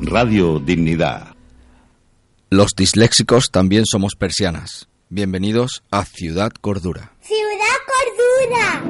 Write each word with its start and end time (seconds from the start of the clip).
Radio 0.00 0.60
Dignidad. 0.60 1.34
Los 2.48 2.74
disléxicos 2.74 3.50
también 3.52 3.84
somos 3.84 4.14
persianas. 4.14 4.88
Bienvenidos 5.10 5.82
a 5.90 6.06
Ciudad 6.06 6.52
Cordura. 6.58 7.12
¡Ciudad 7.20 7.76
Cordura! 8.46 8.82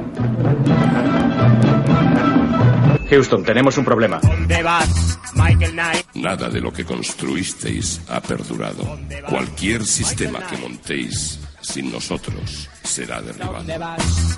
Houston, 3.09 3.43
tenemos 3.43 3.77
un 3.77 3.83
problema. 3.83 4.21
¿Dónde 4.21 4.63
vas, 4.63 5.19
Michael 5.35 5.73
Knight? 5.73 6.05
Nada 6.15 6.49
de 6.49 6.61
lo 6.61 6.71
que 6.71 6.85
construisteis 6.85 7.99
ha 8.07 8.21
perdurado. 8.21 8.97
Cualquier 9.27 9.83
sistema 9.85 10.47
que 10.47 10.55
montéis 10.55 11.41
sin 11.61 11.91
nosotros 11.91 12.67
será 12.83 13.21
derribado. 13.21 13.63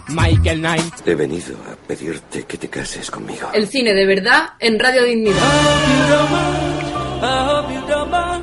Michael 0.09 0.59
Knight. 0.59 1.07
He 1.07 1.15
venido 1.15 1.55
a 1.71 1.75
pedirte 1.87 2.43
que 2.43 2.57
te 2.57 2.69
cases 2.69 3.09
conmigo. 3.09 3.49
El 3.53 3.67
cine 3.67 3.93
de 3.93 4.05
verdad 4.05 4.49
en 4.59 4.77
Radio 4.79 5.03
Dignidad. 5.03 5.37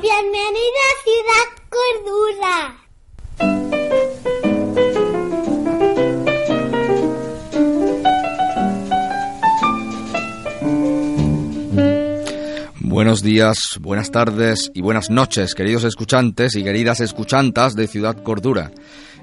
Bienvenida 0.01 0.81
a 0.89 0.93
Ciudad 1.03 1.45
Cordura. 1.69 2.57
Buenos 12.99 13.23
días, 13.23 13.79
buenas 13.79 14.11
tardes 14.11 14.71
y 14.73 14.81
buenas 14.81 15.09
noches, 15.09 15.55
queridos 15.55 15.85
escuchantes 15.85 16.57
y 16.57 16.65
queridas 16.65 16.99
escuchantas 16.99 17.73
de 17.73 17.87
Ciudad 17.87 18.21
Cordura. 18.23 18.71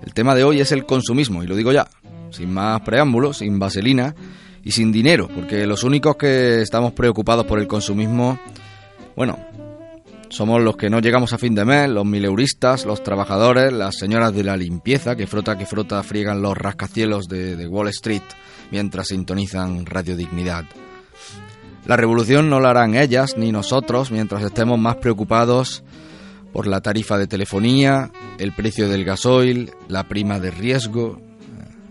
El 0.03 0.15
tema 0.15 0.35
de 0.35 0.45
hoy 0.45 0.61
es 0.61 0.73
el 0.73 0.87
consumismo, 0.87 1.45
y 1.45 1.47
lo 1.47 1.55
digo 1.55 1.73
ya, 1.73 1.87
sin 2.31 2.55
más 2.55 2.81
preámbulos, 2.81 3.37
sin 3.37 3.59
vaselina 3.59 4.15
y 4.65 4.71
sin 4.71 4.93
dinero, 4.93 5.29
porque 5.29 5.67
los 5.67 5.85
únicos 5.85 6.17
que 6.17 6.63
estamos 6.63 6.95
preocupados 6.95 7.45
por 7.45 7.59
el 7.59 7.67
consumismo, 7.67 8.41
bueno, 9.15 9.39
somos 10.31 10.63
los 10.63 10.79
que 10.79 10.89
no 10.89 11.01
llegamos 11.01 11.35
a 11.35 11.39
fin 11.39 11.55
de 11.55 11.67
mes, 11.67 11.91
los 11.91 12.07
mileuristas, 12.07 12.87
los 12.87 13.03
trabajadores, 13.03 13.75
las 13.75 13.97
señoras 13.97 14.35
de 14.35 14.45
la 14.45 14.57
limpieza 14.57 15.17
que 15.17 15.27
frota 15.27 15.59
que 15.59 15.67
frota 15.67 16.03
friegan 16.03 16.41
los 16.41 16.57
rascacielos 16.57 17.29
de, 17.29 17.57
de 17.57 17.69
Wall 17.69 17.89
Street 17.89 18.23
mientras 18.71 19.09
sintonizan 19.09 19.85
Radio 19.85 20.17
Dignidad. 20.17 20.65
La 21.87 21.97
revolución 21.97 22.51
no 22.51 22.59
la 22.59 22.71
harán 22.71 22.97
ellas 22.97 23.37
ni 23.37 23.53
nosotros 23.53 24.11
mientras 24.11 24.43
estemos 24.43 24.79
más 24.79 24.97
preocupados 24.97 25.85
por 26.53 26.67
la 26.67 26.81
tarifa 26.81 27.17
de 27.17 27.29
telefonía, 27.29 28.11
el 28.39 28.53
precio 28.53 28.89
del 28.89 29.05
gasoil, 29.05 29.71
la 29.89 30.09
prima 30.09 30.41
de 30.41 30.51
riesgo, 30.51 31.21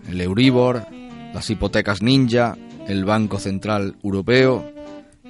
el 0.08 0.20
Euribor, 0.20 0.82
las 1.32 1.48
hipotecas 1.48 2.02
ninja, 2.02 2.58
el 2.86 3.04
Banco 3.04 3.38
Central 3.38 3.96
Europeo, 4.02 4.70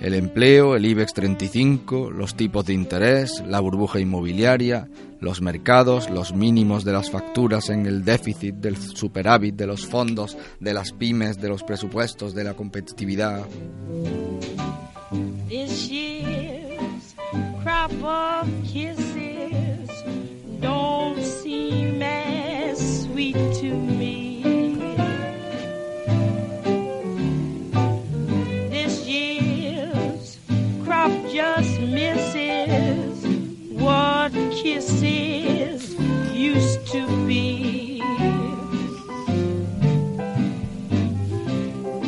el 0.01 0.15
empleo, 0.15 0.77
el 0.77 0.85
IBEX 0.85 1.15
35, 1.15 2.11
los 2.11 2.35
tipos 2.35 2.67
de 2.67 2.75
interés, 2.75 3.43
la 3.47 3.61
burbuja 3.61 3.99
inmobiliaria, 3.99 4.89
los 5.21 5.41
mercados, 5.41 6.11
los 6.11 6.35
mínimos 6.35 6.85
de 6.85 6.93
las 6.93 7.11
facturas 7.11 7.71
en 7.71 7.87
el 7.87 8.05
déficit, 8.05 8.57
del 8.57 8.77
superávit, 8.77 9.55
de 9.55 9.67
los 9.67 9.87
fondos, 9.87 10.37
de 10.61 10.75
las 10.75 10.93
pymes, 10.93 11.41
de 11.41 11.49
los 11.49 11.63
presupuestos, 11.63 12.35
de 12.35 12.45
la 12.45 12.55
competitividad. 12.55 13.47
This 15.49 15.89
year's 15.89 17.15
crop 17.63 17.93
of 18.03 18.49
kisses 18.65 19.89
don't 20.61 21.23
seem 21.23 22.03
as 22.03 23.05
sweet 23.05 23.37
to 23.61 23.75
me. 23.75 23.96
Kisses 34.67 35.95
used 36.35 36.85
to 36.89 37.07
be. 37.25 38.03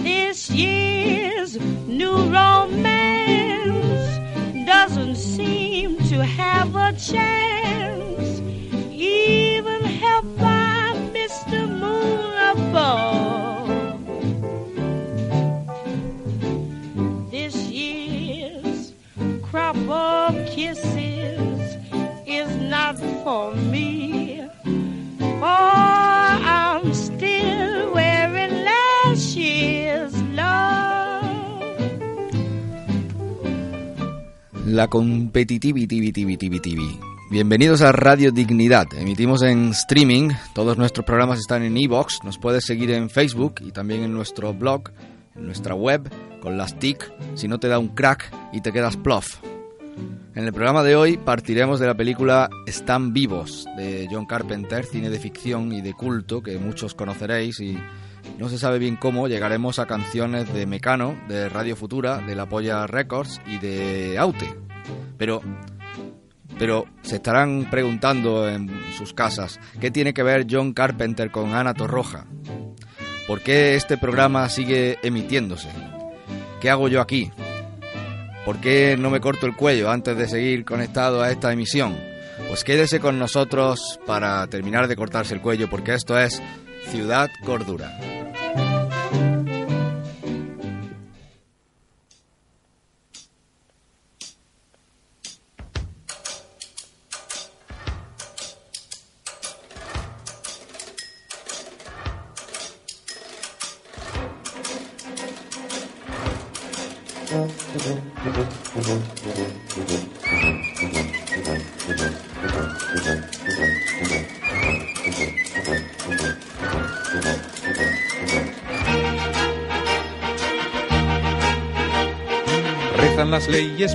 This 0.02 0.50
year's 0.50 1.56
new 1.86 2.16
romance 2.40 4.10
doesn't 4.66 5.14
seem 5.14 5.98
to 6.08 6.24
have 6.24 6.74
a 6.74 6.92
chance, 6.94 8.40
even 8.90 9.84
helped 9.84 10.36
by 10.38 10.94
Mr. 11.14 11.58
Moon 11.82 12.32
above. 12.56 13.68
This 17.30 17.54
year's 17.54 18.94
crop 19.42 19.76
of 19.88 20.34
kisses 20.46 21.17
is 22.38 22.56
not 22.70 22.96
for 23.24 23.52
me, 23.54 24.48
for 25.18 25.44
I'm 25.44 26.94
still 26.94 27.92
wearing 27.92 28.64
love. 30.36 31.24
La 34.66 34.86
competitivity. 34.86 36.98
Bienvenidos 37.30 37.82
a 37.82 37.90
Radio 37.90 38.30
Dignidad. 38.30 38.86
Emitimos 38.96 39.42
en 39.42 39.70
streaming. 39.70 40.30
Todos 40.54 40.78
nuestros 40.78 41.04
programas 41.04 41.40
están 41.40 41.64
en 41.64 41.76
iVoox. 41.76 42.22
Nos 42.22 42.38
puedes 42.38 42.64
seguir 42.64 42.92
en 42.92 43.10
Facebook 43.10 43.56
y 43.60 43.72
también 43.72 44.02
en 44.02 44.12
nuestro 44.12 44.54
blog, 44.54 44.90
en 45.34 45.46
nuestra 45.46 45.74
web, 45.74 46.08
con 46.40 46.56
las 46.56 46.78
TIC, 46.78 47.12
si 47.34 47.48
no 47.48 47.58
te 47.58 47.66
da 47.66 47.80
un 47.80 47.88
crack 47.88 48.30
y 48.52 48.60
te 48.60 48.72
quedas 48.72 48.96
plof. 48.96 49.40
En 50.34 50.44
el 50.44 50.52
programa 50.52 50.82
de 50.82 50.94
hoy 50.94 51.16
partiremos 51.16 51.80
de 51.80 51.86
la 51.86 51.96
película 51.96 52.48
Están 52.66 53.12
vivos 53.12 53.66
de 53.76 54.06
John 54.10 54.26
Carpenter, 54.26 54.84
cine 54.84 55.10
de 55.10 55.18
ficción 55.18 55.72
y 55.72 55.80
de 55.80 55.94
culto 55.94 56.42
que 56.42 56.58
muchos 56.58 56.94
conoceréis 56.94 57.58
y 57.60 57.76
no 58.38 58.48
se 58.48 58.58
sabe 58.58 58.78
bien 58.78 58.96
cómo 58.96 59.26
llegaremos 59.26 59.78
a 59.78 59.86
canciones 59.86 60.52
de 60.52 60.66
Mecano, 60.66 61.16
de 61.28 61.48
Radio 61.48 61.74
Futura, 61.74 62.18
de 62.18 62.34
La 62.34 62.48
Polla 62.48 62.86
Records 62.86 63.40
y 63.46 63.58
de 63.58 64.16
Aute. 64.18 64.54
Pero 65.16 65.42
pero 66.58 66.86
se 67.02 67.16
estarán 67.16 67.68
preguntando 67.70 68.48
en 68.48 68.68
sus 68.96 69.14
casas, 69.14 69.60
¿qué 69.80 69.90
tiene 69.90 70.12
que 70.12 70.24
ver 70.24 70.46
John 70.50 70.72
Carpenter 70.72 71.30
con 71.30 71.54
Ana 71.54 71.72
Torroja? 71.72 72.26
¿Por 73.26 73.40
qué 73.40 73.76
este 73.76 73.96
programa 73.96 74.48
sigue 74.48 74.98
emitiéndose? 75.02 75.68
¿Qué 76.60 76.70
hago 76.70 76.88
yo 76.88 77.00
aquí? 77.00 77.30
¿Por 78.48 78.62
qué 78.62 78.96
no 78.98 79.10
me 79.10 79.20
corto 79.20 79.44
el 79.44 79.54
cuello 79.54 79.90
antes 79.90 80.16
de 80.16 80.26
seguir 80.26 80.64
conectado 80.64 81.20
a 81.20 81.30
esta 81.30 81.52
emisión? 81.52 81.94
Pues 82.48 82.64
quédese 82.64 82.98
con 82.98 83.18
nosotros 83.18 84.00
para 84.06 84.46
terminar 84.46 84.88
de 84.88 84.96
cortarse 84.96 85.34
el 85.34 85.42
cuello, 85.42 85.68
porque 85.68 85.92
esto 85.92 86.18
es 86.18 86.40
Ciudad 86.90 87.28
Cordura. 87.44 88.17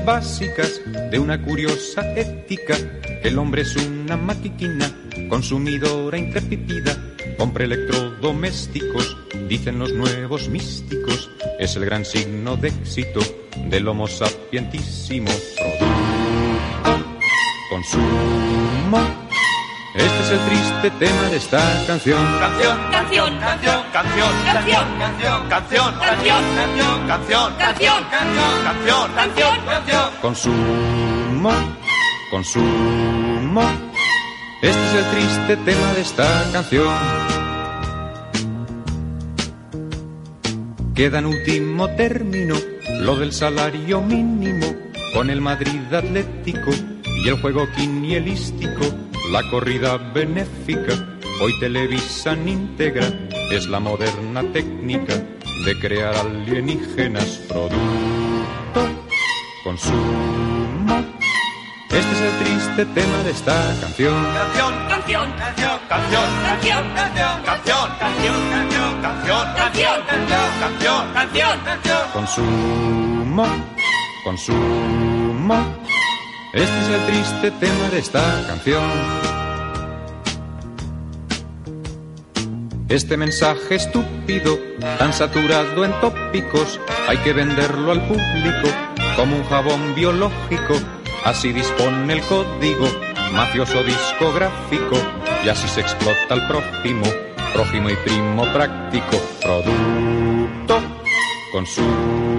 Básicas 0.06 0.82
de 1.12 1.20
una 1.20 1.42
curiosa 1.42 2.14
ética. 2.16 2.76
El 3.24 3.38
hombre 3.38 3.62
es 3.62 3.76
una 3.76 4.18
maquiquina, 4.18 4.92
consumidora 5.30 6.18
intrépida. 6.18 6.98
Compre 7.38 7.66
electrodomésticos, 7.66 9.18
dicen 9.48 9.80
los 9.80 9.94
nuevos 9.94 10.50
místicos. 10.50 11.30
Es 11.60 11.76
el 11.76 11.86
gran 11.86 12.06
signo 12.06 12.56
de 12.58 12.70
éxito 12.70 13.22
del 13.70 13.88
Homo 13.88 14.08
sapientísimo 14.08 15.30
producto. 15.58 16.04
Consumo. 17.70 19.23
Este 19.96 20.22
es 20.22 20.32
el 20.32 20.40
triste 20.40 20.90
tema 21.06 21.30
de 21.30 21.38
esta 21.38 21.86
canción. 21.86 22.20
Canción, 22.40 22.78
canción, 22.90 23.40
canción, 23.40 23.84
canción, 23.94 24.32
canción, 24.44 24.86
canción, 25.48 25.50
canción, 25.50 25.94
canción, 26.08 26.44
canción, 26.58 27.54
canción, 27.58 28.04
canción, 28.10 28.64
canción, 28.64 29.14
canción, 29.14 29.66
canción. 29.66 30.10
Consumo, 30.20 31.52
consumo. 32.32 33.62
Este 34.64 34.84
es 34.84 34.94
el 34.96 35.12
triste 35.12 35.58
tema 35.58 35.94
de 35.94 36.02
esta 36.02 36.44
canción. 36.52 36.94
Queda 40.96 41.20
en 41.20 41.26
último 41.28 41.88
término 41.96 42.56
lo 43.02 43.16
del 43.16 43.32
salario 43.32 44.02
mínimo 44.02 44.66
con 45.14 45.30
el 45.30 45.42
Madrid 45.42 45.94
Atlético 45.94 46.72
y 47.24 47.30
el 47.30 47.40
juego 47.42 47.68
quinielístico, 47.76 48.86
la 49.34 49.42
corrida 49.50 49.98
benéfica. 49.98 50.94
Hoy 51.42 51.60
televisan 51.60 52.48
íntegra, 52.48 53.08
es 53.52 53.66
la 53.68 53.80
moderna 53.80 54.44
técnica 54.54 55.16
de 55.66 55.80
crear 55.82 56.16
alienígenas 56.16 57.42
producto, 57.50 58.82
consumo. 59.64 61.04
Este 61.90 62.12
es 62.12 62.22
el 62.22 62.44
triste 62.44 62.86
tema 62.94 63.18
de 63.24 63.32
esta 63.32 63.76
canción. 63.82 64.24
Canción, 64.24 64.74
canción, 64.88 65.32
canción, 65.40 65.80
canción, 65.90 66.30
canción, 66.46 66.84
canción, 66.94 67.42
canción, 67.44 67.90
canción, 68.06 69.02
canción, 69.02 69.46
canción, 69.56 70.06
canción, 70.06 70.44
canción, 70.60 71.14
canción, 71.14 71.60
canción. 71.66 72.02
Consumo, 72.14 73.46
consumo. 74.24 75.83
Este 76.54 76.82
es 76.82 76.88
el 76.88 77.06
triste 77.08 77.52
tema 77.60 77.90
de 77.90 77.98
esta 77.98 78.46
canción. 78.46 78.84
Este 82.90 83.18
mensaje 83.18 83.74
estúpido, 83.74 84.60
tan 85.00 85.14
saturado 85.14 85.84
en 85.84 85.92
tópicos, 86.00 86.80
hay 87.08 87.18
que 87.18 87.34
venderlo 87.34 87.92
al 87.92 88.08
público 88.08 88.70
como 89.16 89.38
un 89.38 89.44
jabón 89.46 89.96
biológico. 89.96 90.76
Así 91.26 91.52
dispone 91.52 92.14
el 92.14 92.22
código 92.22 92.88
mafioso 93.32 93.82
discográfico 93.84 94.96
y 95.44 95.50
así 95.50 95.68
se 95.68 95.82
explota 95.82 96.36
al 96.36 96.48
prójimo, 96.48 97.08
prójimo 97.52 97.90
y 97.90 97.96
primo 97.96 98.46
práctico. 98.54 99.18
Producto, 99.42 100.80
consumo. 101.52 102.33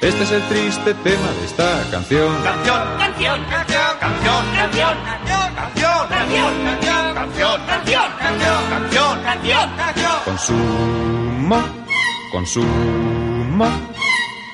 Este 0.00 0.22
es 0.22 0.32
el 0.32 0.42
triste 0.44 0.94
tema 0.94 1.28
de 1.28 1.44
esta 1.44 1.82
canción. 1.90 2.42
Canción, 2.42 2.82
canción, 2.96 3.44
canción, 3.50 3.98
canción, 4.00 4.44
canción, 4.56 4.94
canción, 5.04 5.54
canción, 5.54 6.08
canción, 6.14 7.14
canción, 7.14 7.60
canción, 7.66 8.10
canción, 8.18 8.70
canción, 8.70 9.22
canción, 9.22 9.70
canción. 9.76 10.12
Consumo, 10.24 11.62
consumo. 12.32 13.68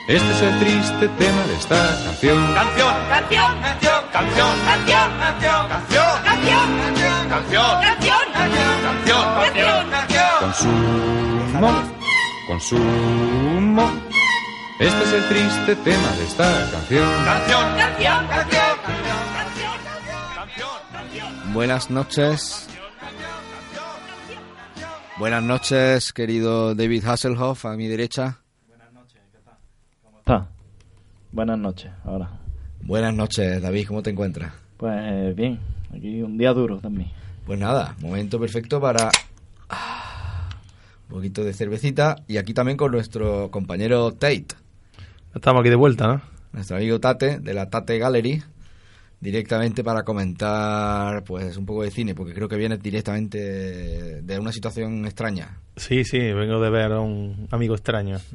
Este 0.08 0.30
es 0.32 0.42
el 0.42 0.58
triste 0.58 1.08
tema 1.10 1.42
de 1.44 1.54
esta 1.54 1.76
canción. 2.04 2.54
Canción, 2.54 2.94
canción, 3.08 3.60
canción, 3.62 4.02
canción, 4.12 4.54
canción, 4.66 5.08
canción, 5.22 5.68
canción, 5.68 6.16
canción, 6.24 6.70
canción, 7.06 7.70
canción, 7.82 8.32
canción, 8.32 9.24
canción, 9.36 9.90
canción. 9.90 10.26
Consumo, 10.40 11.70
consumo. 12.48 14.15
Este 14.78 15.02
es 15.04 15.12
el 15.14 15.28
triste 15.30 15.76
tema 15.76 16.12
de 16.18 16.24
esta 16.24 16.70
canción. 16.70 17.08
Canción, 17.24 17.76
canción, 17.78 18.26
canción, 18.28 18.28
canción, 18.28 19.68
canción, 20.36 20.78
canción. 20.92 21.54
Buenas 21.54 21.90
noches. 21.90 22.68
Buenas 25.18 25.42
noches, 25.42 26.12
querido 26.12 26.74
David 26.74 27.06
Hasselhoff, 27.06 27.64
a 27.64 27.74
mi 27.74 27.88
derecha. 27.88 28.40
está? 30.18 30.46
Buenas 31.32 31.58
noches, 31.58 31.90
ahora. 32.04 32.28
Buenas 32.82 33.14
noches, 33.14 33.62
David, 33.62 33.88
¿cómo 33.88 34.02
te 34.02 34.10
encuentras? 34.10 34.52
Pues 34.76 35.34
bien, 35.34 35.58
aquí 35.90 36.20
un 36.20 36.36
día 36.36 36.52
duro 36.52 36.80
también. 36.80 37.10
Pues 37.46 37.58
nada, 37.58 37.96
momento 38.00 38.38
perfecto 38.38 38.78
para 38.78 39.10
ah, 39.70 40.50
un 41.08 41.14
poquito 41.16 41.44
de 41.44 41.54
cervecita 41.54 42.16
y 42.28 42.36
aquí 42.36 42.52
también 42.52 42.76
con 42.76 42.92
nuestro 42.92 43.50
compañero 43.50 44.12
Tate, 44.12 44.48
Estamos 45.36 45.60
aquí 45.60 45.68
de 45.68 45.76
vuelta, 45.76 46.06
¿no? 46.06 46.22
nuestro 46.54 46.78
amigo 46.78 46.98
Tate 46.98 47.40
de 47.40 47.52
la 47.52 47.68
Tate 47.68 47.98
Gallery, 47.98 48.42
directamente 49.20 49.84
para 49.84 50.02
comentar 50.02 51.22
pues 51.24 51.58
un 51.58 51.66
poco 51.66 51.82
de 51.82 51.90
cine, 51.90 52.14
porque 52.14 52.32
creo 52.32 52.48
que 52.48 52.56
vienes 52.56 52.82
directamente 52.82 54.22
de 54.22 54.38
una 54.38 54.50
situación 54.50 55.04
extraña. 55.04 55.60
Sí, 55.76 56.04
sí, 56.04 56.18
vengo 56.18 56.58
de 56.58 56.70
ver 56.70 56.92
a 56.92 57.00
un 57.00 57.48
amigo 57.50 57.74
extraño. 57.74 58.18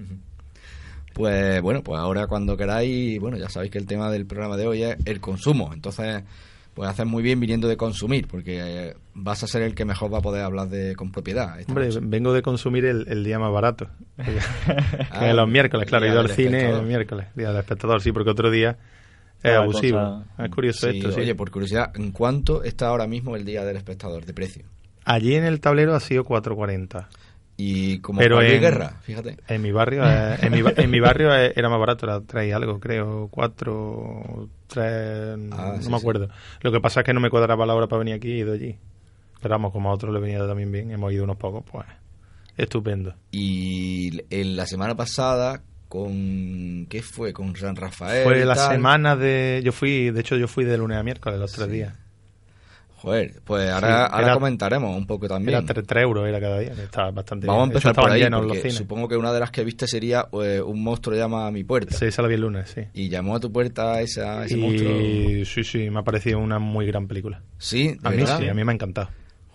Pues 1.13 1.61
bueno, 1.61 1.83
pues 1.83 1.99
ahora 1.99 2.25
cuando 2.25 2.55
queráis, 2.55 3.19
bueno, 3.19 3.35
ya 3.35 3.49
sabéis 3.49 3.69
que 3.69 3.77
el 3.77 3.85
tema 3.85 4.09
del 4.09 4.25
programa 4.25 4.55
de 4.55 4.65
hoy 4.65 4.83
es 4.83 4.95
el 5.03 5.19
consumo. 5.19 5.71
Entonces, 5.73 6.23
pues 6.73 6.89
haces 6.89 7.05
muy 7.05 7.21
bien 7.23 7.39
viniendo 7.39 7.67
de 7.67 7.75
consumir, 7.77 8.27
porque 8.27 8.59
eh, 8.61 8.95
vas 9.13 9.43
a 9.43 9.47
ser 9.47 9.61
el 9.61 9.75
que 9.75 9.83
mejor 9.85 10.13
va 10.13 10.19
a 10.19 10.21
poder 10.21 10.43
hablar 10.43 10.69
de 10.69 10.95
con 10.95 11.11
propiedad. 11.11 11.57
Hombre, 11.67 11.87
noche. 11.87 11.99
vengo 12.01 12.33
de 12.33 12.41
consumir 12.41 12.85
el, 12.85 13.05
el 13.09 13.23
día 13.23 13.39
más 13.39 13.51
barato. 13.51 13.87
que 14.17 14.39
Ah, 15.11 15.29
es 15.29 15.35
los 15.35 15.49
miércoles, 15.49 15.87
claro, 15.87 16.05
he 16.05 16.09
ido 16.09 16.19
al 16.21 16.29
cine 16.29 16.57
espectador. 16.57 16.79
el 16.81 16.87
miércoles, 16.87 17.27
día 17.35 17.49
del 17.49 17.57
espectador, 17.57 18.01
sí, 18.01 18.11
porque 18.11 18.29
otro 18.29 18.49
día 18.49 18.77
es 19.43 19.53
abusivo. 19.55 19.97
cosa- 19.99 20.45
Es 20.45 20.49
curioso 20.51 20.89
Sí, 20.91 20.97
esto, 20.97 21.11
sí. 21.11 21.19
Oye, 21.21 21.35
por 21.35 21.51
curiosidad, 21.51 21.91
¿en 21.95 22.11
cuánto 22.11 22.63
está 22.63 22.87
ahora 22.87 23.07
mismo 23.07 23.35
el 23.35 23.43
día 23.43 23.65
del 23.65 23.75
espectador 23.77 24.25
de 24.25 24.33
precio? 24.33 24.65
Allí 25.03 25.33
en 25.35 25.43
el 25.45 25.59
tablero 25.59 25.95
ha 25.95 25.99
sido 25.99 26.23
4.40. 26.23 27.07
Y 27.63 27.99
como 27.99 28.19
Pero 28.19 28.37
cualquier 28.37 28.55
en- 28.55 28.61
guerra, 28.61 28.89
fíjate. 29.01 29.37
En 29.47 29.61
mi 29.61 29.71
barrio, 29.71 30.03
eh, 30.03 30.37
en, 30.41 30.51
mi, 30.51 30.61
ba- 30.63 30.73
en 30.75 30.89
mi 30.89 30.99
barrio 30.99 31.35
eh, 31.35 31.53
era 31.55 31.69
más 31.69 31.79
barato, 31.79 32.05
era 32.07 32.19
3 32.21 32.47
y 32.49 32.51
algo, 32.51 32.79
creo, 32.79 33.27
4, 33.29 34.49
3, 34.67 34.85
Ah, 35.51 35.73
no 35.75 35.81
sí, 35.81 35.89
me 35.89 35.97
sí. 35.97 36.01
acuerdo. 36.01 36.29
Lo 36.61 36.71
que 36.71 36.79
pasa 36.79 37.01
es 37.01 37.05
que 37.05 37.13
no 37.13 37.19
me 37.19 37.29
cuadraba 37.29 37.65
la 37.65 37.75
hora 37.75 37.87
para 37.87 37.99
venir 37.99 38.15
aquí 38.15 38.29
y 38.29 38.39
ido 38.39 38.53
allí. 38.53 38.77
Pero 39.41 39.53
vamos, 39.53 39.71
como 39.73 39.89
a 39.89 39.93
otros 39.93 40.13
le 40.13 40.19
venía 40.19 40.39
también 40.47 40.71
bien, 40.71 40.91
hemos 40.91 41.11
ido 41.13 41.23
unos 41.23 41.37
pocos, 41.37 41.63
pues 41.71 41.85
estupendo. 42.57 43.13
Y 43.31 44.21
en 44.29 44.55
la 44.55 44.65
semana 44.65 44.95
pasada, 44.95 45.61
con. 45.87 46.85
¿Qué 46.89 47.01
fue? 47.01 47.33
Con 47.33 47.55
San 47.55 47.75
Rafael. 47.75 48.23
Fue 48.23 48.45
la 48.45 48.55
tal. 48.55 48.71
semana 48.71 49.15
de... 49.15 49.61
Yo 49.63 49.71
fui, 49.71 50.09
de 50.11 50.21
hecho 50.21 50.35
yo 50.37 50.47
fui 50.47 50.63
de 50.63 50.77
lunes 50.77 50.97
a 50.97 51.03
miércoles, 51.03 51.39
los 51.39 51.51
tres 51.51 51.69
días. 51.69 51.93
Joder, 53.01 53.41
pues 53.43 53.67
ahora, 53.69 53.87
Sí, 54.05 54.11
ahora 54.13 54.25
era- 54.27 54.33
comentaremos 54.35 54.95
un 54.95 55.07
poco 55.07 55.27
también. 55.27 55.57
Era 55.57 55.65
3, 55.65 56.03
euros 56.03 56.27
era 56.27 56.39
cada 56.39 56.59
día, 56.59 56.71
estaba 56.73 57.09
bastante 57.11 57.47
Vamos 57.47 57.63
a 57.63 57.65
bien. 57.65 57.77
Hecho, 57.77 57.87
empezar 57.89 58.03
por 58.03 58.11
ahí, 58.11 58.29
porque 58.29 58.69
supongo 58.71 59.07
que 59.07 59.17
una 59.17 59.33
de 59.33 59.39
las 59.39 59.49
que 59.49 59.63
viste 59.63 59.87
sería 59.87 60.27
eh, 60.43 60.61
Un 60.63 60.83
monstruo 60.83 61.15
llama 61.17 61.47
a 61.47 61.51
mi 61.51 61.63
puerta. 61.63 61.95
Sí, 61.97 62.05
esa 62.05 62.21
la 62.21 62.27
vi 62.27 62.35
el 62.35 62.41
lunes, 62.41 62.69
sí. 62.69 62.81
Y 62.93 63.09
llamó 63.09 63.35
a 63.35 63.39
tu 63.39 63.51
puerta 63.51 63.99
esa, 64.01 64.45
ese 64.45 64.55
monstruo. 64.57 64.91
Y 65.01 65.45
sí, 65.45 65.63
sí, 65.63 65.89
me 65.89 65.99
ha 65.99 66.03
parecido 66.03 66.37
una 66.39 66.59
muy 66.59 66.85
gran 66.85 67.07
película. 67.07 67.41
Sí, 67.57 67.87
¿de 67.87 67.99
A 68.03 68.11
mí 68.11 68.17
verdad? 68.17 68.37
sí, 68.39 68.47
a 68.47 68.53
mí 68.53 68.63
me 68.63 68.71
ha 68.71 68.75
encantado. 68.75 69.09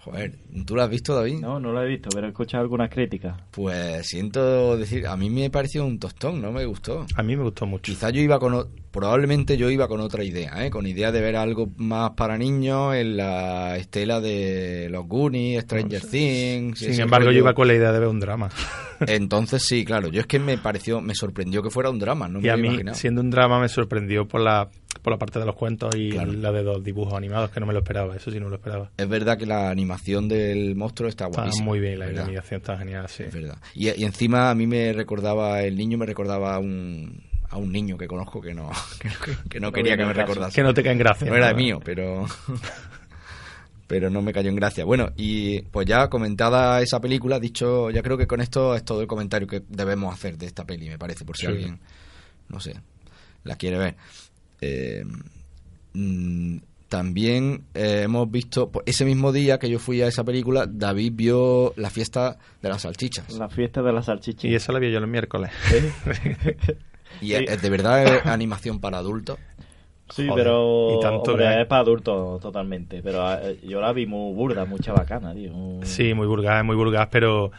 Joder, 0.06 0.34
¿tú 0.64 0.76
la 0.76 0.84
has 0.84 0.90
visto, 0.90 1.16
David? 1.16 1.40
No, 1.40 1.58
no 1.58 1.72
lo 1.72 1.82
he 1.82 1.88
visto, 1.88 2.08
pero 2.14 2.26
he 2.28 2.30
escuchado 2.30 2.62
algunas 2.62 2.88
críticas. 2.90 3.36
Pues 3.50 4.06
siento 4.06 4.76
decir, 4.76 5.04
a 5.08 5.16
mí 5.16 5.30
me 5.30 5.50
pareció 5.50 5.84
un 5.84 5.98
tostón, 5.98 6.40
no 6.40 6.52
me 6.52 6.64
gustó. 6.64 7.04
A 7.16 7.24
mí 7.24 7.34
me 7.36 7.42
gustó 7.42 7.66
mucho. 7.66 7.90
Quizá 7.92 8.10
yo 8.10 8.20
iba 8.20 8.38
con, 8.38 8.54
o- 8.54 8.68
probablemente 8.92 9.56
yo 9.56 9.68
iba 9.68 9.88
con 9.88 9.98
otra 10.00 10.22
idea, 10.22 10.64
¿eh? 10.64 10.70
con 10.70 10.86
idea 10.86 11.10
de 11.10 11.20
ver 11.20 11.34
algo 11.34 11.70
más 11.76 12.10
para 12.12 12.38
niños 12.38 12.94
en 12.94 13.16
la 13.16 13.76
estela 13.78 14.20
de 14.20 14.86
los 14.92 15.08
Goonies, 15.08 15.62
Stranger 15.64 16.00
Things. 16.06 16.78
Sin 16.78 17.00
embargo, 17.00 17.32
yo 17.32 17.38
iba 17.38 17.52
con 17.54 17.66
la 17.66 17.74
idea 17.74 17.90
de 17.90 17.98
ver 17.98 18.08
un 18.08 18.20
drama. 18.20 18.48
Entonces 19.08 19.62
sí, 19.64 19.84
claro, 19.84 20.06
yo 20.08 20.20
es 20.20 20.26
que 20.28 20.38
me 20.38 20.56
pareció, 20.56 21.00
me 21.00 21.14
sorprendió 21.16 21.62
que 21.64 21.70
fuera 21.70 21.90
un 21.90 21.98
drama, 21.98 22.28
no 22.28 22.38
y 22.38 22.42
me 22.42 22.50
a 22.50 22.56
mí, 22.56 22.68
imaginaba. 22.68 22.96
siendo 22.96 23.20
un 23.22 23.30
drama, 23.30 23.60
me 23.60 23.68
sorprendió 23.68 24.26
por 24.28 24.40
la, 24.40 24.70
por 25.06 25.12
la 25.12 25.18
parte 25.20 25.38
de 25.38 25.46
los 25.46 25.54
cuentos 25.54 25.94
y 25.94 26.10
Claro. 26.10 26.32
la 26.32 26.50
de 26.50 26.64
los 26.64 26.82
dibujos 26.82 27.14
animados, 27.14 27.50
que 27.52 27.60
no 27.60 27.66
me 27.66 27.72
lo 27.72 27.78
esperaba. 27.78 28.16
Eso 28.16 28.32
sí, 28.32 28.38
no 28.40 28.46
me 28.46 28.50
lo 28.50 28.56
esperaba. 28.56 28.90
Es 28.96 29.08
verdad 29.08 29.38
que 29.38 29.46
la 29.46 29.70
animación 29.70 30.26
del 30.26 30.74
monstruo 30.74 31.08
está 31.08 31.26
Está 31.26 31.42
guapísima. 31.42 31.64
muy 31.64 31.78
bien, 31.78 32.00
la 32.00 32.06
¿verdad? 32.06 32.24
animación 32.24 32.60
está 32.60 32.76
genial, 32.76 33.08
sí. 33.08 33.22
Es 33.22 33.32
verdad. 33.32 33.56
Y, 33.72 33.88
y 33.88 34.04
encima 34.04 34.50
a 34.50 34.54
mí 34.56 34.66
me 34.66 34.92
recordaba, 34.92 35.62
el 35.62 35.76
niño 35.76 35.96
me 35.96 36.06
recordaba 36.06 36.56
a 36.56 36.58
un, 36.58 37.22
a 37.48 37.56
un 37.56 37.70
niño 37.70 37.96
que 37.96 38.08
conozco 38.08 38.40
que 38.40 38.52
no, 38.52 38.68
que 39.00 39.08
no, 39.08 39.48
que 39.48 39.60
no 39.60 39.70
quería 39.72 39.96
que 39.96 40.04
me 40.06 40.12
recordase. 40.12 40.56
Que 40.56 40.64
no 40.64 40.74
te 40.74 40.82
cae 40.82 40.90
en 40.94 40.98
gracia. 40.98 41.28
No 41.30 41.36
era 41.36 41.52
¿no? 41.52 41.56
mío, 41.56 41.80
pero 41.84 42.26
pero 43.86 44.10
no 44.10 44.22
me 44.22 44.32
cayó 44.32 44.48
en 44.50 44.56
gracia. 44.56 44.84
Bueno, 44.84 45.10
y 45.16 45.60
pues 45.62 45.86
ya 45.86 46.08
comentada 46.08 46.80
esa 46.82 47.00
película, 47.00 47.38
dicho, 47.38 47.90
ya 47.90 48.02
creo 48.02 48.18
que 48.18 48.26
con 48.26 48.40
esto 48.40 48.74
es 48.74 48.84
todo 48.84 49.00
el 49.00 49.06
comentario 49.06 49.46
que 49.46 49.62
debemos 49.68 50.12
hacer 50.12 50.36
de 50.36 50.46
esta 50.46 50.64
peli, 50.64 50.88
me 50.88 50.98
parece, 50.98 51.24
por 51.24 51.36
si 51.36 51.42
Sí. 51.42 51.52
alguien, 51.52 51.78
no 52.48 52.58
sé, 52.58 52.74
la 53.44 53.54
quiere 53.54 53.78
ver. 53.78 53.96
Eh, 54.60 55.04
mm, 55.94 56.56
también 56.88 57.64
eh, 57.74 58.02
hemos 58.04 58.30
visto, 58.30 58.70
pues, 58.70 58.84
ese 58.86 59.04
mismo 59.04 59.32
día 59.32 59.58
que 59.58 59.68
yo 59.68 59.78
fui 59.78 60.02
a 60.02 60.06
esa 60.06 60.22
película, 60.24 60.66
David 60.68 61.12
vio 61.16 61.72
la 61.76 61.90
fiesta 61.90 62.38
de 62.62 62.68
las 62.68 62.82
salchichas. 62.82 63.32
La 63.38 63.48
fiesta 63.48 63.82
de 63.82 63.92
las 63.92 64.06
salchichas. 64.06 64.44
Y 64.44 64.54
esa 64.54 64.72
la 64.72 64.78
vi 64.78 64.90
yo 64.92 64.98
el 64.98 65.06
miércoles. 65.06 65.50
Y 67.20 67.32
es, 67.32 67.48
es 67.50 67.62
de 67.62 67.70
verdad 67.70 68.04
es 68.04 68.26
animación 68.26 68.78
para 68.80 68.98
adultos. 68.98 69.38
Sí, 70.10 70.26
Joder, 70.28 70.44
pero 70.44 70.96
y 70.98 71.00
tanto 71.00 71.32
hombre, 71.32 71.46
que- 71.48 71.60
es 71.62 71.66
para 71.66 71.80
adultos 71.80 72.40
totalmente. 72.40 73.00
Pero 73.02 73.32
eh, 73.40 73.58
yo 73.66 73.80
la 73.80 73.92
vi 73.92 74.06
muy 74.06 74.34
burda, 74.34 74.64
mucha 74.66 74.92
bacana, 74.92 75.32
tío. 75.34 75.50
Muy- 75.52 75.86
Sí, 75.86 76.12
muy 76.14 76.26
vulgar, 76.26 76.62
muy 76.64 76.76
vulgar, 76.76 77.08
pero 77.10 77.50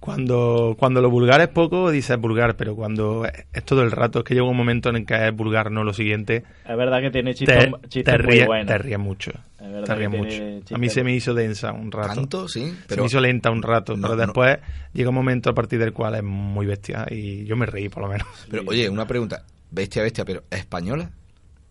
cuando, 0.00 0.74
cuando 0.78 1.00
lo 1.02 1.10
vulgar 1.10 1.40
es 1.42 1.48
poco, 1.48 1.90
dices 1.90 2.18
vulgar, 2.18 2.56
pero 2.56 2.74
cuando 2.74 3.26
es, 3.26 3.44
es 3.52 3.64
todo 3.64 3.82
el 3.82 3.90
rato, 3.90 4.20
es 4.20 4.24
que 4.24 4.34
llega 4.34 4.46
un 4.48 4.56
momento 4.56 4.88
en 4.88 4.96
el 4.96 5.06
que 5.06 5.28
es 5.28 5.36
vulgar, 5.36 5.70
no 5.70 5.84
lo 5.84 5.92
siguiente, 5.92 6.42
Es 6.66 6.76
verdad 6.76 7.00
que 7.02 7.10
tiene 7.10 7.34
chistes, 7.34 7.66
te, 7.82 7.88
chistes 7.88 8.04
te 8.16 8.18
muy 8.22 8.32
ríes 8.32 8.46
buenos. 8.46 8.66
te 8.66 8.78
ríes 8.78 8.98
mucho. 8.98 9.30
Es 9.60 9.70
verdad 9.70 9.84
Te 9.84 9.92
que 9.92 10.08
ríes 10.08 10.10
tiene 10.10 10.54
mucho. 10.58 10.74
A 10.74 10.78
mí 10.78 10.88
se 10.88 11.04
me 11.04 11.14
hizo 11.14 11.34
densa 11.34 11.72
un 11.72 11.92
rato. 11.92 12.14
Tanto, 12.14 12.48
sí, 12.48 12.74
Se 12.88 12.98
me 12.98 13.06
hizo 13.06 13.20
lenta 13.20 13.50
un 13.50 13.62
rato, 13.62 13.94
No, 13.94 14.02
pero 14.08 14.16
no. 14.16 14.22
después 14.26 14.58
llega 14.94 15.10
un 15.10 15.14
momento 15.14 15.50
a 15.50 15.54
partir 15.54 15.78
del 15.78 15.92
cual 15.92 16.14
es 16.14 16.22
muy 16.22 16.64
bestia 16.66 17.06
y 17.10 17.44
yo 17.44 17.56
me 17.56 17.66
reí 17.66 17.88
por 17.90 18.02
lo 18.02 18.08
menos. 18.08 18.26
Pero 18.50 18.62
oye, 18.66 18.88
una 18.88 19.06
pregunta, 19.06 19.44
bestia, 19.70 20.02
bestia, 20.02 20.24
pero 20.24 20.42
¿es 20.50 20.60
española? 20.60 21.10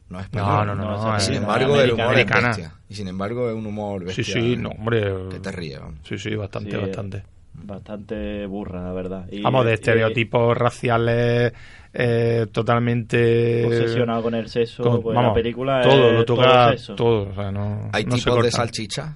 No 0.10 0.20
es 0.20 0.26
española. 0.26 0.66
No, 0.66 0.76
no, 0.76 0.76
no, 0.76 0.84
No, 0.98 1.08
no, 1.08 1.18
es 1.18 1.24
Sin 1.24 1.34
es- 1.34 1.42
embargo, 1.42 1.82
el 1.82 1.92
humor 1.94 2.06
americana. 2.10 2.52
es 2.52 2.58
bestia. 2.58 2.74
Y 2.90 2.94
sin 2.96 3.08
embargo, 3.08 3.50
es 3.50 3.56
un 3.56 3.66
humor 3.66 4.02
Sí, 4.02 4.06
bestia. 4.22 4.34
sí, 4.36 4.56
no, 4.56 4.70
hombre. 4.70 5.04
Que 5.32 5.40
te 5.40 5.52
ríe, 5.52 5.78
vamos. 5.80 6.00
Sí, 6.04 6.18
sí, 6.20 6.36
bastante, 6.36 6.72
Sí, 6.72 6.78
bastante. 6.78 7.24
Bastante 7.64 8.46
burra, 8.46 8.84
la 8.84 8.94
verdad. 8.94 9.26
Y- 9.32 9.42
Vamos, 9.42 9.66
de 9.66 9.72
y- 9.72 9.74
estereotipos 9.76 10.58
raciales 10.58 11.54
eh, 11.94 12.46
totalmente... 12.52 13.66
Obsesionado 13.66 14.22
con 14.24 14.36
el 14.36 14.48
sexo, 14.50 14.84
con- 14.84 15.02
pues 15.02 15.16
vamos, 15.16 15.30
la 15.32 15.34
película 15.34 15.82
todo, 15.82 16.08
es 16.10 16.14
lo 16.14 16.26
todo 16.26 16.38
toca 16.38 16.70
sexo. 16.72 16.96
todo, 16.96 17.30
o 17.30 17.34
sea, 17.36 17.52
no, 17.52 17.90
¿Hay 17.94 18.06
no 18.06 18.16
tipos 18.16 18.44
de 18.44 18.52
salchicha? 18.52 19.16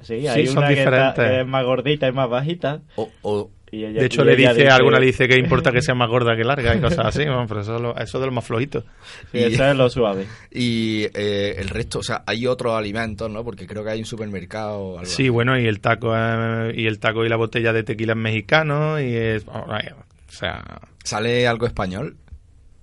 Sí, 0.00 0.20
Sí, 0.20 0.26
hay 0.28 0.46
son 0.46 0.58
una 0.58 0.68
que, 0.68 0.82
está- 0.82 1.14
que 1.14 1.40
es 1.40 1.46
más 1.46 1.64
gordita 1.64 2.08
y 2.08 2.12
más 2.12 2.28
bajita. 2.30 2.80
O, 2.96 3.10
o- 3.22 3.50
y 3.72 3.84
ella- 3.84 4.00
De 4.00 4.06
hecho, 4.06 4.22
y 4.22 4.26
le 4.26 4.32
ella 4.34 4.52
dice, 4.54 4.68
alguna 4.68 4.98
le 4.98 5.06
dice 5.06 5.28
que 5.28 5.36
importa 5.38 5.70
que 5.72 5.80
sea 5.82 5.94
más 5.94 6.08
gorda 6.08 6.36
que 6.36 6.44
larga 6.44 6.74
y 6.74 6.80
cosas 6.80 7.06
así, 7.06 7.24
pero 7.48 7.60
eso, 7.60 7.76
es 7.76 7.80
lo- 7.82 7.96
eso 7.96 8.18
es 8.18 8.20
de 8.20 8.26
lo 8.26 8.32
más 8.32 8.44
flojito. 8.44 8.84
Sí, 9.32 9.38
eso 9.38 9.64
es 9.64 9.76
lo 9.76 9.88
suave. 9.90 10.26
y 10.50 11.04
eh, 11.14 11.54
el 11.58 11.68
resto, 11.68 12.00
o 12.00 12.02
sea, 12.02 12.22
hay 12.26 12.46
otros 12.46 12.74
alimentos, 12.74 13.30
¿no? 13.30 13.44
Porque 13.44 13.66
creo 13.66 13.84
que 13.84 13.90
hay 13.90 14.00
un 14.00 14.06
supermercado 14.06 14.78
o 14.78 14.92
algo 14.98 15.06
Sí, 15.06 15.22
así. 15.24 15.28
bueno, 15.28 15.58
y 15.58 15.66
el 15.66 15.80
taco 15.80 16.12
eh, 16.16 16.72
y 16.76 16.86
el 16.86 16.98
taco 16.98 17.24
y 17.24 17.28
la 17.28 17.36
botella 17.36 17.72
de 17.72 17.82
tequila 17.84 18.12
es 18.12 18.18
mexicano 18.18 19.00
y 19.00 19.14
es... 19.14 19.44
oh, 19.46 19.64
vaya, 19.66 19.94
O 20.28 20.32
sea, 20.32 20.62
¿Sale 21.04 21.46
algo 21.48 21.66
español? 21.66 22.16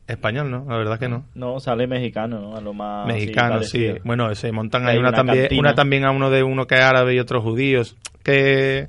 español, 0.07 0.49
¿no? 0.49 0.65
La 0.69 0.77
verdad 0.77 0.97
que 0.99 1.09
no. 1.09 1.25
No, 1.35 1.59
sale 1.59 1.85
mexicano, 1.85 2.39
¿no? 2.39 2.55
A 2.55 2.61
lo 2.61 2.73
más. 2.73 3.05
Mexicano, 3.07 3.61
sí. 3.61 3.79
parecido. 3.79 4.03
Bueno, 4.05 4.33
se 4.35 4.53
montan 4.53 4.83
Hay 4.87 4.93
ahí 4.93 4.97
una, 4.99 5.09
una 5.09 5.17
también, 5.17 5.47
una 5.59 5.75
también 5.75 6.05
a 6.05 6.11
uno 6.11 6.29
de 6.29 6.43
uno 6.43 6.65
que 6.65 6.75
es 6.75 6.81
árabe 6.81 7.13
y 7.15 7.19
otros 7.19 7.43
judíos, 7.43 7.97
que, 8.23 8.87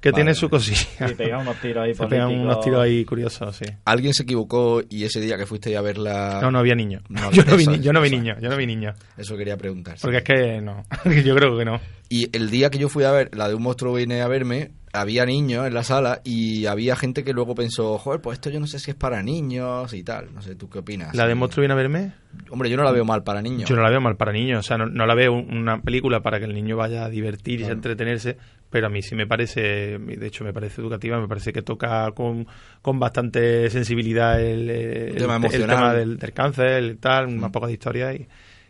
que 0.00 0.10
Vale, 0.10 0.22
tiene 0.22 0.34
su 0.34 0.48
cosilla. 0.48 1.08
Sí, 1.08 1.14
pegan 1.14 1.40
unos 1.42 1.60
tiros 1.60 1.84
ahí 1.84 1.94
Se 1.94 2.06
pegan 2.06 2.28
políticos. 2.28 2.52
unos 2.52 2.64
tiros 2.64 2.80
ahí 2.82 3.04
curiosos, 3.04 3.56
sí. 3.56 3.64
¿Alguien 3.84 4.14
se 4.14 4.22
equivocó 4.22 4.82
y 4.88 5.04
ese 5.04 5.20
día 5.20 5.36
que 5.36 5.46
fuiste 5.46 5.76
a 5.76 5.82
verla... 5.82 6.38
No, 6.40 6.50
no 6.50 6.58
había 6.58 6.74
niño. 6.74 7.00
No, 7.08 7.30
yo, 7.32 7.44
no 7.44 7.56
vi, 7.56 7.64
eso 7.64 7.74
yo 7.76 7.92
no 7.92 8.00
vi 8.00 8.08
eso 8.08 8.16
niño, 8.16 8.36
yo 8.40 8.48
no 8.48 8.56
vi 8.56 8.66
niño. 8.66 8.94
Eso 9.16 9.36
quería 9.36 9.56
preguntar. 9.56 9.96
Porque 10.00 10.18
es 10.18 10.24
que 10.24 10.60
no, 10.60 10.84
yo 11.24 11.34
creo 11.36 11.58
que 11.58 11.64
no. 11.64 11.80
Y 12.08 12.34
el 12.36 12.50
día 12.50 12.70
que 12.70 12.78
yo 12.78 12.88
fui 12.88 13.04
a 13.04 13.12
ver 13.12 13.30
la 13.36 13.48
de 13.48 13.54
un 13.54 13.62
monstruo 13.62 13.94
viene 13.94 14.20
a 14.20 14.26
verme, 14.26 14.72
había 14.92 15.24
niños 15.24 15.66
en 15.66 15.74
la 15.74 15.84
sala 15.84 16.20
y 16.24 16.66
había 16.66 16.96
gente 16.96 17.22
que 17.22 17.32
luego 17.32 17.54
pensó, 17.54 17.98
joder, 17.98 18.20
pues 18.20 18.38
esto 18.38 18.50
yo 18.50 18.58
no 18.58 18.66
sé 18.66 18.80
si 18.80 18.90
es 18.90 18.96
para 18.96 19.22
niños 19.22 19.92
y 19.94 20.02
tal. 20.02 20.34
No 20.34 20.42
sé, 20.42 20.56
¿tú 20.56 20.68
qué 20.68 20.80
opinas? 20.80 21.14
¿La 21.14 21.28
de. 21.28 21.36
Monstruo 21.36 21.62
viene 21.62 21.74
a 21.74 21.76
verme? 21.76 22.12
Hombre, 22.50 22.68
yo 22.68 22.76
no 22.76 22.82
la 22.82 22.90
veo 22.90 23.04
mal 23.04 23.22
para 23.22 23.42
niños. 23.42 23.68
Yo 23.68 23.76
no 23.76 23.82
la 23.82 23.90
veo 23.90 24.00
mal 24.00 24.16
para 24.16 24.32
niños, 24.32 24.58
o 24.58 24.62
sea, 24.62 24.76
no, 24.78 24.86
no 24.86 25.06
la 25.06 25.14
veo 25.14 25.32
una 25.32 25.82
película 25.82 26.20
para 26.20 26.38
que 26.40 26.46
el 26.46 26.54
niño 26.54 26.76
vaya 26.76 27.04
a 27.04 27.08
divertirse, 27.08 27.66
a 27.66 27.72
entretenerse, 27.72 28.36
pero 28.70 28.86
a 28.86 28.90
mí 28.90 29.02
sí 29.02 29.14
me 29.14 29.26
parece, 29.26 29.98
de 29.98 30.26
hecho 30.26 30.44
me 30.44 30.52
parece 30.52 30.80
educativa, 30.80 31.20
me 31.20 31.28
parece 31.28 31.52
que 31.52 31.62
toca 31.62 32.10
con, 32.12 32.46
con 32.82 32.98
bastante 32.98 33.68
sensibilidad 33.70 34.40
el, 34.40 34.70
el- 34.70 35.16
tema 35.18 35.34
el 35.36 35.66
tema 35.66 35.94
del, 35.94 36.18
del 36.18 36.32
cáncer, 36.32 36.66
el 36.68 36.98
tal, 36.98 37.26
una 37.26 37.50
poca 37.50 37.66
de 37.66 37.72
historia 37.72 38.14
y, 38.14 38.26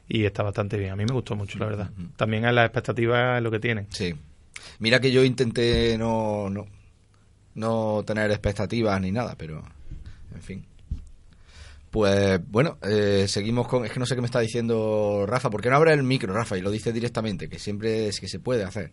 y 0.08 0.24
está 0.24 0.42
bastante 0.42 0.76
bien. 0.78 0.92
A 0.92 0.96
mí 0.96 1.04
me 1.06 1.12
gustó 1.12 1.36
mucho, 1.36 1.58
la 1.58 1.66
verdad. 1.66 1.90
También 2.16 2.44
es 2.46 2.52
las 2.54 2.64
expectativas 2.66 3.36
es 3.38 3.42
lo 3.42 3.50
que 3.50 3.60
tienen. 3.60 3.86
Sí. 3.90 4.14
Mira 4.78 5.00
que 5.00 5.12
yo 5.12 5.22
intenté 5.24 5.96
no, 5.98 6.48
no, 6.50 6.66
no 7.54 8.02
tener 8.06 8.30
expectativas 8.30 9.00
ni 9.00 9.12
nada, 9.12 9.34
pero 9.38 9.62
en 10.34 10.42
fin. 10.42 10.64
Pues 11.90 12.40
bueno, 12.48 12.78
eh, 12.82 13.24
seguimos 13.26 13.66
con... 13.66 13.84
Es 13.84 13.90
que 13.90 13.98
no 13.98 14.06
sé 14.06 14.14
qué 14.14 14.20
me 14.20 14.26
está 14.26 14.38
diciendo 14.40 15.24
Rafa. 15.26 15.50
¿Por 15.50 15.60
qué 15.60 15.70
no 15.70 15.76
abre 15.76 15.92
el 15.92 16.04
micro, 16.04 16.32
Rafa? 16.32 16.56
Y 16.56 16.60
lo 16.62 16.70
dice 16.70 16.92
directamente, 16.92 17.48
que 17.48 17.58
siempre 17.58 18.06
es 18.06 18.20
que 18.20 18.28
se 18.28 18.38
puede 18.38 18.62
hacer. 18.62 18.92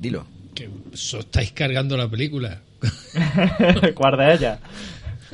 Dilo. 0.00 0.26
Que 0.54 0.68
os 0.92 1.14
estáis 1.14 1.52
cargando 1.52 1.96
la 1.96 2.08
película. 2.08 2.60
¿Cuál 3.94 4.16
de 4.18 4.34
ellas? 4.34 4.58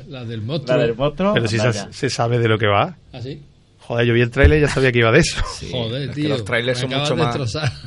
La 0.08 0.24
del 0.24 0.42
monstruo. 0.42 0.76
La 0.76 0.82
del 0.84 0.96
monstruo. 0.96 1.34
Pero 1.34 1.48
si 1.48 1.58
se, 1.90 2.10
sabe 2.10 2.38
de 2.38 2.48
lo 2.48 2.58
que 2.58 2.66
va. 2.66 2.96
¿Ah, 3.12 3.20
sí? 3.20 3.40
Joder, 3.80 4.06
yo 4.06 4.14
vi 4.14 4.20
el 4.20 4.30
tráiler 4.30 4.58
y 4.58 4.60
ya 4.62 4.68
sabía 4.68 4.92
que 4.92 4.98
iba 5.00 5.10
de 5.10 5.18
eso. 5.20 5.42
Joder, 5.72 6.02
Es 6.02 6.08
que 6.10 6.14
tío. 6.22 6.28
los 6.30 6.44
trailers 6.44 6.78
son 6.78 6.90
mucho 6.90 7.16
de 7.16 7.22
más... 7.22 7.36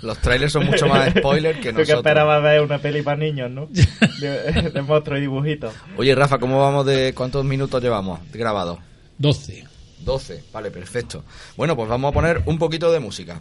Los 0.03 0.17
trailers 0.19 0.51
son 0.51 0.65
mucho 0.65 0.88
más 0.88 1.10
spoiler 1.12 1.55
que 1.55 1.69
Tú 1.72 1.77
que 1.77 1.81
nosotros. 1.81 1.98
esperabas 2.00 2.43
ver 2.43 2.62
una 2.62 2.77
peli 2.79 3.01
para 3.01 3.17
niños, 3.17 3.50
¿no? 3.50 3.67
De, 4.19 4.72
de 4.72 4.81
monstruos 4.81 5.19
y 5.19 5.22
dibujitos. 5.22 5.74
Oye, 5.98 6.13
Rafa, 6.13 6.38
¿cómo 6.38 6.60
vamos 6.60 6.86
de 6.86 7.13
cuántos 7.13 7.45
minutos 7.45 7.81
llevamos 7.81 8.19
grabados? 8.34 8.79
12. 9.17 9.63
12, 10.01 10.43
vale, 10.53 10.69
perfecto. 10.69 11.24
Bueno, 11.57 11.75
pues 11.75 11.88
vamos 11.89 12.12
a 12.12 12.13
poner 12.13 12.41
un 12.45 12.57
poquito 12.60 12.91
de 12.91 13.00
música. 13.00 13.39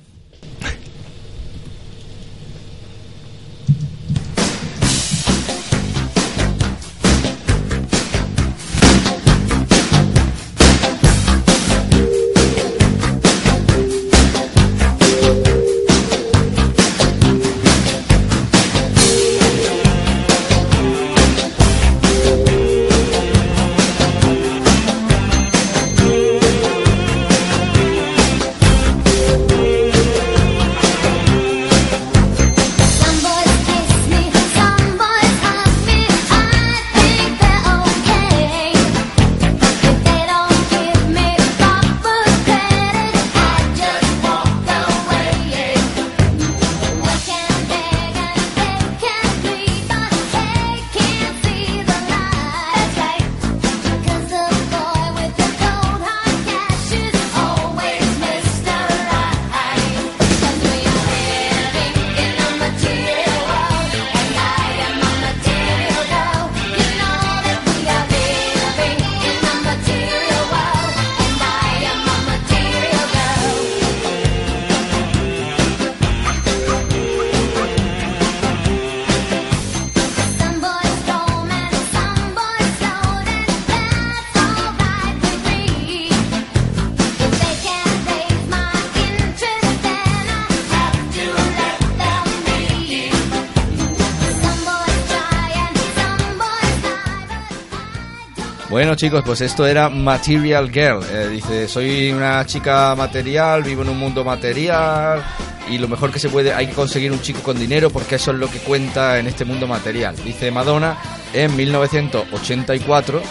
Chicos, 98.96 99.22
pues 99.24 99.40
esto 99.40 99.66
era 99.66 99.88
Material 99.88 100.70
Girl. 100.70 101.00
Eh, 101.10 101.28
dice, 101.28 101.66
soy 101.68 102.12
una 102.12 102.44
chica 102.46 102.94
material, 102.96 103.62
vivo 103.62 103.82
en 103.82 103.88
un 103.88 103.98
mundo 103.98 104.24
material 104.24 105.24
y 105.68 105.78
lo 105.78 105.88
mejor 105.88 106.12
que 106.12 106.18
se 106.18 106.28
puede, 106.28 106.52
hay 106.52 106.68
que 106.68 106.74
conseguir 106.74 107.10
un 107.10 107.20
chico 107.20 107.40
con 107.40 107.58
dinero 107.58 107.90
porque 107.90 108.16
eso 108.16 108.30
es 108.30 108.38
lo 108.38 108.48
que 108.48 108.58
cuenta 108.58 109.18
en 109.18 109.26
este 109.26 109.44
mundo 109.44 109.66
material. 109.66 110.14
Dice 110.24 110.50
Madonna 110.50 110.96
en 111.32 111.56
1984 111.56 113.22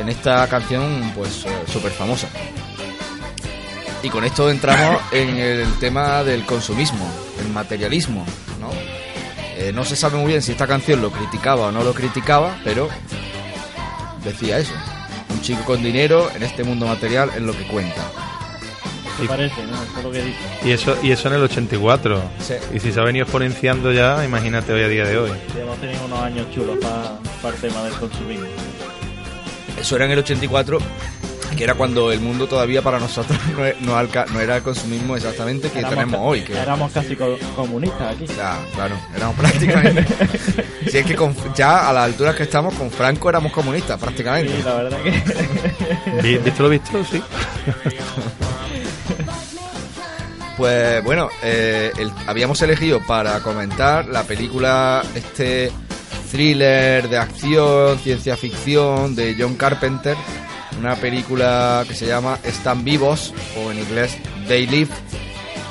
en 0.00 0.08
esta 0.08 0.46
canción, 0.48 1.12
pues 1.14 1.44
súper 1.70 1.92
famosa. 1.92 2.28
Y 4.02 4.08
con 4.08 4.24
esto 4.24 4.50
entramos 4.50 5.02
en 5.12 5.36
el 5.36 5.78
tema 5.78 6.24
del 6.24 6.46
consumismo, 6.46 7.06
el 7.40 7.48
materialismo. 7.52 8.24
Eh, 9.56 9.72
no 9.74 9.84
se 9.84 9.94
sabe 9.94 10.16
muy 10.16 10.28
bien 10.28 10.40
si 10.40 10.52
esta 10.52 10.66
canción 10.66 11.02
lo 11.02 11.10
criticaba 11.10 11.66
o 11.66 11.72
no 11.72 11.84
lo 11.84 11.92
criticaba, 11.92 12.56
pero 12.64 12.88
decía 14.24 14.58
eso. 14.58 14.72
Un 15.32 15.40
chico 15.40 15.64
con 15.64 15.82
dinero 15.82 16.30
en 16.34 16.42
este 16.42 16.64
mundo 16.64 16.86
material 16.86 17.30
es 17.34 17.40
lo 17.42 17.52
que 17.52 17.66
cuenta. 17.66 18.02
¿Qué 19.20 19.26
parece, 19.26 19.62
no? 19.64 19.82
Eso 19.82 19.98
es 19.98 20.04
lo 20.04 20.10
que 20.10 20.22
dice. 20.22 20.38
Y 20.64 20.70
eso, 20.70 20.96
y 21.02 21.10
eso 21.10 21.28
en 21.28 21.34
el 21.34 21.42
84. 21.42 22.22
Sí. 22.40 22.54
Y 22.74 22.80
si 22.80 22.90
se 22.92 23.00
ha 23.00 23.04
venido 23.04 23.24
exponenciando 23.24 23.92
ya, 23.92 24.24
imagínate 24.24 24.72
hoy 24.72 24.82
a 24.82 24.88
día 24.88 25.04
de 25.04 25.18
hoy. 25.18 25.30
Sí, 25.52 25.60
hemos 25.60 25.78
tenido 25.78 26.04
unos 26.06 26.20
años 26.20 26.46
chulos 26.54 26.78
para 26.80 27.54
el 27.54 27.60
tema 27.60 27.82
del 27.84 27.92
consumismo. 27.94 28.46
Eso 29.78 29.96
era 29.96 30.06
en 30.06 30.12
el 30.12 30.18
84, 30.20 30.78
que 31.60 31.64
era 31.64 31.74
cuando 31.74 32.10
el 32.10 32.20
mundo 32.20 32.46
todavía 32.46 32.80
para 32.80 32.98
nosotros 32.98 33.38
no, 33.56 33.66
e- 33.66 33.76
no 33.80 33.94
alca- 33.96 34.24
no 34.32 34.40
era 34.40 34.56
el 34.56 34.62
consumismo 34.62 35.14
exactamente 35.14 35.68
que 35.70 35.80
Éramos 35.80 35.94
tenemos 35.94 36.20
hoy. 36.22 36.40
Que, 36.40 36.56
Éramos 36.58 36.90
casi 36.90 37.14
co- 37.14 37.36
comunistas 37.54 38.14
aquí. 38.16 38.24
Ya, 38.26 38.58
claro, 38.74 38.96
éramos 39.14 39.36
prácticamente. 39.38 40.06
si 40.90 40.96
es 40.98 41.04
que 41.04 41.14
con- 41.14 41.36
ya 41.54 41.88
a 41.90 41.92
las 41.92 42.04
alturas 42.04 42.34
que 42.34 42.44
estamos, 42.44 42.72
con 42.74 42.90
Franco 42.90 43.28
éramos 43.28 43.52
comunistas, 43.52 44.00
prácticamente. 44.00 44.56
Sí, 44.56 44.62
la 44.64 44.74
verdad 44.74 44.98
que... 45.02 46.22
Vi- 46.22 46.38
¿Visto 46.38 46.62
lo 46.62 46.68
visto? 46.70 47.04
Sí. 47.04 47.22
Pues 50.56 51.02
bueno, 51.04 51.28
eh, 51.42 51.90
el- 51.98 52.12
habíamos 52.26 52.60
elegido 52.62 53.00
para 53.06 53.40
comentar 53.40 54.06
la 54.06 54.22
película, 54.24 55.02
este 55.14 55.70
thriller 56.30 57.08
de 57.08 57.18
acción, 57.18 57.98
ciencia 57.98 58.36
ficción 58.36 59.14
de 59.16 59.34
John 59.38 59.56
Carpenter, 59.56 60.16
una 60.80 60.96
película 60.96 61.84
que 61.86 61.94
se 61.94 62.06
llama 62.06 62.38
Están 62.42 62.84
vivos 62.84 63.32
o 63.56 63.70
en 63.70 63.78
inglés 63.78 64.16
They 64.48 64.66
Live, 64.66 64.90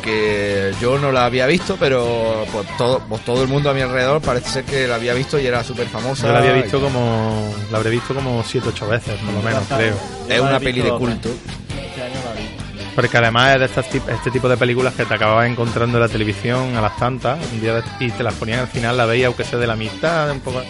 que 0.03 0.71
yo 0.81 0.97
no 0.97 1.11
la 1.11 1.25
había 1.25 1.45
visto, 1.45 1.75
pero 1.79 2.45
pues 2.51 2.65
todo, 2.77 2.99
pues 3.09 3.23
todo 3.25 3.41
el 3.41 3.47
mundo 3.49 3.69
a 3.69 3.73
mi 3.73 3.81
alrededor 3.81 4.21
parece 4.21 4.49
ser 4.49 4.63
que 4.63 4.87
la 4.87 4.95
había 4.95 5.13
visto 5.13 5.39
y 5.39 5.45
era 5.45 5.63
súper 5.63 5.87
famosa. 5.87 6.27
Yo 6.27 6.33
la 6.33 6.39
había 6.39 6.53
visto 6.53 6.79
como. 6.79 7.53
La 7.71 7.77
habré 7.77 7.89
visto 7.89 8.13
como 8.15 8.43
7 8.45 8.67
8 8.69 8.87
veces, 8.87 9.15
por 9.19 9.33
lo 9.33 9.41
menos, 9.41 9.63
creo. 9.67 9.95
Es 10.29 10.39
una 10.39 10.59
peli 10.59 10.81
de 10.81 10.89
culto. 10.97 11.29
Este 11.29 12.01
año 12.03 12.13
la 12.25 12.33
vi. 12.39 12.49
Porque 12.95 13.17
además 13.17 13.53
es 13.53 13.59
de 13.59 13.65
estas 13.65 13.89
tip- 13.89 14.09
este 14.09 14.31
tipo 14.31 14.47
de 14.49 14.57
películas 14.57 14.93
que 14.93 15.05
te 15.05 15.13
acababas 15.13 15.49
encontrando 15.49 15.97
en 15.97 16.01
la 16.03 16.09
televisión 16.09 16.75
a 16.75 16.81
las 16.81 16.97
tantas 16.97 17.37
un 17.53 17.61
día 17.61 17.75
de- 17.75 17.83
y 18.05 18.11
te 18.11 18.23
las 18.23 18.33
ponían 18.35 18.59
al 18.59 18.67
final, 18.67 18.97
la 18.97 19.05
veías, 19.05 19.27
aunque 19.27 19.43
sea 19.43 19.59
de 19.59 19.67
la 19.67 19.75
mitad, 19.75 20.29
un 20.31 20.39
poco. 20.39 20.61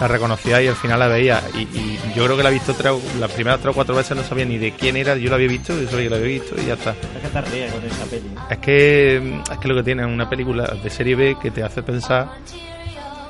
La 0.00 0.08
reconocías 0.08 0.60
y 0.62 0.66
al 0.66 0.74
final 0.76 0.98
la 0.98 1.06
veías. 1.08 1.42
Y, 1.54 1.60
y 1.62 1.98
yo 2.16 2.24
creo 2.24 2.36
que 2.36 2.42
la 2.42 2.50
he 2.50 2.52
visto 2.52 2.74
tres, 2.74 2.92
las 3.20 3.30
primeras 3.30 3.60
tres 3.60 3.70
o 3.70 3.74
cuatro 3.74 3.94
veces, 3.94 4.16
no 4.16 4.24
sabía 4.24 4.44
ni 4.44 4.58
de 4.58 4.72
quién 4.72 4.96
era, 4.96 5.14
yo 5.16 5.30
la 5.30 5.36
había 5.36 5.48
visto, 5.48 5.72
yo 5.80 5.88
sabía 5.88 6.04
que 6.04 6.10
la 6.10 6.16
había 6.16 6.28
visto 6.28 6.56
y 6.60 6.66
ya 6.66 6.74
está. 6.74 6.90
Es 6.90 7.22
que 7.22 7.28
te 7.28 7.40
ríes 7.42 7.72
con 7.72 7.84
esa 7.84 8.04
peli. 8.06 8.30
Es 8.50 8.58
que, 8.58 9.40
es 9.52 9.58
que 9.58 9.68
lo 9.68 9.74
que 9.76 9.82
tiene 9.84 10.02
es 10.02 10.08
una 10.08 10.28
película 10.28 10.64
de 10.82 10.90
serie 10.90 11.14
B 11.14 11.36
que 11.40 11.50
te 11.52 11.62
hace 11.62 11.82
pensar 11.82 12.28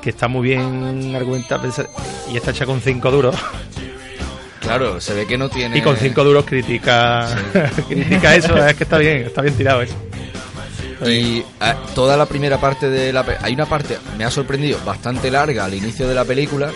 que 0.01 0.09
está 0.09 0.27
muy 0.27 0.47
bien 0.49 1.15
argumentada 1.15 1.61
pensar- 1.61 1.89
y 2.31 2.37
está 2.37 2.51
hecha 2.51 2.65
con 2.65 2.81
cinco 2.81 3.11
duros. 3.11 3.35
Claro, 4.61 4.99
se 4.99 5.13
ve 5.13 5.27
que 5.27 5.37
no 5.37 5.47
tiene. 5.49 5.77
Y 5.77 5.81
con 5.81 5.95
cinco 5.95 6.23
duros 6.23 6.45
critica, 6.45 7.27
critica 7.87 8.35
eso, 8.35 8.57
es 8.65 8.73
que 8.75 8.83
está 8.83 8.97
bien, 8.97 9.17
está 9.17 9.41
bien 9.43 9.53
tirado 9.55 9.81
eso. 9.83 9.95
Y 11.07 11.39
eh, 11.39 11.43
toda 11.93 12.17
la 12.17 12.25
primera 12.25 12.59
parte 12.59 12.89
de 12.89 13.13
la 13.13 13.23
hay 13.41 13.53
una 13.53 13.67
parte 13.67 13.97
me 14.17 14.23
ha 14.23 14.31
sorprendido 14.31 14.79
bastante 14.83 15.29
larga 15.29 15.65
al 15.65 15.73
inicio 15.73 16.07
de 16.07 16.15
la 16.15 16.25
película 16.25 16.71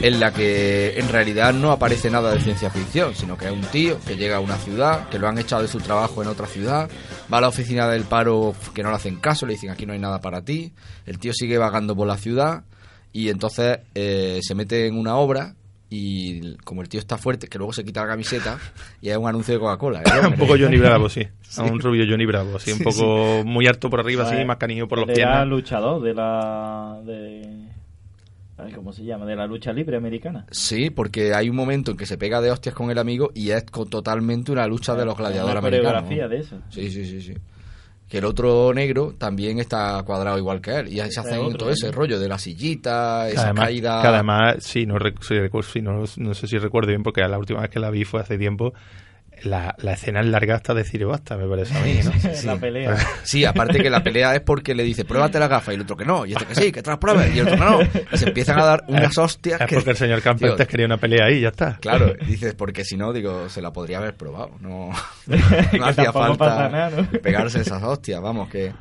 en 0.00 0.20
la 0.20 0.32
que 0.32 0.98
en 0.98 1.08
realidad 1.08 1.52
no 1.52 1.70
aparece 1.70 2.10
nada 2.10 2.32
de 2.32 2.40
ciencia 2.40 2.70
ficción, 2.70 3.14
sino 3.14 3.36
que 3.36 3.46
es 3.46 3.52
un 3.52 3.62
tío 3.62 3.98
que 4.06 4.16
llega 4.16 4.36
a 4.36 4.40
una 4.40 4.56
ciudad, 4.56 5.08
que 5.08 5.18
lo 5.18 5.28
han 5.28 5.38
echado 5.38 5.62
de 5.62 5.68
su 5.68 5.78
trabajo 5.78 6.22
en 6.22 6.28
otra 6.28 6.46
ciudad, 6.46 6.90
va 7.32 7.38
a 7.38 7.40
la 7.42 7.48
oficina 7.48 7.88
del 7.88 8.04
paro 8.04 8.54
que 8.74 8.82
no 8.82 8.90
le 8.90 8.96
hacen 8.96 9.16
caso, 9.16 9.46
le 9.46 9.52
dicen 9.52 9.70
aquí 9.70 9.86
no 9.86 9.92
hay 9.92 9.98
nada 9.98 10.20
para 10.20 10.42
ti, 10.42 10.72
el 11.06 11.18
tío 11.18 11.32
sigue 11.32 11.58
vagando 11.58 11.94
por 11.94 12.06
la 12.06 12.16
ciudad 12.16 12.64
y 13.12 13.28
entonces 13.28 13.80
eh, 13.94 14.40
se 14.42 14.54
mete 14.54 14.86
en 14.86 14.98
una 14.98 15.16
obra 15.16 15.54
y 15.96 16.56
como 16.64 16.82
el 16.82 16.88
tío 16.88 16.98
está 17.00 17.16
fuerte, 17.18 17.46
que 17.48 17.58
luego 17.58 17.72
se 17.72 17.84
quita 17.84 18.00
la 18.02 18.08
camiseta 18.08 18.58
y 19.00 19.08
es 19.10 19.16
un 19.16 19.28
anuncio 19.28 19.54
de 19.54 19.60
Coca-Cola. 19.60 20.00
¿eh? 20.02 20.26
un 20.28 20.34
poco 20.34 20.54
Johnny 20.58 20.78
Bravo, 20.78 21.08
sí. 21.08 21.22
Sí. 21.54 21.60
Un 21.62 21.78
rubio 21.78 22.04
Johnny 22.08 22.26
Bravo, 22.26 22.56
así, 22.56 22.72
un 22.72 22.78
Sí, 22.78 22.84
poco 22.84 23.44
muy 23.44 23.68
alto 23.68 23.88
por 23.88 24.00
arriba, 24.00 24.24
así, 24.28 24.44
más 24.44 24.56
canillo 24.56 24.88
por 24.88 24.98
los 24.98 25.08
él 25.08 25.18
Era 25.20 25.28
piernas. 25.34 25.46
luchador 25.48 26.02
de 26.02 26.12
la... 26.14 27.00
De... 27.06 27.42
ay, 28.58 28.72
¿Cómo 28.72 28.92
se 28.92 29.04
llama? 29.04 29.24
De 29.24 29.36
la 29.36 29.46
lucha 29.46 29.72
libre 29.72 29.96
americana. 29.96 30.46
Sí, 30.50 30.90
porque 30.90 31.32
hay 31.32 31.48
un 31.48 31.54
momento 31.54 31.92
en 31.92 31.96
que 31.96 32.06
se 32.06 32.18
pega 32.18 32.40
de 32.40 32.50
hostias 32.50 32.74
con 32.74 32.90
el 32.90 32.98
amigo 32.98 33.30
y 33.34 33.50
es 33.50 33.64
totalmente 33.66 34.50
una 34.50 34.66
lucha 34.66 34.96
de 34.96 35.04
los 35.04 35.16
gladiadores 35.16 35.52
Una 35.52 35.60
americanos. 35.60 36.02
coreografía 36.02 36.26
de 36.28 36.38
eso. 36.38 36.58
Sí, 36.70 36.90
sí, 36.90 37.04
sí, 37.04 37.20
sí. 37.22 37.34
Que 38.08 38.18
el 38.18 38.24
otro 38.26 38.72
negro 38.74 39.14
también 39.18 39.58
está 39.58 40.02
cuadrado 40.04 40.38
igual 40.38 40.60
que 40.60 40.78
él. 40.78 40.88
Y 40.88 41.00
ahí 41.00 41.10
se 41.10 41.20
hacen 41.20 41.38
otro, 41.40 41.58
todo 41.58 41.70
ese 41.70 41.86
¿no? 41.86 41.92
rollo 41.92 42.18
de 42.18 42.28
la 42.28 42.38
sillita, 42.38 43.28
esa 43.28 43.44
además, 43.44 43.64
caída. 43.64 44.02
que 44.02 44.08
además, 44.08 44.56
sí, 44.60 44.86
no, 44.86 44.96
sí, 45.62 45.80
no, 45.82 46.04
no 46.16 46.34
sé 46.34 46.46
si 46.46 46.58
recuerdo 46.58 46.88
bien, 46.88 47.02
porque 47.02 47.22
la 47.22 47.38
última 47.38 47.60
vez 47.62 47.70
que 47.70 47.80
la 47.80 47.90
vi 47.90 48.04
fue 48.04 48.20
hace 48.20 48.38
tiempo. 48.38 48.74
La, 49.42 49.74
la 49.78 49.92
escena 49.92 50.20
es 50.20 50.26
larga 50.26 50.54
hasta 50.54 50.72
decir 50.74 51.04
basta, 51.04 51.36
me 51.36 51.46
parece 51.46 51.76
a 51.76 51.80
mí, 51.82 52.00
¿no? 52.04 52.12
Sí. 52.34 52.46
La 52.46 52.56
pelea. 52.56 52.96
Sí, 53.22 53.44
aparte 53.44 53.82
que 53.82 53.90
la 53.90 54.02
pelea 54.02 54.34
es 54.34 54.40
porque 54.40 54.74
le 54.74 54.82
dice, 54.82 55.04
pruébate 55.04 55.38
la 55.38 55.48
gafa, 55.48 55.72
y 55.72 55.76
el 55.76 55.82
otro 55.82 55.96
que 55.96 56.04
no, 56.04 56.24
y 56.26 56.32
este 56.32 56.46
que 56.46 56.54
sí, 56.54 56.72
que 56.72 56.82
te 56.82 56.90
las 56.90 56.98
pruebes, 56.98 57.34
y 57.34 57.38
el 57.38 57.48
otro 57.48 57.58
que 57.58 57.64
no. 57.64 58.04
Y 58.12 58.16
se 58.16 58.28
empiezan 58.28 58.58
a 58.58 58.64
dar 58.64 58.84
unas 58.88 59.16
hostias 59.18 59.60
Es 59.60 59.66
que... 59.66 59.74
porque 59.76 59.90
el 59.90 59.96
señor 59.96 60.22
Campentes 60.22 60.56
Tío, 60.56 60.66
quería 60.66 60.86
una 60.86 60.98
pelea 60.98 61.26
ahí, 61.26 61.40
ya 61.40 61.48
está. 61.48 61.78
Claro, 61.78 62.14
dices, 62.26 62.54
porque 62.54 62.84
si 62.84 62.96
no, 62.96 63.12
digo, 63.12 63.48
se 63.48 63.60
la 63.60 63.72
podría 63.72 63.98
haber 63.98 64.14
probado. 64.14 64.52
No, 64.60 64.90
hacía 65.82 66.12
falta 66.12 66.38
pasa 66.38 66.68
nada, 66.68 67.02
¿no? 67.02 67.10
pegarse 67.20 67.60
esas 67.60 67.82
hostias, 67.82 68.20
vamos, 68.20 68.48
que... 68.48 68.72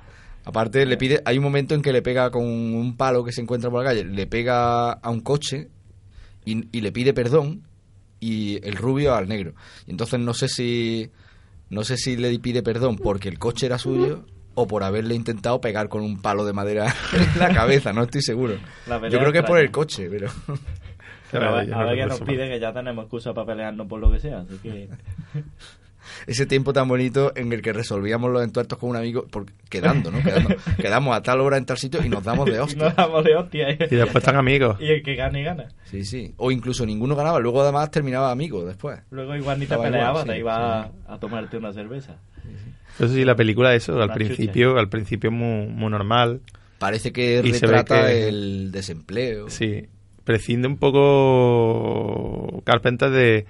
Aparte, 0.46 0.86
le 0.86 0.98
pide, 0.98 1.22
hay 1.24 1.38
un 1.38 1.44
momento 1.44 1.74
en 1.74 1.82
que 1.82 1.94
le 1.94 2.02
pega 2.02 2.30
con 2.30 2.44
un 2.44 2.98
palo 2.98 3.24
que 3.24 3.32
se 3.32 3.40
encuentra 3.40 3.70
por 3.70 3.82
la 3.82 3.90
calle, 3.90 4.04
le 4.04 4.28
pega 4.28 4.92
a 4.92 5.10
un 5.10 5.22
coche 5.22 5.70
y, 6.44 6.68
y 6.78 6.82
le 6.82 6.92
pide 6.92 7.14
perdón 7.14 7.64
y 8.24 8.60
el 8.64 8.76
rubio 8.76 9.14
al 9.14 9.28
negro. 9.28 9.54
Y 9.86 9.92
entonces 9.92 10.20
no 10.20 10.34
sé 10.34 10.48
si 10.48 11.12
no 11.70 11.84
sé 11.84 11.98
si 11.98 12.16
le 12.16 12.38
pide 12.40 12.64
perdón 12.64 12.98
porque 12.98 13.28
el 13.28 13.38
coche 13.38 13.66
era 13.66 13.78
suyo 13.78 14.26
o 14.56 14.68
por 14.68 14.84
haberle 14.84 15.16
intentado 15.16 15.60
pegar 15.60 15.90
con 15.90 16.04
un 16.04 16.22
palo 16.22 16.46
de 16.46 16.54
madera 16.54 16.94
en 17.14 17.40
la 17.40 17.54
cabeza, 17.54 17.92
no 17.92 18.04
estoy 18.04 18.22
seguro. 18.22 18.56
Yo 18.88 19.20
creo 19.20 19.32
que 19.32 19.40
es 19.40 19.46
por 19.46 19.58
el 19.58 19.72
coche, 19.72 20.08
pero... 20.10 20.30
Pero 21.32 21.50
a 21.50 21.64
ver, 21.64 21.74
a 21.74 21.84
ver 21.86 21.98
que 21.98 22.06
nos 22.06 22.22
pide 22.22 22.48
que 22.48 22.60
ya 22.60 22.72
tenemos 22.72 23.06
excusa 23.06 23.34
para 23.34 23.48
pelearnos 23.48 23.88
por 23.88 24.00
lo 24.00 24.12
que 24.12 24.20
sea. 24.20 24.42
Así 24.42 24.58
que... 24.60 24.88
ese 26.28 26.46
tiempo 26.46 26.74
tan 26.74 26.88
bonito 26.88 27.32
en 27.36 27.52
el 27.54 27.62
que 27.62 27.74
resolvíamos 27.74 28.32
los 28.32 28.44
entuertos 28.44 28.78
con 28.78 28.90
un 28.92 28.96
amigo 28.98 29.26
por, 29.28 29.46
quedando, 29.70 30.12
¿no? 30.12 30.22
Quedando- 30.22 30.56
quedamos 30.82 31.16
a 31.16 31.22
tal 31.22 31.42
hora 31.42 31.58
en 31.58 31.66
tal 31.66 31.78
sitio 31.78 32.04
y 32.06 32.10
nos 32.10 32.24
damos 32.24 32.46
de 32.46 32.56
Y 32.56 32.60
hostia. 32.60 32.84
nos 32.86 32.96
damos 32.96 33.24
de 33.24 33.36
hostia. 33.36 33.72
Y 33.72 33.78
después 33.96 34.16
están 34.16 34.36
amigos. 34.36 34.78
Y 34.80 34.88
el 34.88 35.04
que 35.04 35.16
gane, 35.16 35.44
gana. 35.44 35.70
Sí, 35.86 36.04
sí. 36.04 36.34
O 36.38 36.52
incluso 36.52 36.86
ninguno 36.86 37.16
ganaba. 37.16 37.40
Luego 37.40 37.62
además 37.62 37.90
terminaba 37.92 38.32
amigo 38.32 38.66
después. 38.66 39.00
Luego 39.12 39.36
igual 39.36 39.60
ni 39.60 39.66
te 39.66 39.78
peleabas, 39.78 40.24
sí, 40.24 40.30
te 40.30 40.40
ibas 40.40 40.88
sí. 40.88 40.92
a, 41.08 41.14
a 41.14 41.20
tomarte 41.20 41.58
una 41.58 41.72
cerveza. 41.74 42.18
Eso 42.96 43.08
sí, 43.08 43.26
la 43.26 43.36
película, 43.36 43.74
eso, 43.74 44.00
al 44.02 44.14
principio, 44.14 44.78
al 44.78 44.88
principio 44.90 45.30
es 45.32 45.36
muy, 45.36 45.68
muy 45.68 45.90
normal. 45.90 46.42
Parece 46.78 47.12
que 47.12 47.42
Y 47.44 47.52
retrata 47.54 48.08
que- 48.08 48.28
el 48.28 48.72
desempleo. 48.72 49.50
Sí, 49.50 49.88
prescinde 50.24 50.68
un 50.68 50.78
poco 50.78 52.62
Carpenter 52.66 53.10
de, 53.10 53.46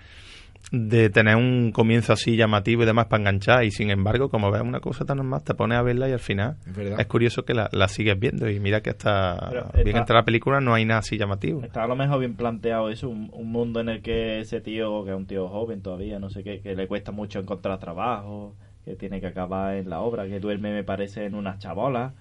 de 0.75 1.11
tener 1.11 1.35
un 1.35 1.71
comienzo 1.71 2.13
así 2.13 2.35
llamativo 2.35 2.81
y 2.81 2.87
demás 2.87 3.05
para 3.05 3.21
enganchar 3.21 3.63
y 3.63 3.69
sin 3.69 3.91
embargo 3.91 4.29
como 4.29 4.49
ves 4.49 4.63
una 4.63 4.79
cosa 4.79 5.05
tan 5.05 5.17
normal 5.17 5.43
te 5.43 5.53
pones 5.53 5.77
a 5.77 5.83
verla 5.83 6.09
y 6.09 6.13
al 6.13 6.19
final 6.19 6.55
Es 6.65 6.75
verdad. 6.75 6.99
es 6.99 7.05
curioso 7.05 7.45
que 7.45 7.53
la, 7.53 7.69
la 7.71 7.87
sigues 7.87 8.17
viendo 8.19 8.49
y 8.49 8.59
mira 8.59 8.81
que 8.81 8.89
hasta 8.89 9.49
Pero 9.51 9.69
bien 9.75 9.87
está- 9.89 9.99
entre 9.99 10.15
la 10.15 10.23
película 10.25 10.59
no 10.61 10.73
hay 10.73 10.83
nada 10.85 11.01
así 11.01 11.15
llamativo 11.15 11.61
Está 11.61 11.83
a 11.83 11.87
lo 11.87 11.95
mejor 11.95 12.19
bien 12.21 12.35
planteado 12.35 12.89
eso, 12.89 13.07
un, 13.07 13.29
un 13.33 13.51
mundo 13.51 13.81
en 13.81 13.89
el 13.89 14.01
que 14.01 14.39
ese 14.39 14.61
tío, 14.61 15.03
que 15.05 15.11
es 15.11 15.15
un 15.15 15.27
tío 15.27 15.47
joven 15.47 15.83
todavía, 15.83 16.17
no 16.17 16.31
sé 16.31 16.43
qué, 16.43 16.59
que 16.59 16.73
le 16.75 16.87
cuesta 16.87 17.11
mucho 17.11 17.37
encontrar 17.39 17.77
trabajo, 17.79 18.55
que 18.83 18.95
tiene 18.95 19.21
que 19.21 19.27
acabar 19.27 19.75
en 19.75 19.91
la 19.91 19.99
obra, 19.99 20.25
que 20.27 20.39
duerme 20.39 20.73
me 20.73 20.83
parece 20.83 21.25
en 21.25 21.35
unas 21.35 21.59
chabolas, 21.59 22.13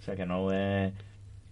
o 0.00 0.02
sea 0.02 0.16
que 0.16 0.24
no 0.24 0.50
es... 0.50 0.94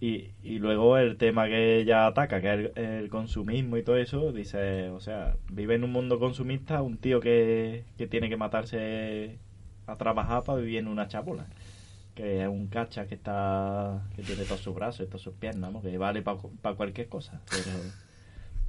Y, 0.01 0.31
y 0.43 0.59
luego 0.59 0.97
el 0.97 1.17
tema 1.17 1.47
que 1.47 1.83
ya 1.85 2.05
ataca, 2.05 2.41
que 2.41 2.53
es 2.53 2.71
el, 2.75 2.83
el 2.83 3.09
consumismo 3.09 3.77
y 3.77 3.83
todo 3.83 3.97
eso, 3.97 4.31
dice, 4.33 4.89
o 4.89 4.99
sea, 4.99 5.37
vive 5.51 5.75
en 5.75 5.83
un 5.85 5.91
mundo 5.91 6.19
consumista 6.19 6.81
un 6.81 6.97
tío 6.97 7.21
que, 7.21 7.85
que 7.97 8.07
tiene 8.07 8.29
que 8.29 8.37
matarse 8.37 9.39
a 9.87 9.95
trabajar 9.95 10.43
para 10.43 10.59
vivir 10.59 10.79
en 10.79 10.87
una 10.87 11.07
chabola 11.07 11.47
que 12.15 12.43
es 12.43 12.47
un 12.47 12.67
cacha 12.67 13.05
que 13.07 13.15
está 13.15 14.07
que 14.15 14.23
tiene 14.23 14.45
todos 14.45 14.61
sus 14.61 14.73
brazos 14.73 15.05
y 15.05 15.07
todas 15.07 15.21
sus 15.21 15.33
piernas 15.33 15.71
¿no? 15.71 15.81
que 15.81 15.97
vale 15.97 16.21
para 16.21 16.75
cualquier 16.75 17.09
cosa 17.09 17.41
pero 17.49 17.77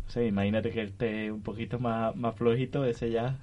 o 0.06 0.10
sea, 0.10 0.24
imagínate 0.24 0.70
que 0.70 0.82
esté 0.82 1.32
un 1.32 1.42
poquito 1.42 1.78
más, 1.78 2.14
más 2.16 2.34
flojito 2.34 2.84
ese 2.84 3.10
ya 3.10 3.38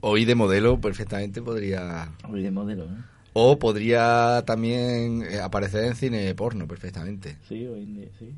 Hoy 0.00 0.26
de 0.26 0.34
modelo 0.34 0.80
perfectamente 0.80 1.40
podría... 1.40 2.12
hoy 2.28 2.42
de 2.42 2.50
modelo 2.50 2.86
¿no? 2.86 3.13
O 3.34 3.58
podría 3.58 4.42
también 4.46 5.22
eh, 5.28 5.40
aparecer 5.40 5.84
en 5.84 5.96
cine 5.96 6.34
porno 6.34 6.66
perfectamente. 6.66 7.36
sí 7.48 7.66
hoy 7.66 7.82
en 7.82 7.94
día, 7.96 8.08
sí 8.18 8.32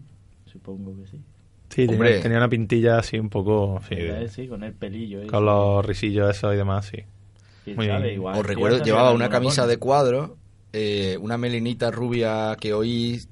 supongo 0.51 0.95
que 0.97 1.07
sí 1.11 1.19
sí 1.69 1.87
tenía, 1.87 1.93
Hombre. 1.95 2.21
tenía 2.21 2.39
una 2.39 2.49
pintilla 2.49 2.99
así 2.99 3.19
un 3.19 3.29
poco 3.29 3.81
sí, 3.89 3.97
sí 4.31 4.49
con 4.49 4.63
el 4.63 4.73
pelillo 4.73 5.27
con 5.27 5.45
los 5.45 5.85
risillos 5.85 6.31
esos 6.35 6.55
y 6.55 6.57
demás 6.57 6.87
sí 6.87 7.05
Muy 7.75 7.87
sabe, 7.87 8.03
bien. 8.05 8.15
igual. 8.15 8.39
Os 8.39 8.47
recuerdo, 8.47 8.83
llevaba 8.83 9.13
una 9.13 9.29
camisa 9.29 9.63
porno. 9.63 9.71
de 9.71 9.77
cuadro, 9.79 10.37
eh, 10.73 11.19
una 11.21 11.37
melinita 11.37 11.91
rubia 11.91 12.57
que 12.61 12.73
hoy 12.73 13.23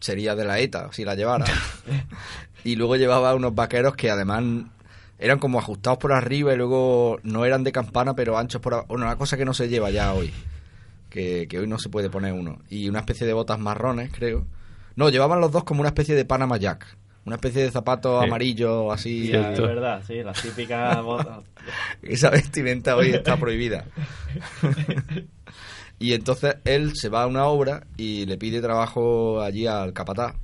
sería 0.00 0.34
de 0.34 0.44
la 0.44 0.58
ETA, 0.58 0.92
si 0.92 1.04
la 1.04 1.14
llevara. 1.14 1.44
y 2.64 2.76
luego 2.76 2.96
llevaba 2.96 3.34
unos 3.34 3.54
vaqueros 3.54 3.94
que 3.94 4.10
además 4.10 4.42
eran 5.18 5.38
como 5.38 5.58
ajustados 5.58 5.98
por 5.98 6.12
arriba 6.12 6.52
y 6.52 6.56
luego 6.56 7.18
no 7.22 7.44
eran 7.44 7.62
de 7.64 7.72
campana, 7.72 8.14
pero 8.14 8.36
anchos 8.36 8.60
por 8.60 8.74
abajo. 8.74 8.88
Bueno, 8.88 9.06
una 9.06 9.16
cosa 9.16 9.36
que 9.36 9.44
no 9.44 9.54
se 9.54 9.68
lleva 9.68 9.90
ya 9.90 10.12
hoy. 10.12 10.32
Que, 11.10 11.46
que 11.48 11.58
hoy 11.58 11.66
no 11.66 11.78
se 11.78 11.88
puede 11.88 12.10
poner 12.10 12.32
uno. 12.34 12.58
Y 12.68 12.88
una 12.88 13.00
especie 13.00 13.26
de 13.26 13.32
botas 13.32 13.58
marrones, 13.58 14.10
creo. 14.12 14.46
No, 14.96 15.08
llevaban 15.08 15.40
los 15.40 15.52
dos 15.52 15.64
como 15.64 15.80
una 15.80 15.88
especie 15.90 16.14
de 16.14 16.24
Panama 16.24 16.56
Jack. 16.58 16.86
Una 17.24 17.36
especie 17.36 17.62
de 17.62 17.70
zapato 17.70 18.20
Sí. 18.20 18.26
amarillo 18.26 18.90
así. 18.92 19.26
Sí, 19.26 19.32
es 19.32 19.60
verdad, 19.60 20.02
sí, 20.06 20.22
las 20.22 20.40
típicas 20.42 21.02
botas. 21.02 21.44
Esa 22.02 22.30
vestimenta 22.30 22.96
hoy 22.96 23.10
está 23.10 23.36
prohibida. 23.36 23.84
y 25.98 26.12
entonces 26.14 26.56
él 26.64 26.92
se 26.94 27.08
va 27.08 27.22
a 27.24 27.26
una 27.26 27.46
obra 27.46 27.86
y 27.96 28.24
le 28.26 28.38
pide 28.38 28.60
trabajo 28.60 29.40
allí 29.40 29.66
al 29.66 29.92
capataz. 29.92 30.34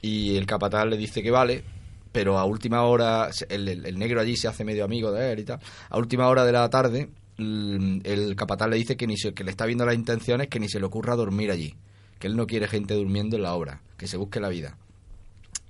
Y 0.00 0.36
el 0.36 0.46
capataz 0.46 0.86
le 0.86 0.96
dice 0.96 1.22
que 1.22 1.30
vale, 1.30 1.64
pero 2.12 2.38
a 2.38 2.44
última 2.44 2.82
hora, 2.84 3.28
el, 3.48 3.68
el- 3.68 3.86
el 3.86 3.98
negro 3.98 4.20
allí 4.20 4.36
se 4.36 4.48
hace 4.48 4.64
medio 4.64 4.84
amigo 4.84 5.12
de 5.12 5.32
él 5.32 5.40
y 5.40 5.44
tal. 5.44 5.58
A 5.90 5.98
última 5.98 6.28
hora 6.28 6.44
de 6.44 6.52
la 6.52 6.68
tarde, 6.70 7.08
el 7.38 8.34
capataz 8.36 8.68
le 8.68 8.76
dice 8.76 8.96
que, 8.96 9.06
ni 9.06 9.16
se- 9.16 9.34
que 9.34 9.44
le 9.44 9.50
está 9.50 9.66
viendo 9.66 9.86
las 9.86 9.94
intenciones, 9.94 10.48
que 10.48 10.60
ni 10.60 10.68
se 10.68 10.80
le 10.80 10.86
ocurra 10.86 11.16
dormir 11.16 11.50
allí. 11.50 11.74
Que 12.18 12.26
él 12.26 12.36
no 12.36 12.46
quiere 12.46 12.66
gente 12.68 12.94
durmiendo 12.94 13.36
en 13.36 13.42
la 13.42 13.54
obra, 13.54 13.80
que 13.96 14.08
se 14.08 14.16
busque 14.16 14.40
la 14.40 14.48
vida. 14.48 14.76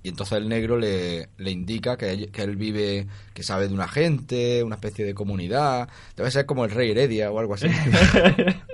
Y 0.01 0.09
entonces 0.09 0.37
el 0.37 0.47
negro 0.49 0.77
le, 0.77 1.29
le 1.37 1.51
indica 1.51 1.97
que 1.97 2.11
él, 2.11 2.31
que 2.31 2.41
él 2.41 2.55
vive, 2.55 3.07
que 3.33 3.43
sabe 3.43 3.67
de 3.67 3.73
una 3.73 3.87
gente, 3.87 4.63
una 4.63 4.75
especie 4.75 5.05
de 5.05 5.13
comunidad. 5.13 5.89
Debe 6.15 6.31
ser 6.31 6.45
como 6.45 6.65
el 6.65 6.71
rey 6.71 6.91
Heredia 6.91 7.31
o 7.31 7.39
algo 7.39 7.53
así. 7.53 7.67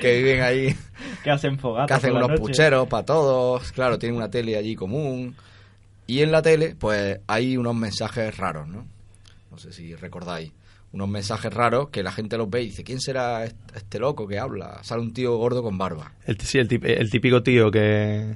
que 0.00 0.16
viven 0.16 0.42
ahí, 0.42 0.74
que 1.22 1.30
hacen 1.30 1.58
fogatas 1.58 1.88
que 1.88 1.94
hacen 2.06 2.16
unos 2.16 2.30
noche. 2.30 2.40
pucheros 2.40 2.88
para 2.88 3.04
todos. 3.04 3.70
Claro, 3.72 3.98
tienen 3.98 4.16
una 4.16 4.30
tele 4.30 4.56
allí 4.56 4.74
común. 4.74 5.36
Y 6.06 6.22
en 6.22 6.32
la 6.32 6.42
tele, 6.42 6.74
pues 6.74 7.20
hay 7.26 7.56
unos 7.56 7.76
mensajes 7.76 8.36
raros, 8.36 8.66
¿no? 8.66 8.86
No 9.50 9.58
sé 9.58 9.72
si 9.72 9.94
recordáis. 9.94 10.52
Unos 10.98 11.08
mensajes 11.10 11.54
raros 11.54 11.90
que 11.90 12.02
la 12.02 12.10
gente 12.10 12.36
los 12.36 12.50
ve 12.50 12.62
y 12.62 12.66
dice, 12.66 12.82
¿quién 12.82 13.00
será 13.00 13.44
est- 13.44 13.56
este 13.76 14.00
loco 14.00 14.26
que 14.26 14.36
habla? 14.38 14.80
Sale 14.82 15.00
un 15.02 15.12
tío 15.12 15.36
gordo 15.36 15.62
con 15.62 15.78
barba. 15.78 16.12
El, 16.26 16.40
sí, 16.40 16.58
el, 16.58 16.68
el 16.84 17.08
típico 17.10 17.40
tío 17.40 17.70
que, 17.70 18.34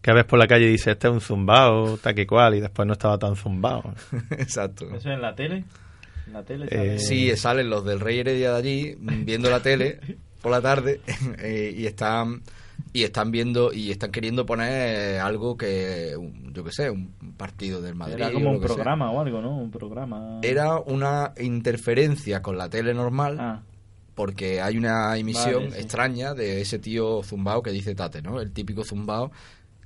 que 0.00 0.12
ves 0.14 0.24
por 0.24 0.38
la 0.38 0.46
calle 0.46 0.64
y 0.64 0.70
dice, 0.72 0.92
este 0.92 1.08
es 1.08 1.12
un 1.12 1.20
zumbao, 1.20 1.98
tal 1.98 2.14
que 2.14 2.26
cual, 2.26 2.54
y 2.54 2.60
después 2.60 2.86
no 2.86 2.94
estaba 2.94 3.18
tan 3.18 3.36
zumbao. 3.36 3.94
Exacto. 4.30 4.88
¿Eso 4.94 5.10
en 5.10 5.20
la 5.20 5.34
tele? 5.34 5.64
¿En 6.26 6.32
la 6.32 6.42
tele? 6.42 6.68
Eh? 6.70 6.98
Sí, 6.98 7.36
salen 7.36 7.68
los 7.68 7.84
del 7.84 8.00
Rey 8.00 8.20
Heredia 8.20 8.52
de 8.52 8.56
allí 8.58 8.96
viendo 8.98 9.50
la 9.50 9.60
tele 9.60 10.00
por 10.40 10.52
la 10.52 10.62
tarde 10.62 11.02
eh, 11.38 11.74
y 11.76 11.84
están 11.86 12.40
y 12.92 13.04
están 13.04 13.30
viendo 13.30 13.72
y 13.72 13.90
están 13.90 14.10
queriendo 14.10 14.44
poner 14.46 15.20
algo 15.20 15.56
que 15.56 16.14
un- 16.18 16.52
yo 16.52 16.64
qué 16.64 16.72
sé, 16.72 16.90
un 16.90 17.12
partido 17.36 17.80
del 17.80 17.94
Madrid. 17.94 18.16
Era 18.16 18.32
como 18.32 18.50
o 18.50 18.52
un 18.54 18.60
que 18.60 18.66
sea. 18.66 18.74
programa 18.76 19.10
o 19.10 19.20
algo, 19.20 19.40
¿no? 19.40 19.56
Un 19.56 19.70
programa. 19.70 20.40
Era 20.42 20.78
una 20.80 21.32
interferencia 21.40 22.42
con 22.42 22.58
la 22.58 22.68
tele 22.68 22.92
normal. 22.94 23.36
Ah. 23.40 23.62
Porque 24.14 24.60
hay 24.60 24.76
una 24.76 25.16
emisión 25.16 25.54
Vale, 25.64 25.70
sí. 25.70 25.78
extraña 25.80 26.34
de 26.34 26.60
ese 26.60 26.78
tío 26.78 27.22
zumbao 27.22 27.62
que 27.62 27.70
dice 27.70 27.94
Tate, 27.94 28.20
¿no? 28.20 28.40
El 28.40 28.52
típico 28.52 28.84
zumbao 28.84 29.30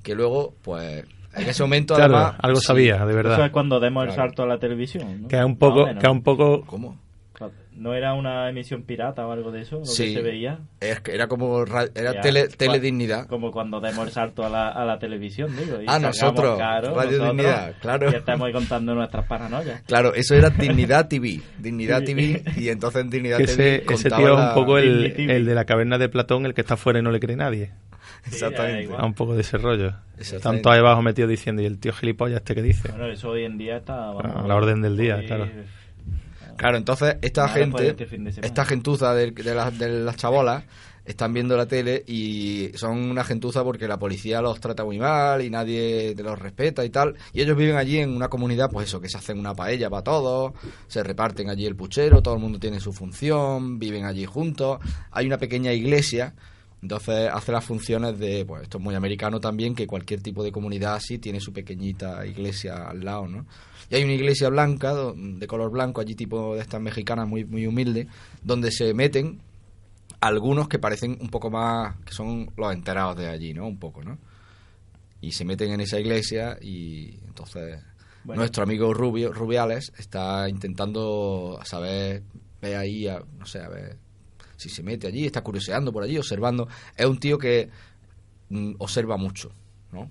que 0.03 0.14
luego, 0.14 0.55
pues, 0.62 1.05
en 1.35 1.49
ese 1.49 1.62
momento 1.62 1.95
Claro, 1.95 2.17
además... 2.17 2.37
algo 2.43 2.59
sí. 2.61 2.67
sabía, 2.67 3.05
de 3.07 3.14
verdad. 3.14 3.35
Eso 3.35 3.45
es 3.45 3.51
cuando 3.53 3.79
demos 3.79 4.07
el 4.07 4.12
salto 4.12 4.43
a 4.43 4.47
la 4.47 4.59
televisión, 4.59 5.23
¿no? 5.23 5.29
Que 5.29 5.38
es 5.38 5.45
un 5.45 5.57
poco, 5.57 5.85
que 5.85 5.99
es 6.07 6.12
un 6.12 6.23
poco 6.23 6.62
¿Cómo? 6.67 6.99
¿No 7.76 7.92
era 7.92 8.14
una 8.14 8.48
emisión 8.48 8.82
pirata 8.84 9.26
o 9.26 9.32
algo 9.32 9.50
de 9.50 9.62
eso? 9.62 9.80
Lo 9.80 9.84
Sí. 9.84 10.04
que 10.06 10.14
se 10.14 10.22
veía. 10.22 10.60
Es 10.80 11.00
que 11.00 11.12
era 11.14 11.26
como... 11.26 11.64
ra- 11.64 11.88
Era 11.94 12.14
Ya, 12.14 12.20
tele, 12.20 12.46
teledignidad. 12.48 13.26
Como 13.26 13.50
cuando 13.50 13.80
demos 13.80 14.06
el 14.06 14.12
salto 14.12 14.44
a 14.44 14.48
la, 14.48 14.68
a 14.70 14.84
la 14.84 14.98
televisión, 15.00 15.50
digo. 15.56 15.82
y 15.82 15.87
Ah, 15.88 15.98
nosotros, 15.98 16.58
Radio 16.58 16.90
nosotros, 16.90 17.20
Dignidad, 17.20 17.74
claro. 17.80 18.10
Y 18.12 18.14
estamos 18.14 18.46
ahí 18.46 18.52
contando 18.52 18.94
nuestras 18.94 19.26
paranoias. 19.26 19.82
Claro, 19.88 20.14
eso 20.14 20.34
era 20.37 20.50
Dignidad 20.50 21.08
TV. 21.08 21.40
Dignidad. 21.58 22.02
TV 22.04 22.42
y 22.56 22.68
entonces 22.68 23.02
en 23.02 23.10
Dignidad 23.10 23.38
TV 23.38 23.84
ese, 23.88 24.08
tío 24.08 24.18
es 24.18 24.38
la- 24.38 24.48
un 24.50 24.54
poco 24.54 24.78
el, 24.78 25.06
el 25.30 25.44
de 25.44 25.54
la 25.54 25.64
caverna 25.64 25.98
de 25.98 26.08
Platón, 26.08 26.46
el 26.46 26.54
que 26.54 26.60
está 26.60 26.76
fuera 26.76 27.00
y 27.00 27.02
no 27.02 27.10
le 27.10 27.18
cree 27.18 27.34
nadie. 27.37 27.72
Exactamente. 28.26 28.92
A 28.96 29.04
un 29.04 29.14
poco 29.14 29.34
de 29.34 29.40
ese 29.40 29.58
rollo. 29.58 29.94
Están 30.18 30.62
todos 30.62 30.74
ahí 30.74 30.80
abajo 30.80 31.02
metidos 31.02 31.28
diciendo, 31.30 31.60
¿y 31.60 31.66
el 31.66 31.78
tío 31.78 31.92
gilipollas 31.92 32.37
este 32.38 32.54
que 32.54 32.62
dice? 32.62 32.88
Bueno, 32.88 33.06
eso 33.08 33.30
hoy 33.30 33.44
en 33.44 33.58
día 33.58 33.78
está... 33.78 33.96
vamos, 34.12 34.44
A 34.44 34.46
la 34.46 34.54
orden 34.54 34.80
del 34.80 34.96
día, 34.96 35.16
hoy- 35.16 35.26
claro. 35.26 35.48
Claro, 36.57 36.77
entonces 36.77 37.17
esta 37.23 37.43
Nada, 37.47 37.55
de 37.55 37.61
gente, 37.64 37.77
este 37.88 38.47
esta 38.47 38.64
gentuza 38.64 39.14
de, 39.14 39.31
de 39.31 39.55
las- 39.55 39.79
de 39.79 39.88
las 39.88 40.17
chabolas, 40.17 40.64
están 41.05 41.35
viendo 41.35 41.55
la 41.55 41.67
tele 41.67 42.03
y 42.07 42.71
son 42.77 42.97
una 43.11 43.25
gentuza 43.25 43.62
porque 43.62 43.87
la 43.87 43.99
policía 43.99 44.40
los 44.40 44.59
trata 44.59 44.85
muy 44.85 44.99
mal 44.99 45.43
y 45.43 45.51
nadie 45.51 46.14
los 46.17 46.38
respeta 46.38 46.83
y 46.83 46.88
tal. 46.88 47.14
Y 47.35 47.43
ellos 47.43 47.59
viven 47.59 47.77
allí 47.77 47.99
en 47.99 48.11
una 48.17 48.29
comunidad, 48.29 48.71
pues 48.71 48.88
eso, 48.88 49.03
que 49.03 49.11
se 49.11 49.19
hacen 49.19 49.38
una 49.38 49.55
paella 49.55 49.90
para 49.90 50.03
todos, 50.03 50.53
se 50.87 51.03
reparten 51.03 51.51
allí 51.51 51.67
el 51.67 51.77
puchero, 51.77 52.23
todo 52.23 52.35
el 52.35 52.40
mundo 52.40 52.59
tiene 52.59 52.81
su 52.81 52.93
función, 52.95 53.79
viven 53.79 54.07
allí 54.07 54.25
juntos. 54.25 54.79
Hay 55.11 55.27
una 55.27 55.37
pequeña 55.37 55.73
iglesia, 55.75 56.35
entonces 56.85 57.31
hace 57.33 57.51
las 57.51 57.64
funciones 57.64 58.18
de, 58.18 58.44
pues 58.44 58.62
esto 58.64 58.77
es 58.77 58.85
muy 58.85 58.94
americano 58.94 59.40
también, 59.40 59.75
que 59.75 59.87
cualquier 59.87 60.20
tipo 60.20 60.44
de 60.44 60.53
comunidad 60.53 60.97
así 60.97 61.16
tiene 61.18 61.40
su 61.40 61.51
pequeñita 61.51 62.27
iglesia 62.27 62.88
al 62.90 63.03
lado, 63.03 63.27
¿no? 63.27 63.47
Y 63.88 63.94
hay 63.94 64.05
una 64.05 64.12
iglesia 64.12 64.51
blanca, 64.51 64.94
de 65.16 65.47
color 65.47 65.70
blanco, 65.70 66.03
allí 66.03 66.14
tipo 66.14 66.55
de 66.55 66.61
estas 66.61 66.83
mexicanas 66.83 67.27
muy, 67.27 67.47
muy 67.47 67.66
humilde, 67.66 68.07
donde 68.42 68.70
se 68.70 68.92
meten 68.92 69.40
algunos 70.20 70.68
que 70.68 70.79
parecen 70.79 71.16
un 71.20 71.29
poco 71.31 71.51
más, 71.51 71.97
que 72.05 72.12
son 72.12 72.51
los 72.57 72.73
enterados 72.75 73.16
de 73.16 73.29
allí, 73.29 73.55
¿no? 73.55 73.66
Un 73.66 73.79
poco, 73.79 74.03
¿no? 74.05 74.18
Y 75.23 75.33
se 75.33 75.47
meten 75.47 75.73
en 75.73 75.81
esa 75.81 75.99
iglesia 75.99 76.59
y 76.61 77.18
entonces 77.27 77.81
Bueno. 78.25 78.40
nuestro 78.42 78.62
amigo 78.62 78.92
Rubio, 78.92 79.33
Rubiales 79.33 79.90
está 79.99 80.51
intentando 80.51 81.59
saber, 81.64 82.23
ve 82.61 82.77
ahí, 82.77 83.09
a- 83.09 83.23
no 83.38 83.47
sé, 83.47 83.61
a 83.61 83.68
ver 83.70 83.97
si 84.57 84.69
se 84.69 84.83
mete 84.83 85.07
allí, 85.07 85.27
está 85.27 85.43
curioseando 85.43 85.93
por 85.93 86.03
allí, 86.03 86.19
observando. 86.19 86.69
Es 86.97 87.07
un 87.07 87.19
tío 87.19 87.38
que 87.38 87.69
mm, 88.49 88.75
observa 88.79 89.17
mucho, 89.17 89.51
¿no? 89.93 90.11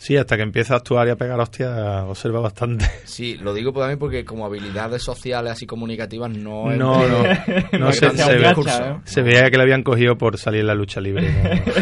Sí, 0.00 0.16
hasta 0.16 0.38
que 0.38 0.42
empieza 0.42 0.72
a 0.72 0.76
actuar 0.78 1.06
y 1.08 1.10
a 1.10 1.16
pegar 1.16 1.38
hostias, 1.38 2.04
observa 2.04 2.40
bastante. 2.40 2.86
Sí, 3.04 3.34
lo 3.36 3.52
digo 3.52 3.70
también 3.72 3.98
porque 3.98 4.24
como 4.24 4.46
habilidades 4.46 5.02
sociales 5.02 5.60
y 5.60 5.66
comunicativas 5.66 6.30
no 6.30 6.72
es 6.72 6.78
No, 6.78 7.06
no, 7.06 7.22
no 7.78 7.92
se, 7.92 8.08
se 8.08 8.36
ve-. 8.38 8.50
¿eh? 8.50 8.96
se 9.04 9.20
veía 9.20 9.50
que 9.50 9.58
le 9.58 9.62
habían 9.62 9.82
cogido 9.82 10.16
por 10.16 10.38
salir 10.38 10.60
en 10.62 10.68
la 10.68 10.74
lucha 10.74 11.02
libre, 11.02 11.30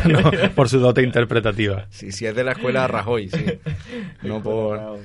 no, 0.06 0.20
no 0.32 0.50
por 0.56 0.68
su 0.68 0.80
dote 0.80 1.02
interpretativa. 1.04 1.86
Sí, 1.90 2.10
sí, 2.10 2.26
es 2.26 2.34
de 2.34 2.42
la 2.42 2.52
escuela 2.52 2.88
Rajoy, 2.88 3.28
sí. 3.28 3.44
No 4.22 4.42
por... 4.42 4.98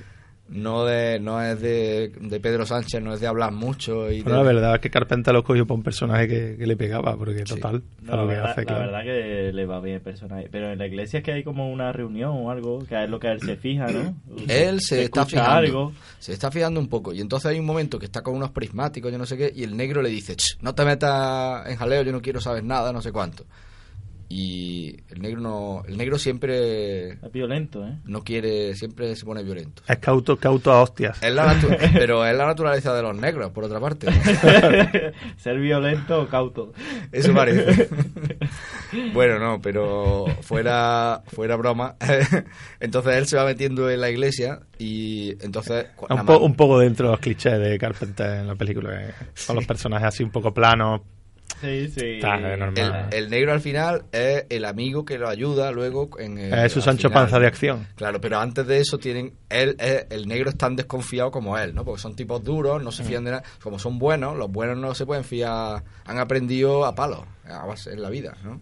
No, 0.49 0.83
de, 0.85 1.19
no 1.19 1.41
es 1.41 1.59
de, 1.61 2.11
de 2.19 2.39
Pedro 2.39 2.65
Sánchez, 2.65 3.01
no 3.01 3.13
es 3.13 3.21
de 3.21 3.27
hablar 3.27 3.51
mucho 3.53 4.11
y 4.11 4.21
Pero 4.23 4.35
de- 4.37 4.43
la 4.43 4.47
verdad 4.53 4.75
es 4.75 4.81
que 4.81 4.89
Carpenter 4.91 5.33
lo 5.33 5.43
cogió 5.43 5.65
por 5.65 5.77
un 5.77 5.83
personaje 5.83 6.27
que, 6.27 6.57
que 6.59 6.67
le 6.67 6.75
pegaba, 6.75 7.15
porque 7.15 7.43
total, 7.43 7.81
No, 8.01 8.13
a 8.13 8.15
lo 8.17 8.25
la, 8.25 8.29
que 8.29 8.35
verdad, 8.35 8.51
hace, 8.51 8.61
la 8.61 8.65
claro. 8.67 8.81
verdad 8.85 9.03
que 9.03 9.51
le 9.53 9.65
va 9.65 9.79
bien 9.79 9.95
el 9.95 10.01
personaje. 10.01 10.49
Pero 10.51 10.71
en 10.71 10.77
la 10.79 10.85
iglesia 10.85 11.19
es 11.19 11.23
que 11.25 11.31
hay 11.31 11.43
como 11.43 11.71
una 11.71 11.91
reunión 11.93 12.31
o 12.35 12.51
algo, 12.51 12.85
que 12.85 13.01
es 13.01 13.09
lo 13.09 13.19
que 13.19 13.27
él 13.29 13.39
se 13.39 13.55
fija, 13.55 13.87
¿no? 13.87 14.15
Él 14.49 14.81
se 14.81 15.03
está 15.03 15.21
escucha 15.21 15.25
fijando. 15.25 15.51
algo. 15.51 15.93
Se 16.19 16.33
está 16.33 16.51
fijando 16.51 16.79
un 16.79 16.87
poco. 16.89 17.13
Y 17.13 17.21
entonces 17.21 17.49
hay 17.49 17.59
un 17.59 17.65
momento 17.65 17.97
que 17.97 18.05
está 18.05 18.21
con 18.21 18.35
unos 18.35 18.51
prismáticos, 18.51 19.11
yo 19.11 19.17
no 19.17 19.25
sé 19.25 19.37
qué, 19.37 19.51
y 19.55 19.63
el 19.63 19.75
negro 19.77 20.01
le 20.01 20.09
dice, 20.09 20.35
"Ch, 20.35 20.57
no 20.61 20.75
te 20.75 20.83
metas 20.85 21.67
en 21.67 21.77
jaleo, 21.77 22.03
yo 22.03 22.11
no 22.11 22.21
quiero 22.21 22.41
saber 22.41 22.63
nada, 22.65 22.91
no 22.91 23.01
sé 23.01 23.11
cuánto. 23.13 23.45
Y 24.35 24.97
el 25.09 25.21
negro 25.21 25.41
no, 25.41 25.83
el 25.87 25.95
negro 25.95 26.17
siempre 26.17 27.09
Es 27.09 27.31
violento, 27.31 27.85
¿eh? 27.87 27.99
no 28.05 28.23
quiere, 28.23 28.73
siempre 28.73 29.15
se 29.15 29.25
pone 29.25 29.43
violento. 29.43 29.83
Es 29.87 29.97
cauto, 29.99 30.37
cauto 30.37 30.71
a 30.71 30.81
hostias. 30.81 31.21
Es 31.21 31.31
la 31.31 31.55
pero 31.93 32.25
es 32.25 32.35
la 32.35 32.47
naturaleza 32.47 32.95
de 32.95 33.03
los 33.03 33.15
negros, 33.15 33.51
por 33.51 33.63
otra 33.65 33.79
parte. 33.79 34.07
¿no? 34.07 34.13
Ser 35.37 35.59
violento 35.59 36.19
o 36.23 36.27
cauto. 36.27 36.73
Eso 37.11 37.31
parece. 37.31 37.87
bueno, 39.13 39.37
no, 39.37 39.61
pero 39.61 40.25
fuera, 40.41 41.21
fuera 41.27 41.55
broma. 41.55 41.95
entonces 42.79 43.15
él 43.15 43.27
se 43.27 43.37
va 43.37 43.45
metiendo 43.45 43.87
en 43.87 44.01
la 44.01 44.09
iglesia 44.09 44.61
y 44.79 45.35
entonces... 45.45 45.85
Un, 46.09 46.25
po- 46.25 46.39
un 46.39 46.55
poco 46.55 46.79
dentro 46.79 47.05
de 47.05 47.11
los 47.11 47.19
clichés 47.19 47.59
de 47.59 47.77
Carpenter 47.77 48.39
en 48.39 48.47
la 48.47 48.55
película, 48.55 48.99
eh, 48.99 49.13
con 49.45 49.57
los 49.57 49.65
personajes 49.67 50.07
así 50.07 50.23
un 50.23 50.31
poco 50.31 50.51
planos. 50.51 51.01
Sí, 51.63 51.87
sí. 51.87 52.05
Está, 52.15 52.35
el, 52.35 52.59
normal. 52.59 53.07
el 53.11 53.29
negro 53.29 53.53
al 53.53 53.61
final 53.61 54.03
es 54.11 54.45
el 54.49 54.65
amigo 54.65 55.05
que 55.05 55.17
lo 55.17 55.29
ayuda 55.29 55.71
luego 55.71 56.09
en 56.19 56.37
el, 56.37 56.53
Es 56.53 56.73
su 56.73 56.81
Sancho 56.81 57.07
final. 57.07 57.23
Panza 57.23 57.39
de 57.39 57.47
acción. 57.47 57.87
Claro, 57.95 58.19
pero 58.19 58.39
antes 58.39 58.67
de 58.67 58.79
eso 58.79 58.97
tienen 58.97 59.33
él 59.49 59.77
el 59.79 60.27
negro 60.27 60.49
es 60.49 60.57
tan 60.57 60.75
desconfiado 60.75 61.31
como 61.31 61.57
él, 61.57 61.73
¿no? 61.73 61.85
Porque 61.85 62.01
son 62.01 62.15
tipos 62.15 62.43
duros, 62.43 62.83
no 62.83 62.91
se 62.91 63.03
fían 63.03 63.23
de 63.23 63.31
nada, 63.31 63.43
como 63.61 63.79
son 63.79 63.97
buenos, 63.97 64.35
los 64.35 64.51
buenos 64.51 64.77
no 64.77 64.93
se 64.93 65.05
pueden 65.05 65.23
fiar, 65.23 65.83
han 66.05 66.19
aprendido 66.19 66.85
a 66.85 66.95
palos 66.95 67.21
a 67.45 67.65
base 67.65 67.93
en 67.93 68.01
la 68.01 68.09
vida, 68.09 68.35
¿no? 68.43 68.59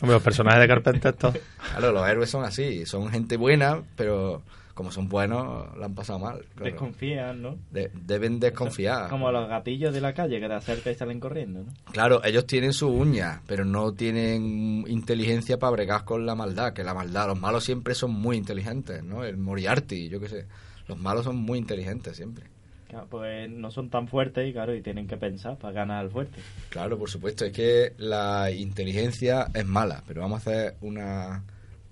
Hombre, 0.00 0.14
los 0.14 0.22
personajes 0.22 0.60
de 0.60 0.68
Carpenter, 0.68 1.14
Claro, 1.14 1.92
los 1.92 2.08
héroes 2.08 2.30
son 2.30 2.44
así, 2.44 2.86
son 2.86 3.10
gente 3.10 3.36
buena, 3.36 3.82
pero 3.96 4.42
como 4.76 4.92
son 4.92 5.08
buenos, 5.08 5.74
la 5.78 5.86
han 5.86 5.94
pasado 5.94 6.18
mal. 6.18 6.44
claro. 6.54 6.70
Desconfían, 6.70 7.40
¿no? 7.40 7.56
De- 7.70 7.90
deben 7.94 8.38
desconfiar. 8.38 9.08
Como 9.08 9.32
los 9.32 9.48
gatillos 9.48 9.94
de 9.94 10.02
la 10.02 10.12
calle 10.12 10.38
que 10.38 10.46
te 10.46 10.52
acercan 10.52 10.92
y 10.92 10.96
salen 10.96 11.18
corriendo, 11.18 11.62
¿no? 11.62 11.72
Claro, 11.92 12.22
ellos 12.22 12.46
tienen 12.46 12.74
su 12.74 12.88
uña, 12.88 13.40
pero 13.46 13.64
no 13.64 13.92
tienen 13.94 14.84
inteligencia 14.86 15.58
para 15.58 15.70
bregar 15.70 16.04
con 16.04 16.26
la 16.26 16.34
maldad, 16.34 16.74
que 16.74 16.84
la 16.84 16.92
maldad, 16.92 17.26
los 17.26 17.40
malos 17.40 17.64
siempre 17.64 17.94
son 17.94 18.10
muy 18.12 18.36
inteligentes, 18.36 19.02
¿no? 19.02 19.24
El 19.24 19.38
Moriarty, 19.38 20.10
yo 20.10 20.20
qué 20.20 20.28
sé. 20.28 20.44
Los 20.88 20.98
malos 20.98 21.24
son 21.24 21.36
muy 21.36 21.58
inteligentes 21.58 22.14
siempre. 22.14 22.44
Claro, 22.88 23.06
pues 23.10 23.50
no 23.50 23.70
son 23.70 23.88
tan 23.88 24.08
fuertes 24.08 24.46
y 24.46 24.52
claro, 24.52 24.74
y 24.74 24.82
tienen 24.82 25.06
que 25.08 25.16
pensar 25.16 25.56
para 25.56 25.72
ganar 25.72 26.04
al 26.04 26.10
fuerte. 26.10 26.38
Claro, 26.68 26.98
por 26.98 27.08
supuesto, 27.08 27.46
es 27.46 27.52
que 27.52 27.94
la 27.96 28.50
inteligencia 28.50 29.48
es 29.54 29.64
mala, 29.66 30.02
pero 30.06 30.20
vamos 30.20 30.46
a 30.46 30.50
hacer 30.50 30.76
una 30.82 31.42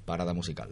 parada 0.05 0.35
musical. 0.35 0.69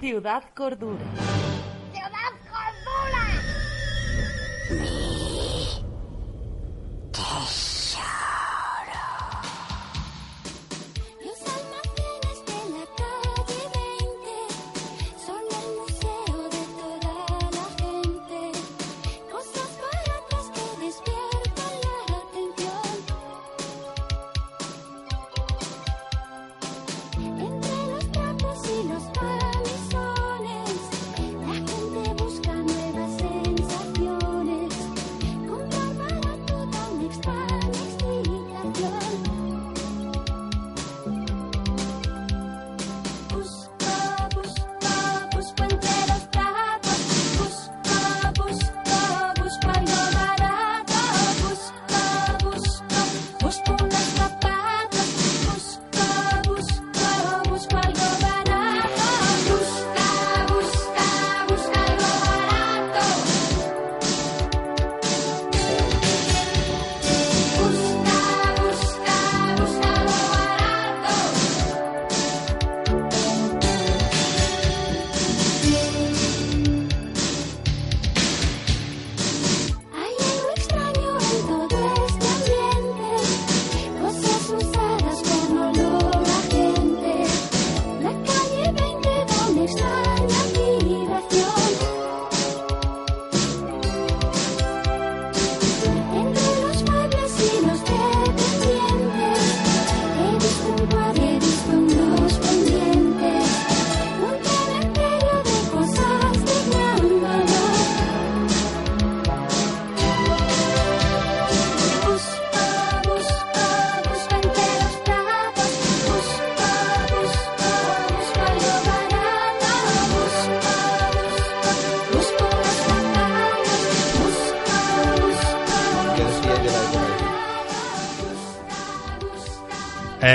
Ciudad 0.00 0.42
Cordura. 0.54 1.39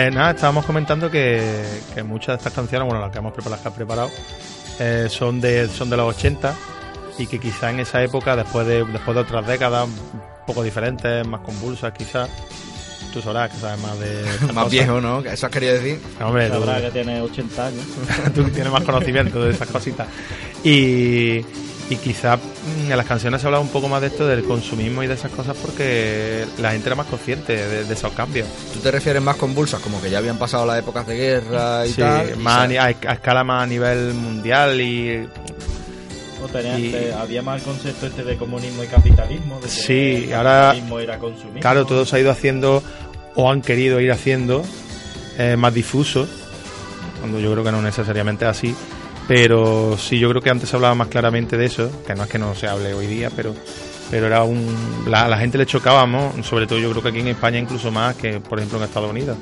Eh, 0.06 0.12
nada, 0.12 0.32
estábamos 0.32 0.66
comentando 0.66 1.10
que, 1.10 1.64
que 1.96 2.04
muchas 2.04 2.28
de 2.28 2.36
estas 2.36 2.54
canciones, 2.54 2.88
bueno, 2.88 3.02
las 3.02 3.12
que 3.12 3.18
hemos 3.18 3.34
preparado, 3.34 3.56
las 3.56 3.62
que 3.62 3.68
has 3.70 3.74
preparado, 3.74 4.12
eh, 4.80 5.08
son 5.10 5.42
de 5.42 5.68
son 5.68 5.90
de 5.90 5.98
los 5.98 6.16
80 6.16 6.54
y 7.18 7.26
que 7.26 7.40
quizá 7.40 7.72
en 7.72 7.80
esa 7.80 8.04
época, 8.04 8.36
después 8.36 8.68
de 8.68 8.86
después 8.86 9.16
de 9.16 9.22
otras 9.22 9.48
décadas 9.48 9.88
un 9.88 10.46
poco 10.46 10.62
diferentes, 10.62 11.26
más 11.26 11.42
convulsas 11.42 11.92
quizás, 11.92 12.30
tú 13.14 13.20
sabrás 13.20 13.50
que 13.50 13.58
sabes 13.58 13.82
más 13.82 13.98
de... 14.00 14.24
Más 14.54 14.66
cosas. 14.66 14.72
viejo, 14.72 15.02
¿no? 15.02 15.24
Que 15.24 15.30
Eso 15.30 15.48
has 15.48 15.52
querido 15.52 15.74
decir. 15.74 16.00
Hombre, 16.22 16.50
tú, 16.50 16.60
Sabrá 16.60 16.82
que 16.82 16.92
tiene 16.92 17.22
80 17.22 17.66
años. 17.66 17.86
tú 18.36 18.44
tienes 18.50 18.72
más 18.72 18.84
conocimiento 18.84 19.44
de 19.44 19.52
esas 19.52 19.70
cositas. 19.70 20.08
Y, 20.64 21.44
y 21.90 21.98
quizá 21.98 22.38
mm, 22.38 22.92
en 22.92 22.98
las 22.98 23.06
canciones 23.06 23.42
se 23.42 23.48
habla 23.48 23.60
un 23.60 23.70
poco 23.70 23.88
más 23.88 24.02
de 24.02 24.08
esto, 24.08 24.26
del 24.28 24.44
consumismo 24.44 25.04
y 25.04 25.08
de 25.08 25.14
esas 25.14 25.32
cosas, 25.32 25.56
porque 25.62 26.46
la 26.58 26.72
gente 26.72 26.90
era 26.90 26.96
más 26.96 27.06
consciente 27.08 27.56
de, 27.56 27.84
de 27.86 27.94
esos 27.94 28.12
cambios. 28.14 28.48
¿Tú 28.74 28.80
te 28.80 28.90
refieres 28.92 29.22
más 29.22 29.36
convulsas? 29.36 29.80
Como 29.82 30.02
que 30.02 30.10
ya 30.10 30.18
habían 30.18 30.38
pasado 30.38 30.66
las 30.66 30.80
épocas 30.80 31.06
de 31.06 31.16
guerra 31.16 31.86
y 31.86 31.90
Sí, 31.92 32.02
tal. 32.02 32.32
y 32.32 32.36
más 32.42 32.68
ni- 32.70 32.78
a- 32.78 32.86
a 32.86 32.90
escala 33.14 33.44
más 33.44 33.64
a 33.64 33.68
nivel 33.68 34.14
mundial 34.16 34.82
y 34.82 35.28
Y- 36.78 36.92
te- 36.92 37.12
había 37.14 37.42
más 37.42 37.60
el 37.60 37.64
concepto 37.68 38.06
este 38.08 38.24
de 38.24 38.38
comunismo 38.38 38.84
y 38.84 38.88
capitalismo. 38.88 39.56
De 39.56 39.64
que 39.64 39.68
Sí, 39.70 40.26
el 40.28 40.34
ahora- 40.34 40.62
capitalismo 40.68 41.00
era 41.00 41.18
consumismo. 41.20 41.60
claro, 41.60 41.86
todo 41.86 42.06
se 42.06 42.16
ha 42.16 42.20
ido 42.20 42.30
haciendo 42.32 42.84
o 43.36 43.52
han 43.52 43.62
querido 43.62 44.00
ir 44.00 44.12
haciendo 44.12 44.64
eh, 45.38 45.58
más 45.58 45.74
difuso, 45.74 46.28
cuando 47.20 47.40
yo 47.42 47.52
creo 47.52 47.64
que 47.64 47.72
no 47.72 47.82
necesariamente 47.82 48.46
es 48.46 48.52
así, 48.52 48.76
pero 49.28 49.98
sí, 49.98 50.20
yo 50.20 50.30
creo 50.30 50.42
que 50.42 50.50
antes 50.50 50.70
se 50.70 50.76
hablaba 50.76 50.96
más 50.96 51.08
claramente 51.08 51.58
de 51.58 51.66
eso, 51.66 51.92
que 52.06 52.16
no 52.16 52.24
es 52.24 52.30
que 52.30 52.40
no 52.40 52.54
se 52.56 52.68
hable 52.68 52.94
hoy 52.94 53.08
día, 53.08 53.30
pero 53.36 53.54
pero 54.12 54.28
era 54.28 54.44
un 54.44 55.04
la, 55.08 55.28
la 55.28 55.38
gente 55.38 55.58
le 55.58 55.66
chocábamos, 55.66 56.46
sobre 56.46 56.68
todo 56.68 56.80
yo 56.80 56.92
creo 56.92 57.02
que 57.02 57.10
aquí 57.10 57.20
en 57.20 57.30
España 57.30 57.58
incluso 57.58 57.92
más 57.92 58.16
que 58.16 58.40
por 58.40 58.60
ejemplo 58.60 58.78
en 58.78 58.84
Estados 58.86 59.10
Unidos. 59.10 59.38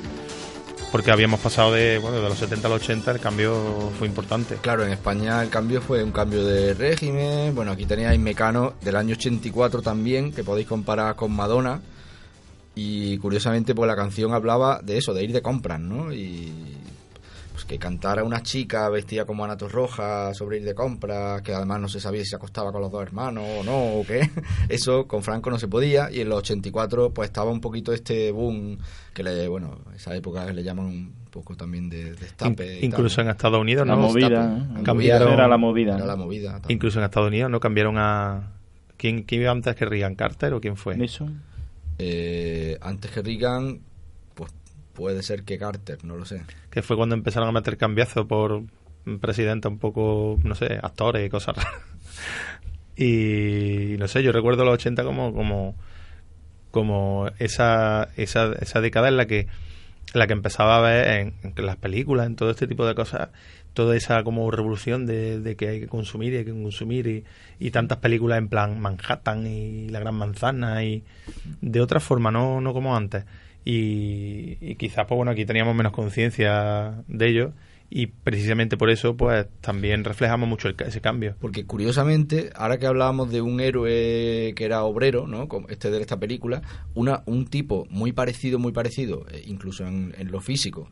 Porque 0.94 1.10
habíamos 1.10 1.40
pasado 1.40 1.72
de, 1.72 1.98
bueno, 1.98 2.20
de 2.20 2.28
los 2.28 2.38
70 2.38 2.68
a 2.68 2.70
los 2.70 2.80
80, 2.80 3.10
el 3.10 3.18
cambio 3.18 3.90
fue 3.98 4.06
importante. 4.06 4.58
Claro, 4.62 4.84
en 4.84 4.92
España 4.92 5.42
el 5.42 5.48
cambio 5.48 5.82
fue 5.82 6.04
un 6.04 6.12
cambio 6.12 6.46
de 6.46 6.72
régimen. 6.72 7.52
Bueno, 7.52 7.72
aquí 7.72 7.84
teníais 7.84 8.16
Mecano 8.16 8.74
del 8.80 8.94
año 8.94 9.14
84 9.14 9.82
también, 9.82 10.32
que 10.32 10.44
podéis 10.44 10.68
comparar 10.68 11.16
con 11.16 11.32
Madonna. 11.32 11.80
Y 12.76 13.18
curiosamente, 13.18 13.74
pues 13.74 13.88
la 13.88 13.96
canción 13.96 14.34
hablaba 14.34 14.78
de 14.84 14.98
eso, 14.98 15.12
de 15.12 15.24
ir 15.24 15.32
de 15.32 15.42
compras, 15.42 15.80
¿no? 15.80 16.12
Y 16.12 16.73
pues 17.54 17.64
que 17.66 17.78
cantara 17.78 18.24
una 18.24 18.42
chica 18.42 18.88
vestida 18.88 19.24
como 19.24 19.44
Ana 19.44 19.54
Roja 19.56 20.34
sobre 20.34 20.56
ir 20.58 20.64
de 20.64 20.74
compras, 20.74 21.40
que 21.42 21.54
además 21.54 21.80
no 21.80 21.88
se 21.88 22.00
sabía 22.00 22.20
si 22.22 22.30
se 22.30 22.34
acostaba 22.36 22.72
con 22.72 22.80
los 22.82 22.90
dos 22.90 23.00
hermanos 23.00 23.44
o 23.60 23.62
no, 23.62 24.00
o 24.00 24.04
qué. 24.04 24.28
Eso 24.68 25.06
con 25.06 25.22
Franco 25.22 25.50
no 25.50 25.58
se 25.60 25.68
podía. 25.68 26.10
Y 26.10 26.20
en 26.20 26.28
los 26.28 26.38
84, 26.40 27.14
pues 27.14 27.28
estaba 27.28 27.52
un 27.52 27.60
poquito 27.60 27.92
este 27.92 28.32
boom, 28.32 28.76
que 29.14 29.22
le, 29.22 29.46
bueno, 29.46 29.78
esa 29.94 30.16
época 30.16 30.44
que 30.46 30.52
le 30.52 30.64
llaman 30.64 30.86
un 30.86 31.14
poco 31.30 31.54
también 31.56 31.88
de 31.88 32.14
destape. 32.14 32.80
incluso 32.84 33.16
tal. 33.16 33.26
en 33.26 33.30
Estados 33.30 33.60
Unidos, 33.60 33.86
La 33.86 33.94
¿no? 33.94 34.02
movida. 34.02 34.26
¿eh? 34.26 34.62
La 34.74 34.80
Cambiaron- 34.80 34.94
movida. 35.26 35.32
Era 35.34 35.46
la 35.48 35.56
movida. 35.56 35.96
Era 35.96 36.06
la 36.06 36.16
movida. 36.16 36.60
Incluso 36.68 36.98
en 36.98 37.04
Estados 37.04 37.28
Unidos 37.28 37.50
no 37.52 37.60
cambiaron 37.60 37.96
a. 37.98 38.50
¿Quién, 38.96 39.22
quién 39.22 39.42
iba 39.42 39.52
antes 39.52 39.76
que 39.76 39.84
Reagan 39.84 40.16
Carter 40.16 40.54
o 40.54 40.60
quién 40.60 40.76
fue? 40.76 40.96
Nixon. 40.96 41.40
Eh, 41.98 42.78
antes 42.80 43.10
que 43.12 43.22
Reagan, 43.22 43.78
puede 44.94 45.22
ser 45.22 45.42
que 45.42 45.58
Carter, 45.58 46.04
no 46.04 46.16
lo 46.16 46.24
sé. 46.24 46.42
Que 46.70 46.82
fue 46.82 46.96
cuando 46.96 47.14
empezaron 47.14 47.48
a 47.48 47.52
meter 47.52 47.76
cambiazo 47.76 48.26
por 48.26 48.62
presidente 49.20 49.68
un 49.68 49.78
poco, 49.78 50.38
no 50.42 50.54
sé, 50.54 50.78
actores 50.82 51.26
y 51.26 51.30
cosas 51.30 51.56
raras. 51.56 51.72
Y 52.96 53.96
no 53.98 54.06
sé, 54.06 54.22
yo 54.22 54.30
recuerdo 54.30 54.64
los 54.64 54.74
80 54.74 55.02
como 55.02 55.34
como 55.34 55.74
como 56.70 57.26
esa 57.40 58.08
esa, 58.16 58.52
esa 58.60 58.80
década 58.80 59.08
en 59.08 59.16
la 59.16 59.26
que 59.26 59.48
la 60.12 60.28
que 60.28 60.32
empezaba 60.32 60.76
a 60.76 60.80
ver 60.80 61.08
en, 61.08 61.34
en 61.56 61.66
las 61.66 61.76
películas, 61.76 62.26
en 62.26 62.36
todo 62.36 62.50
este 62.50 62.68
tipo 62.68 62.86
de 62.86 62.94
cosas, 62.94 63.30
toda 63.72 63.96
esa 63.96 64.22
como 64.22 64.48
revolución 64.50 65.06
de, 65.06 65.40
de 65.40 65.56
que 65.56 65.68
hay 65.68 65.80
que 65.80 65.88
consumir 65.88 66.32
y 66.32 66.36
hay 66.38 66.44
que 66.44 66.52
consumir 66.52 67.06
y, 67.08 67.24
y 67.58 67.70
tantas 67.72 67.98
películas 67.98 68.38
en 68.38 68.48
plan 68.48 68.80
Manhattan 68.80 69.46
y 69.46 69.88
La 69.88 69.98
Gran 69.98 70.14
Manzana 70.14 70.84
y 70.84 71.02
de 71.60 71.80
otra 71.80 71.98
forma, 71.98 72.30
no, 72.30 72.60
no 72.60 72.72
como 72.72 72.96
antes. 72.96 73.24
Y, 73.64 74.74
quizás, 74.76 75.06
pues 75.06 75.16
bueno, 75.16 75.32
aquí 75.32 75.46
teníamos 75.46 75.74
menos 75.74 75.92
conciencia 75.92 77.02
de 77.08 77.28
ello 77.28 77.52
y 77.90 78.08
precisamente 78.08 78.76
por 78.76 78.90
eso, 78.90 79.16
pues 79.16 79.46
también 79.60 80.04
reflejamos 80.04 80.48
mucho 80.48 80.68
el 80.68 80.74
ese 80.84 81.00
cambio. 81.00 81.36
Porque 81.40 81.64
curiosamente, 81.64 82.50
ahora 82.56 82.78
que 82.78 82.86
hablábamos 82.86 83.30
de 83.30 83.40
un 83.40 83.60
héroe 83.60 84.52
que 84.56 84.64
era 84.64 84.82
obrero, 84.82 85.26
¿no? 85.26 85.46
Este 85.68 85.90
de 85.90 86.00
esta 86.00 86.18
película, 86.18 86.62
una, 86.94 87.22
un 87.26 87.46
tipo 87.46 87.86
muy 87.90 88.12
parecido, 88.12 88.58
muy 88.58 88.72
parecido, 88.72 89.26
eh, 89.30 89.44
incluso 89.46 89.86
en, 89.86 90.12
lo 90.30 90.40
físico, 90.40 90.90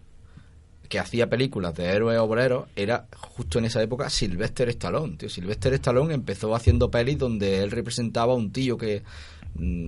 que 0.88 0.98
hacía 0.98 1.28
películas 1.28 1.74
de 1.74 1.86
héroes 1.86 2.18
obreros, 2.18 2.68
era 2.76 3.08
justo 3.16 3.58
en 3.58 3.64
esa 3.64 3.82
época 3.82 4.08
Sylvester 4.08 4.68
Stallone. 4.68 5.16
Tío. 5.16 5.28
Sylvester 5.28 5.74
Stallone 5.74 6.14
empezó 6.14 6.54
haciendo 6.54 6.90
pelis 6.90 7.18
donde 7.18 7.62
él 7.62 7.70
representaba 7.70 8.34
a 8.34 8.36
un 8.36 8.52
tío 8.52 8.76
que 8.76 9.02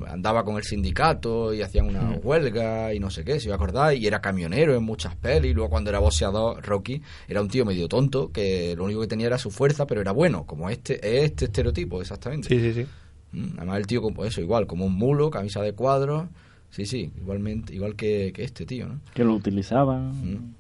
andaba 0.07 0.45
con 0.45 0.57
el 0.57 0.63
sindicato 0.63 1.55
y 1.55 1.63
hacían 1.63 1.87
una 1.87 2.03
Mm. 2.03 2.21
huelga 2.23 2.93
y 2.95 3.01
no 3.01 3.11
sé 3.11 3.25
qué, 3.25 3.41
si 3.41 3.49
os 3.49 3.55
acordáis, 3.55 4.01
y 4.01 4.07
era 4.07 4.21
camionero 4.21 4.75
en 4.77 4.83
muchas 4.83 5.17
pelis. 5.17 5.55
Luego 5.55 5.71
cuando 5.71 5.91
era 5.91 5.99
boxeador, 6.01 6.63
Rocky, 6.65 7.01
era 7.29 7.41
un 7.41 7.49
tío 7.49 7.65
medio 7.65 7.89
tonto 7.89 8.31
que 8.31 8.75
lo 8.77 8.85
único 8.85 9.01
que 9.01 9.07
tenía 9.07 9.27
era 9.27 9.39
su 9.39 9.51
fuerza, 9.51 9.87
pero 9.87 10.01
era 10.01 10.13
bueno, 10.13 10.45
como 10.47 10.69
este, 10.71 10.95
es 10.97 11.25
este 11.31 11.47
estereotipo, 11.47 12.01
exactamente. 12.01 12.49
Sí, 12.49 12.61
sí, 12.61 12.75
sí. 12.83 12.87
Mm, 13.33 13.57
Además 13.59 13.79
el 13.79 13.87
tío 13.87 14.03
como 14.03 14.25
eso, 14.25 14.41
igual, 14.41 14.67
como 14.67 14.85
un 14.87 14.95
mulo, 14.95 15.31
camisa 15.31 15.61
de 15.63 15.73
cuadros. 15.73 16.25
Sí, 16.71 16.87
sí, 16.87 17.11
igualmente, 17.17 17.75
igual 17.75 17.95
que, 17.97 18.33
que 18.35 18.45
este 18.45 18.67
tío, 18.67 18.87
¿no? 18.89 19.01
Que 19.15 19.25
lo 19.25 19.35
utilizaban, 19.35 20.11
Mm. 20.11 20.55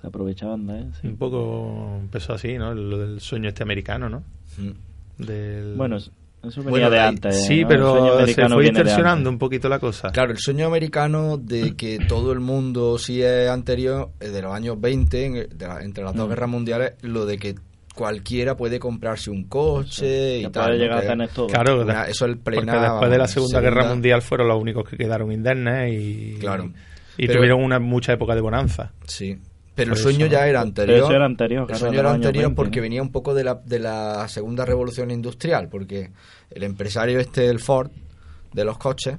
se 0.00 0.06
aprovechaban 0.06 0.66
de 0.66 0.78
él. 0.80 0.92
sí. 1.00 1.06
Un 1.06 1.16
poco 1.16 1.98
empezó 2.00 2.32
así, 2.32 2.58
¿no? 2.58 2.74
Lo 2.74 2.98
del 2.98 3.20
sueño 3.20 3.48
este 3.48 3.62
americano, 3.62 4.08
¿no? 4.08 4.22
Mm. 4.58 5.22
Del... 5.24 5.74
Bueno, 5.76 5.98
eso 6.42 6.60
venía 6.62 6.70
Bueno, 6.70 6.90
de 6.90 7.00
antes. 7.00 7.46
Sí, 7.46 7.64
pero 7.66 8.24
se 8.26 8.48
fue 8.48 8.64
distorsionando 8.64 9.28
un 9.30 9.38
poquito 9.38 9.68
la 9.68 9.78
cosa. 9.78 10.10
Claro, 10.10 10.32
el 10.32 10.38
sueño 10.38 10.66
americano 10.66 11.36
de 11.36 11.76
que 11.76 11.98
todo 12.08 12.32
el 12.32 12.40
mundo 12.40 12.98
sí 12.98 13.22
es 13.22 13.48
anterior, 13.48 14.10
eh, 14.20 14.28
de 14.28 14.42
los 14.42 14.52
años 14.54 14.80
20, 14.80 15.24
en- 15.26 15.34
de 15.58 15.66
la- 15.66 15.82
entre 15.82 16.02
las 16.04 16.14
dos 16.14 16.26
Mm. 16.26 16.30
guerras 16.30 16.48
mundiales, 16.48 16.92
lo 17.02 17.26
de 17.26 17.38
que 17.38 17.54
cualquiera 17.94 18.56
puede 18.56 18.78
comprarse 18.78 19.30
un 19.30 19.44
coche 19.44 20.38
y 20.38 20.46
tal. 20.48 20.78
llegar 20.78 20.98
a 20.98 21.06
tener 21.06 21.28
todo. 21.28 21.48
Claro, 21.48 21.82
Una- 21.82 22.04
eso 22.04 22.24
es 22.24 22.30
el 22.32 22.38
plena, 22.38 22.72
porque 22.72 22.88
después 22.88 23.10
de 23.10 23.18
la 23.18 23.26
Segunda 23.28 23.60
Guerra 23.60 23.84
Mundial 23.88 24.22
fueron 24.22 24.48
los 24.48 24.60
únicos 24.60 24.88
que 24.88 24.96
quedaron 24.96 25.30
indemnes 25.32 25.92
y, 25.92 26.36
Claro. 26.40 26.70
y 27.18 27.26
Pero- 27.26 27.38
tuvieron 27.38 27.62
una 27.62 27.78
mucha 27.78 28.12
época 28.14 28.34
de 28.34 28.40
bonanza. 28.40 28.92
Sí. 29.06 29.36
Pero 29.74 29.92
el 29.92 29.98
sueño 29.98 30.26
eso- 30.26 30.32
ya 30.32 30.46
era 30.48 30.60
anterior. 30.60 30.98
eso 30.98 31.12
era 31.12 31.24
anterior, 31.26 31.66
El 31.70 31.76
sueño 31.76 32.00
era 32.00 32.12
anterior 32.12 32.44
20, 32.46 32.56
porque 32.56 32.80
¿no? 32.80 32.82
venía 32.82 33.02
un 33.02 33.12
poco 33.12 33.34
de 33.34 33.44
la, 33.44 33.54
de 33.54 33.78
la 33.78 34.26
segunda 34.28 34.64
revolución 34.64 35.10
industrial, 35.10 35.68
porque 35.68 36.10
el 36.50 36.62
empresario 36.64 37.18
este, 37.20 37.46
el 37.48 37.60
Ford, 37.60 37.90
de 38.52 38.64
los 38.64 38.78
coches, 38.78 39.16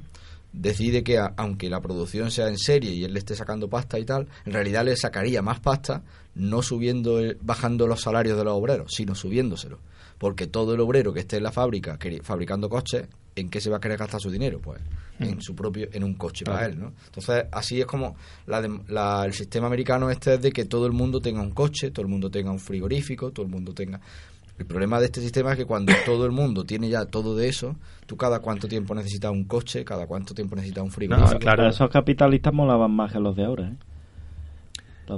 decide 0.53 1.03
que 1.03 1.17
a- 1.17 1.33
aunque 1.37 1.69
la 1.69 1.79
producción 1.79 2.29
sea 2.29 2.47
en 2.49 2.57
serie 2.57 2.91
y 2.91 3.03
él 3.05 3.13
le 3.13 3.19
esté 3.19 3.35
sacando 3.35 3.69
pasta 3.69 3.97
y 3.97 4.03
tal, 4.05 4.27
en 4.45 4.51
realidad 4.53 4.83
le 4.83 4.95
sacaría 4.97 5.41
más 5.41 5.59
pasta 5.61 6.03
no 6.35 6.61
subiendo, 6.61 7.19
el- 7.19 7.37
bajando 7.41 7.87
los 7.87 8.01
salarios 8.01 8.37
de 8.37 8.43
los 8.43 8.53
obreros, 8.53 8.91
sino 8.93 9.15
subiéndoselo. 9.15 9.79
Porque 10.17 10.47
todo 10.47 10.73
el 10.75 10.81
obrero 10.81 11.13
que 11.13 11.21
esté 11.21 11.37
en 11.37 11.43
la 11.43 11.51
fábrica 11.51 11.97
queri- 11.97 12.21
fabricando 12.21 12.69
coches, 12.69 13.07
¿en 13.35 13.49
qué 13.49 13.61
se 13.61 13.69
va 13.69 13.77
a 13.77 13.79
querer 13.79 13.97
gastar 13.97 14.19
su 14.21 14.29
dinero? 14.31 14.59
Pues 14.61 14.79
en 15.19 15.39
su 15.39 15.53
propio, 15.53 15.87
en 15.93 16.03
un 16.03 16.15
coche 16.15 16.43
para 16.43 16.59
Claro. 16.59 16.73
él, 16.73 16.79
¿no? 16.79 16.93
Entonces, 17.05 17.45
así 17.51 17.79
es 17.79 17.85
como 17.85 18.15
la 18.47 18.59
de- 18.59 18.79
la- 18.87 19.23
el 19.23 19.33
sistema 19.33 19.67
americano 19.67 20.09
este 20.09 20.33
es 20.33 20.41
de 20.41 20.51
que 20.51 20.65
todo 20.65 20.87
el 20.87 20.93
mundo 20.93 21.21
tenga 21.21 21.41
un 21.41 21.51
coche, 21.51 21.91
todo 21.91 22.01
el 22.03 22.07
mundo 22.11 22.31
tenga 22.31 22.49
un 22.51 22.57
frigorífico, 22.59 23.29
todo 23.31 23.45
el 23.45 23.51
mundo 23.51 23.71
tenga... 23.73 24.01
El 24.57 24.65
problema 24.65 24.99
de 24.99 25.05
este 25.05 25.21
sistema 25.21 25.51
es 25.51 25.57
que 25.57 25.65
cuando 25.65 25.93
todo 26.05 26.25
el 26.25 26.31
mundo 26.31 26.63
tiene 26.63 26.89
ya 26.89 27.05
todo 27.05 27.35
de 27.35 27.47
eso, 27.49 27.75
tú 28.07 28.17
cada 28.17 28.39
cuánto 28.39 28.67
tiempo 28.67 28.95
necesitas 28.95 29.31
un 29.31 29.43
coche, 29.43 29.85
cada 29.85 30.07
cuánto 30.07 30.33
tiempo 30.33 30.55
necesitas 30.55 30.83
un 30.83 30.91
frigorífico. 30.91 31.39
Pero 31.39 31.67
esos 31.67 31.89
capitalistas 31.91 32.51
molaban 32.53 32.91
más 32.91 33.11
que 33.11 33.19
los 33.19 33.35
de 33.35 33.45
ahora, 33.45 33.67
¿eh? 33.67 33.75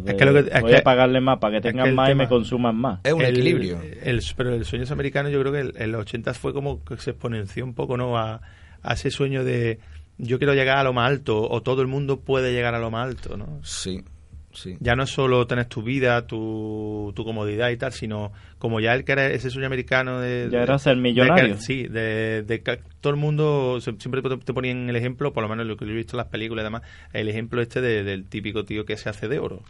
Es 0.06 0.16
que 0.16 0.26
lo 0.26 0.34
que- 0.34 0.50
es 0.52 0.62
voy 0.62 0.72
que- 0.72 0.78
a 0.78 0.84
pagarle 0.84 1.20
más 1.22 1.40
para 1.40 1.56
que 1.62 1.70
tengan 1.70 1.94
más 1.96 2.10
y 2.10 2.16
me 2.16 2.28
consuman 2.28 2.76
más. 2.76 3.00
Es 3.04 3.14
un 3.14 3.22
El- 3.22 3.30
equilibrio. 3.32 3.80
el- 4.04 4.22
pero 4.38 4.54
el 4.54 4.66
sueño 4.66 4.86
americano 4.92 5.30
yo 5.30 5.40
creo 5.42 5.52
que 5.54 5.60
el- 5.60 5.74
en 5.76 5.92
los 5.92 6.02
80 6.02 6.34
fue 6.34 6.54
como 6.54 6.84
que 6.84 6.98
se 6.98 7.12
exponenció 7.12 7.64
un 7.64 7.74
poco, 7.74 7.98
¿no? 7.98 8.18
A, 8.18 8.42
a 8.82 8.94
ese 8.94 9.10
sueño 9.12 9.44
de 9.44 9.80
yo 10.18 10.38
quiero 10.38 10.54
llegar 10.54 10.78
a 10.78 10.84
lo 10.84 10.94
más 10.94 11.10
alto 11.10 11.42
o 11.50 11.62
todo 11.62 11.82
el 11.82 11.88
mundo 11.88 12.20
puede 12.20 12.52
llegar 12.54 12.76
a 12.76 12.80
lo 12.80 12.92
más 12.92 13.08
alto, 13.08 13.36
¿no? 13.38 13.60
Sí, 13.64 14.04
sí. 14.52 14.78
Ya 14.80 14.94
no 14.96 15.04
es 15.04 15.10
solo 15.10 15.48
tener 15.48 15.66
tu 15.66 15.82
vida, 15.82 16.28
tu, 16.28 17.12
tu 17.16 17.24
comodidad 17.26 17.70
y 17.72 17.78
tal, 17.78 17.92
sino 17.94 18.32
como 18.60 18.80
ya 18.80 18.94
el 18.94 19.04
que 19.06 19.14
era 19.14 19.26
ese 19.28 19.50
sueño 19.50 19.66
americano 19.66 20.20
de... 20.20 20.50
Ya 20.52 20.60
de- 20.60 20.64
era 20.66 20.78
ser 20.78 20.96
de 20.98 21.02
millonario. 21.02 21.56
que- 21.56 21.62
sí, 21.62 21.88
de, 21.88 22.44
de 22.44 22.62
que 22.62 22.80
todo 23.02 23.12
el 23.12 23.20
mundo, 23.20 23.80
siempre 23.82 24.22
te 24.22 24.38
te 24.38 24.54
ponían 24.54 24.88
el 24.90 24.96
ejemplo, 24.96 25.34
por 25.34 25.42
lo 25.44 25.50
menos 25.50 25.66
lo 25.66 25.76
que 25.78 25.86
yo 25.86 25.92
he 25.92 25.96
visto 25.96 26.16
en 26.16 26.20
las 26.20 26.28
películas 26.28 26.62
y 26.64 26.66
demás, 26.66 26.82
el 27.12 27.28
ejemplo 27.28 27.62
este 27.62 27.82
de- 27.82 28.04
del 28.04 28.26
típico 28.26 28.64
tío 28.66 28.86
que 28.86 28.98
se 28.98 29.10
hace 29.10 29.28
de 29.28 29.40
oro. 29.40 29.62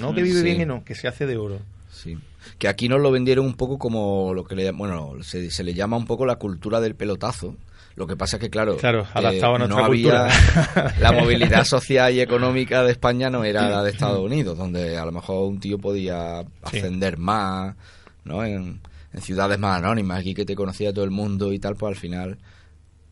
No 0.00 0.14
que 0.14 0.22
vive 0.22 0.38
Sí. 0.40 0.44
bien 0.44 0.60
y 0.60 0.66
no, 0.66 0.84
que 0.84 0.94
se 0.94 1.08
hace 1.08 1.26
de 1.26 1.36
oro. 1.36 1.58
Sí. 1.90 2.18
Que 2.58 2.68
aquí 2.68 2.88
nos 2.88 3.00
lo 3.00 3.10
vendieron 3.10 3.44
un 3.46 3.54
poco 3.54 3.78
como 3.78 4.32
lo 4.34 4.44
que 4.44 4.54
le 4.54 4.70
bueno, 4.72 5.14
se, 5.22 5.50
se 5.50 5.64
le 5.64 5.74
llama 5.74 5.96
un 5.96 6.06
poco 6.06 6.26
la 6.26 6.36
cultura 6.36 6.80
del 6.80 6.94
pelotazo. 6.94 7.56
Lo 7.96 8.06
que 8.06 8.14
pasa 8.14 8.36
es 8.36 8.42
que, 8.42 8.50
claro, 8.50 8.76
Claro, 8.76 9.06
adaptado 9.14 9.54
a 9.54 9.58
no 9.58 9.66
nuestra 9.68 9.86
había 9.86 10.28
cultura. 10.28 10.94
la 11.00 11.12
movilidad 11.12 11.64
social 11.64 12.12
y 12.12 12.20
económica 12.20 12.82
de 12.84 12.92
España 12.92 13.30
no 13.30 13.42
era 13.42 13.70
la 13.70 13.82
de 13.82 13.90
Estados 13.90 14.20
Unidos, 14.20 14.58
donde 14.58 14.98
a 14.98 15.04
lo 15.06 15.12
mejor 15.12 15.48
un 15.48 15.58
tío 15.60 15.78
podía 15.78 16.42
Sí. 16.70 16.76
ascender 16.78 17.16
más, 17.16 17.74
¿no? 18.24 18.44
En, 18.44 18.80
en 19.14 19.22
ciudades 19.22 19.58
más 19.58 19.78
anónimas, 19.78 20.20
aquí 20.20 20.34
que 20.34 20.44
te 20.44 20.54
conocía 20.54 20.92
todo 20.92 21.04
el 21.06 21.10
mundo 21.10 21.54
y 21.54 21.58
tal, 21.58 21.74
pues 21.74 21.88
al 21.94 21.96
final, 21.98 22.36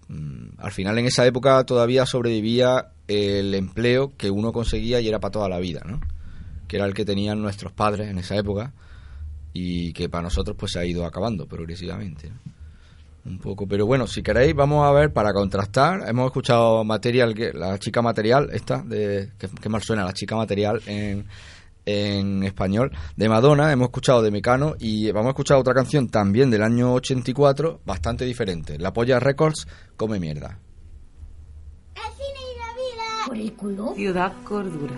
mm, 0.08 0.48
al 0.58 0.70
final 0.72 0.98
en 0.98 1.06
esa 1.06 1.24
época 1.24 1.64
todavía 1.64 2.04
sobrevivía 2.04 2.88
el 3.08 3.54
empleo 3.54 4.12
que 4.18 4.30
uno 4.30 4.52
conseguía 4.52 5.00
y 5.00 5.08
era 5.08 5.18
para 5.18 5.32
toda 5.32 5.48
la 5.48 5.58
vida, 5.60 5.80
¿no? 5.86 5.98
Que 6.66 6.76
era 6.76 6.86
el 6.86 6.94
que 6.94 7.04
tenían 7.04 7.40
nuestros 7.40 7.72
padres 7.72 8.08
en 8.08 8.18
esa 8.18 8.36
época 8.36 8.72
y 9.52 9.92
que 9.92 10.08
para 10.08 10.22
nosotros 10.24 10.56
pues 10.58 10.72
se 10.72 10.80
ha 10.80 10.84
ido 10.84 11.04
acabando 11.04 11.46
progresivamente. 11.46 12.30
¿no? 12.30 12.54
Un 13.26 13.38
poco, 13.38 13.66
pero 13.66 13.86
bueno, 13.86 14.06
si 14.06 14.22
queréis 14.22 14.54
vamos 14.54 14.86
a 14.86 14.92
ver 14.92 15.12
para 15.12 15.32
contrastar. 15.32 16.06
Hemos 16.06 16.26
escuchado 16.26 16.84
material, 16.84 17.34
que 17.34 17.52
la 17.54 17.78
chica 17.78 18.02
material, 18.02 18.50
esta, 18.52 18.82
de, 18.82 19.30
que, 19.38 19.48
que 19.48 19.68
mal 19.70 19.82
suena, 19.82 20.04
la 20.04 20.12
chica 20.12 20.36
material 20.36 20.82
en, 20.84 21.26
en 21.86 22.42
español, 22.42 22.92
de 23.16 23.28
Madonna, 23.30 23.72
hemos 23.72 23.86
escuchado 23.86 24.20
de 24.20 24.30
Mecano 24.30 24.74
y 24.78 25.10
vamos 25.10 25.28
a 25.28 25.30
escuchar 25.30 25.56
otra 25.56 25.72
canción 25.72 26.08
también 26.08 26.50
del 26.50 26.62
año 26.62 26.92
84, 26.92 27.80
bastante 27.86 28.26
diferente. 28.26 28.78
La 28.78 28.92
Polla 28.92 29.18
Records, 29.18 29.66
Come 29.96 30.20
Mierda. 30.20 30.58
¿Por 33.26 33.38
el 33.38 33.54
culo? 33.54 33.94
Ciudad 33.94 34.34
Cordura, 34.44 34.94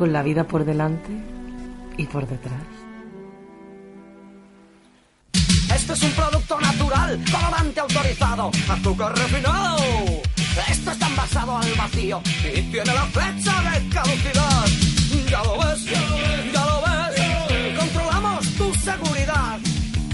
con 0.00 0.14
la 0.14 0.22
vida 0.22 0.44
por 0.44 0.64
delante 0.64 1.10
y 1.98 2.06
por 2.06 2.26
detrás. 2.26 2.64
Esto 5.76 5.92
es 5.92 6.02
un 6.04 6.12
producto 6.12 6.58
natural, 6.58 7.22
colorante 7.30 7.80
autorizado, 7.80 8.50
azúcar 8.66 9.14
refinado. 9.14 9.76
Esto 10.70 10.90
está 10.92 11.06
envasado 11.06 11.58
al 11.58 11.74
vacío 11.74 12.22
y 12.44 12.62
tiene 12.62 12.94
la 12.94 13.04
fecha 13.18 13.52
de 13.70 13.88
caducidad. 13.90 14.66
Ya 15.28 15.42
lo 15.44 15.58
ves, 15.58 15.84
ya 15.84 16.64
lo 16.64 16.80
ves, 16.86 17.78
controlamos 17.78 18.46
tu 18.56 18.74
seguridad. 18.76 19.58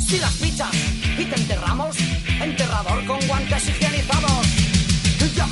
Si 0.05 0.19
las 0.19 0.35
fichas 0.35 0.75
y 1.17 1.25
te 1.27 1.41
enterramos, 1.41 1.97
enterrador 2.41 3.07
con 3.07 3.25
guantes 3.29 3.69
higienizados. 3.69 4.36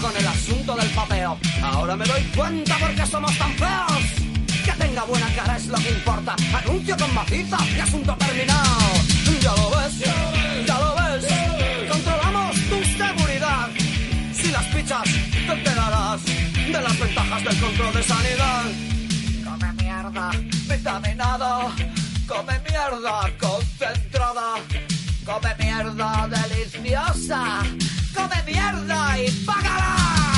Con 0.01 0.17
el 0.17 0.27
asunto 0.27 0.75
del 0.77 0.91
papeo, 0.91 1.39
ahora 1.63 1.97
me 1.97 2.05
doy 2.05 2.23
cuenta 2.37 2.77
porque 2.79 3.07
somos 3.07 3.37
tan 3.39 3.55
feos. 3.55 4.03
Que 4.65 4.73
tenga 4.73 5.03
buena 5.05 5.27
cara 5.35 5.57
es 5.57 5.67
lo 5.67 5.77
que 5.79 5.91
importa. 5.91 6.37
Anuncio 6.55 6.97
con 6.97 7.15
maciza 7.15 7.57
y 7.75 7.81
asunto 7.81 8.15
terminado. 8.17 8.81
Ya 9.41 9.53
lo 9.57 9.71
ves, 9.71 9.99
ya 10.67 10.79
lo 10.79 10.95
ves. 10.95 11.27
Controlamos 11.91 12.55
tu 12.69 12.85
seguridad. 12.99 13.69
Si 14.35 14.51
las 14.51 14.65
pichas, 14.67 15.03
te 15.05 15.53
enterarás 15.53 16.25
de 16.25 16.81
las 16.81 16.99
ventajas 16.99 17.45
del 17.45 17.61
control 17.61 17.95
de 17.95 18.03
sanidad. 18.03 18.65
Come 19.45 19.73
mierda, 19.83 20.31
vitaminado. 20.69 21.73
Come 22.27 22.61
mierda, 22.69 23.31
concentrada. 23.39 24.55
Come 25.25 25.55
mierda, 25.59 26.29
deliciosa. 26.29 27.63
Come 28.15 28.43
mierda 28.47 29.19
y 29.19 29.31
págala. 29.45 30.34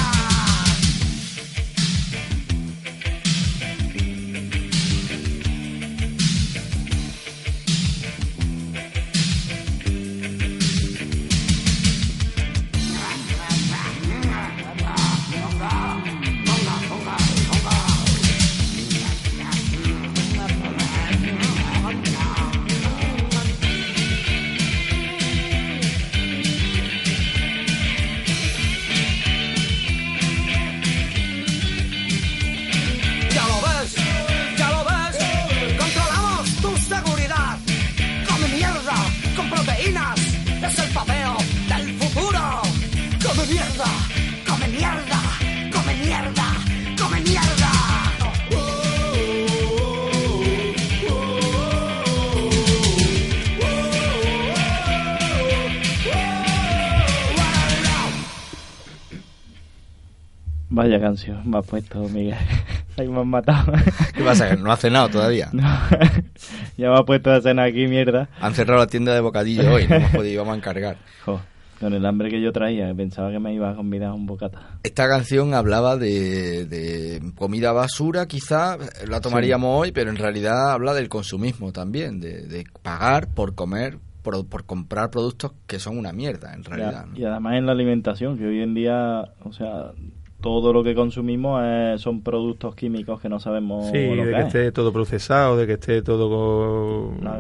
Vaya 60.77 61.01
canción 61.01 61.41
me 61.49 61.57
has 61.57 61.67
puesto, 61.67 62.01
Miguel. 62.11 62.37
Ahí 62.99 63.09
me 63.09 63.21
has 63.21 63.27
matado. 63.27 63.73
¿Qué 64.15 64.23
pasa? 64.23 64.51
¿Que 64.51 64.57
no 64.59 64.71
ha 64.71 64.77
cenado 64.77 65.09
todavía? 65.09 65.49
No. 65.57 65.63
ya 66.77 66.91
me 66.91 66.95
has 66.95 67.05
puesto 67.05 67.33
a 67.33 67.41
cenar 67.41 67.69
aquí, 67.69 67.87
mierda. 67.87 68.29
Han 68.43 68.53
cerrado 68.53 68.81
la 68.81 68.87
tienda 68.87 69.15
de 69.15 69.21
bocadillo 69.21 69.73
hoy, 69.73 69.89
no 69.89 69.95
hemos 69.95 70.11
podido, 70.11 70.43
vamos 70.43 70.57
a 70.57 70.59
encargar. 70.59 70.99
Jo, 71.25 71.41
con 71.81 71.95
el 71.95 72.05
hambre 72.05 72.29
que 72.29 72.43
yo 72.43 72.53
traía, 72.53 72.93
pensaba 72.95 73.31
que 73.31 73.39
me 73.39 73.55
iba 73.55 73.71
a 73.71 73.75
convidar 73.75 74.11
a 74.11 74.15
un 74.15 74.27
bocata. 74.27 74.79
Esta 74.83 75.09
canción 75.09 75.55
hablaba 75.55 75.97
de, 75.97 76.67
de 76.67 77.23
comida 77.37 77.73
basura, 77.73 78.27
quizá 78.27 78.77
la 79.09 79.23
tomaríamos 79.23 79.81
hoy, 79.81 79.93
pero 79.93 80.11
en 80.11 80.17
realidad 80.17 80.73
habla 80.73 80.93
del 80.93 81.09
consumismo 81.09 81.73
también, 81.73 82.21
de, 82.21 82.47
de 82.47 82.67
pagar 82.83 83.29
por 83.29 83.55
comer, 83.55 83.97
por, 84.21 84.47
por 84.47 84.67
comprar 84.67 85.11
productos 85.11 85.53
que 85.67 85.79
son 85.79 85.97
una 85.97 86.13
mierda, 86.13 86.53
en 86.53 86.65
realidad. 86.65 87.07
Ya, 87.07 87.07
¿no? 87.07 87.19
Y 87.19 87.25
además 87.25 87.55
en 87.55 87.65
la 87.65 87.73
alimentación, 87.73 88.37
que 88.37 88.47
hoy 88.47 88.61
en 88.61 88.75
día, 88.75 89.25
o 89.43 89.53
sea, 89.53 89.93
todo 90.41 90.73
lo 90.73 90.85
que 90.85 90.95
consumimos 90.95 91.63
es- 91.65 92.01
son 92.01 92.23
productos 92.23 92.75
químicos 92.75 93.21
que 93.21 93.29
no 93.29 93.41
sabemos 93.41 93.87
Sí, 93.91 94.15
lo 94.15 94.25
de 94.25 94.31
que 94.31 94.35
que 94.37 94.41
es. 94.41 94.47
esté 94.47 94.73
todo 94.73 94.93
procesado, 94.93 95.57
de 95.57 95.67
que 95.67 95.73
esté 95.75 96.03
todo 96.03 96.29
con... 96.29 97.25
No, 97.25 97.37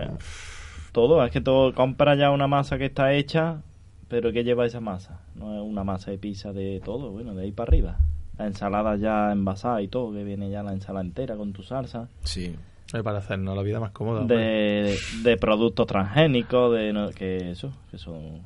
todo, 0.92 1.24
es 1.24 1.30
que 1.30 1.40
todo 1.40 1.74
compra 1.74 2.14
ya 2.14 2.30
una 2.30 2.46
masa 2.46 2.78
que 2.78 2.86
está 2.86 3.12
hecha, 3.12 3.60
pero 4.08 4.32
¿qué 4.32 4.44
lleva 4.44 4.64
esa 4.66 4.80
masa? 4.80 5.20
No 5.34 5.54
es 5.54 5.60
una 5.62 5.84
masa 5.84 6.10
de 6.10 6.18
pizza 6.18 6.52
de 6.52 6.80
todo, 6.84 7.10
bueno, 7.10 7.34
de 7.34 7.42
ahí 7.44 7.52
para 7.52 7.68
arriba. 7.68 7.98
La 8.38 8.46
ensalada 8.46 8.96
ya 8.96 9.30
envasada 9.32 9.82
y 9.82 9.88
todo, 9.88 10.12
que 10.12 10.24
viene 10.24 10.50
ya 10.50 10.62
la 10.62 10.72
ensalada 10.72 11.04
entera 11.04 11.36
con 11.36 11.52
tu 11.52 11.62
salsa. 11.62 12.08
Sí. 12.22 12.54
Eh, 12.94 13.02
Para 13.02 13.18
hacernos 13.18 13.56
la 13.56 13.62
vida 13.62 13.80
más 13.80 13.90
cómoda. 13.90 14.24
De, 14.24 14.96
de 15.22 15.36
productos 15.36 15.86
transgénicos, 15.86 16.72
de 16.74 16.92
no- 16.92 17.10
que 17.10 17.50
eso, 17.50 17.72
que 17.90 17.98
son 17.98 18.40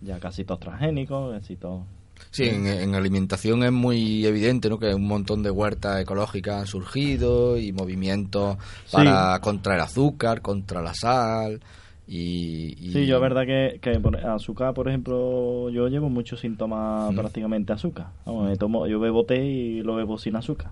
ya 0.00 0.18
casi 0.20 0.44
todos 0.44 0.60
transgénicos, 0.60 1.34
casi 1.34 1.56
todos. 1.56 1.82
Sí, 2.30 2.44
en, 2.44 2.66
en 2.66 2.94
alimentación 2.94 3.62
es 3.64 3.72
muy 3.72 4.24
evidente, 4.26 4.68
¿no? 4.68 4.78
Que 4.78 4.94
un 4.94 5.06
montón 5.06 5.42
de 5.42 5.50
huertas 5.50 6.00
ecológicas 6.02 6.60
han 6.60 6.66
surgido 6.66 7.58
y 7.58 7.72
movimientos 7.72 8.56
Sí. 8.86 8.96
para 8.96 9.38
contra 9.40 9.74
el 9.74 9.80
azúcar, 9.80 10.40
contra 10.42 10.82
la 10.82 10.94
sal 10.94 11.60
y, 12.06 12.74
y- 12.78 12.92
Sí, 12.92 13.06
yo 13.06 13.16
es 13.16 13.22
verdad 13.22 13.44
que, 13.46 13.78
que 13.80 13.98
por- 14.00 14.16
azúcar, 14.16 14.72
por 14.74 14.88
ejemplo, 14.88 15.68
yo 15.70 15.88
llevo 15.88 16.08
muchos 16.08 16.40
síntomas 16.40 17.14
prácticamente 17.14 17.72
azúcar. 17.72 18.08
Vamos, 18.24 18.48
me 18.48 18.56
tomo, 18.56 18.86
yo 18.86 18.98
bebo 19.00 19.24
té 19.24 19.44
y 19.44 19.82
lo 19.82 19.94
bebo 19.94 20.18
sin 20.18 20.36
azúcar. 20.36 20.70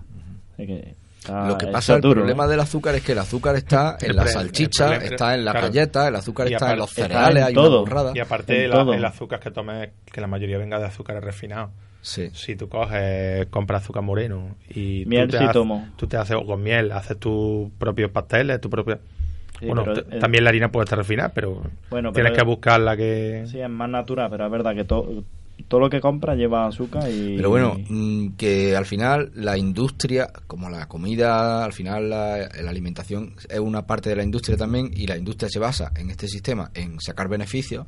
Así 0.53 0.65
que 0.67 0.95
Lo 1.27 1.57
que 1.57 1.65
eso 1.65 1.73
pasa, 1.73 1.93
es 1.93 1.95
el 1.97 2.01
duro, 2.01 2.15
problema 2.21 2.43
¿no? 2.45 2.49
del 2.51 2.59
azúcar 2.61 2.95
es 2.95 3.03
que 3.03 3.11
el 3.11 3.17
azúcar 3.19 3.55
está 3.55 3.97
en 3.99 4.11
El 4.11 4.15
la 4.15 4.23
pre- 4.23 4.31
salchicha, 4.31 4.95
está 4.95 5.35
en 5.35 5.43
las 5.45 5.53
claro. 5.53 5.67
galletas, 5.67 6.07
el 6.07 6.15
azúcar 6.15 6.47
está 6.51 6.71
en 6.71 6.79
los 6.79 6.91
cereales, 6.91 7.37
en 7.41 7.47
hay 7.49 7.53
todo. 7.53 7.81
una 7.83 7.89
burrada. 7.89 8.11
Y 8.15 8.19
aparte 8.19 8.67
la- 8.67 8.81
el 8.95 9.03
azúcar 9.05 9.39
que 9.39 9.51
tomes, 9.51 9.89
que 10.11 10.21
la 10.21 10.27
mayoría 10.27 10.57
venga 10.57 10.79
de 10.79 10.85
azúcares 10.85 11.23
refinados. 11.23 11.71
Sí. 12.01 12.29
Si 12.33 12.55
tú 12.55 12.69
coges, 12.69 13.47
compras 13.47 13.83
azúcar 13.83 14.03
moreno 14.03 14.55
y 14.69 15.03
Miel 15.07 15.25
tú 15.25 15.31
te 15.31 15.37
sí 15.39 15.43
haces- 15.43 15.53
tomo. 15.53 15.89
tú 15.97 16.07
te 16.07 16.15
haces 16.15 16.37
o 16.37 16.45
con 16.45 16.63
miel, 16.63 16.91
haces 16.93 17.17
tus 17.19 17.69
propios 17.77 18.09
pasteles, 18.11 18.61
tu 18.61 18.69
propia... 18.69 18.99
Sí, 19.59 19.65
bueno, 19.65 19.83
pero 19.83 20.03
también 20.19 20.43
la 20.43 20.51
harina 20.51 20.71
puede 20.71 20.83
estar 20.85 20.97
refinada, 20.99 21.29
pero 21.33 21.61
Bueno, 21.89 22.13
tienes 22.13 22.31
que 22.31 22.43
buscar 22.43 22.79
la 22.79 22.95
que... 22.95 23.43
Sí, 23.47 23.59
es 23.59 23.69
más 23.69 23.89
natural, 23.89 24.29
pero 24.29 24.45
es 24.45 24.51
verdad 24.51 24.75
que 24.75 24.83
to- 24.85 25.23
todo 25.63 25.81
lo 25.81 25.89
que 25.89 25.99
compra 25.99 26.35
lleva 26.35 26.67
azúcar 26.67 27.09
y... 27.09 27.35
Pero 27.35 27.49
bueno, 27.49 27.77
mm, 27.89 28.29
que 28.37 28.75
al 28.75 28.85
final 28.85 29.31
la 29.35 29.57
industria, 29.57 30.31
como 30.47 30.69
la 30.69 30.87
comida, 30.87 31.63
al 31.65 31.73
final 31.73 32.09
la, 32.09 32.37
la 32.61 32.69
alimentación 32.69 33.35
es 33.49 33.59
una 33.59 33.85
parte 33.85 34.09
de 34.09 34.15
la 34.15 34.23
industria 34.23 34.57
también 34.57 34.91
y 34.93 35.07
la 35.07 35.17
industria 35.17 35.49
se 35.49 35.59
basa 35.59 35.91
en 35.95 36.09
este 36.09 36.27
sistema, 36.27 36.71
en 36.73 36.99
sacar 36.99 37.27
beneficios. 37.27 37.85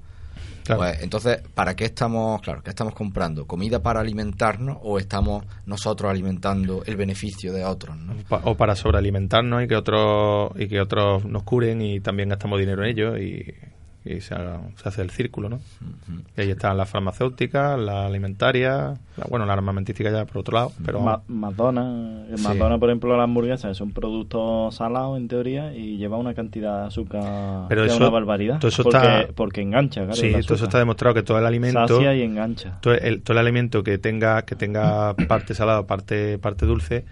Claro. 0.65 0.81
Pues 0.81 1.01
entonces, 1.01 1.41
¿para 1.55 1.75
qué 1.75 1.85
estamos, 1.85 2.41
claro, 2.41 2.61
qué 2.61 2.69
estamos 2.69 2.93
comprando? 2.93 3.47
¿Comida 3.47 3.81
para 3.81 4.01
alimentarnos 4.01 4.77
o 4.83 4.99
estamos 4.99 5.45
nosotros 5.65 6.11
alimentando 6.11 6.83
el 6.85 6.95
beneficio 6.95 7.53
de 7.53 7.65
otros? 7.65 7.97
¿no? 7.97 8.13
O 8.43 8.55
para 8.55 8.75
sobrealimentarnos 8.75 9.63
y 9.63 9.67
que 9.67 9.75
otros 9.75 10.51
y 10.57 10.67
que 10.67 10.79
otros 10.79 11.25
nos 11.25 11.43
curen 11.43 11.81
y 11.81 12.01
también 12.01 12.29
gastamos 12.29 12.59
dinero 12.59 12.83
en 12.83 12.89
ello 12.89 13.17
y, 13.17 13.51
y 14.11 14.21
se, 14.21 14.33
haga- 14.33 14.61
se 14.75 14.89
hace 14.89 15.01
el 15.01 15.09
círculo, 15.11 15.49
¿no? 15.49 15.59
Y 16.37 16.41
ahí 16.41 16.49
están 16.51 16.75
las 16.77 16.89
farmacéuticas, 16.89 17.79
la 17.79 18.05
alimentaria, 18.05 18.95
la- 19.17 19.25
bueno, 19.29 19.45
la 19.45 19.53
armamentística 19.53 20.09
ya 20.11 20.25
por 20.25 20.39
otro 20.39 20.55
lado, 20.55 20.71
pero 20.85 20.99
Ma- 21.01 21.21
Madonna, 21.27 22.25
Sí. 22.35 22.43
Madonna, 22.43 22.77
por 22.79 22.89
ejemplo, 22.89 23.15
la 23.17 23.23
hamburguesa 23.23 23.69
es 23.69 23.81
un 23.81 23.91
producto 23.91 24.71
salado 24.71 25.17
en 25.17 25.27
teoría 25.27 25.73
y 25.75 25.97
lleva 25.97 26.17
una 26.17 26.33
cantidad 26.33 26.81
de 26.81 26.87
azúcar 26.87 27.65
Pero 27.69 27.81
que 27.81 27.87
es 27.87 27.93
eso- 27.93 28.01
una 28.03 28.09
barbaridad. 28.09 28.59
todo 28.59 28.69
eso 28.69 28.83
porque, 28.83 28.97
está- 28.97 29.27
porque 29.35 29.61
engancha, 29.61 30.01
claro. 30.05 30.15
sí, 30.15 30.31
todo 30.45 30.55
eso 30.55 30.65
está 30.65 30.79
demostrado 30.79 31.13
que 31.13 31.23
todo 31.23 31.37
el 31.39 31.45
alimento 31.45 31.87
Sacia 31.87 32.15
y 32.15 32.21
engancha. 32.23 32.79
todo 32.81 32.93
el, 32.95 33.21
todo 33.21 33.33
el 33.33 33.39
alimento 33.39 33.83
que 33.83 33.97
tenga 33.97 34.41
que 34.43 34.55
tenga 34.55 35.15
parte 35.27 35.53
salado, 35.53 35.85
parte 35.87 36.37
parte 36.39 36.65
dulce, 36.65 37.05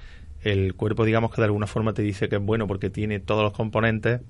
el 0.43 0.75
cuerpo 0.75 1.03
digamos 1.05 1.31
que 1.31 1.41
de 1.41 1.45
alguna 1.45 1.67
forma 1.67 1.93
te 1.93 2.01
dice 2.01 2.29
que 2.29 2.35
es 2.37 2.41
bueno 2.41 2.67
porque 2.67 2.89
tiene 2.89 3.19
todos 3.19 3.43
los 3.43 3.53
componentes 3.53 4.21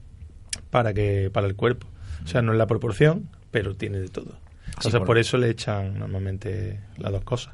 para 0.72 0.94
que 0.94 1.30
para 1.32 1.48
el 1.48 1.56
cuerpo. 1.56 1.88
O 2.24 2.28
sea, 2.28 2.42
no 2.42 2.52
es 2.52 2.58
la 2.58 2.68
proporción, 2.68 3.30
pero 3.52 3.76
tiene 3.76 4.00
de 4.00 4.10
todo. 4.10 4.38
Entonces 4.68 5.00
por- 5.00 5.06
por 5.08 5.18
eso 5.18 5.38
le 5.38 5.50
echan 5.50 5.98
normalmente 6.00 6.80
las 6.98 7.12
dos 7.12 7.24
cosas. 7.24 7.54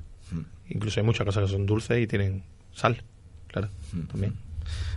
Incluso 0.70 1.00
hay 1.00 1.06
muchas 1.06 1.26
cosas 1.26 1.46
que 1.46 1.52
son 1.52 1.66
dulces 1.66 2.00
y 2.02 2.08
tienen 2.08 2.44
sal, 2.74 3.04
claro, 3.48 3.70
también. 4.10 4.34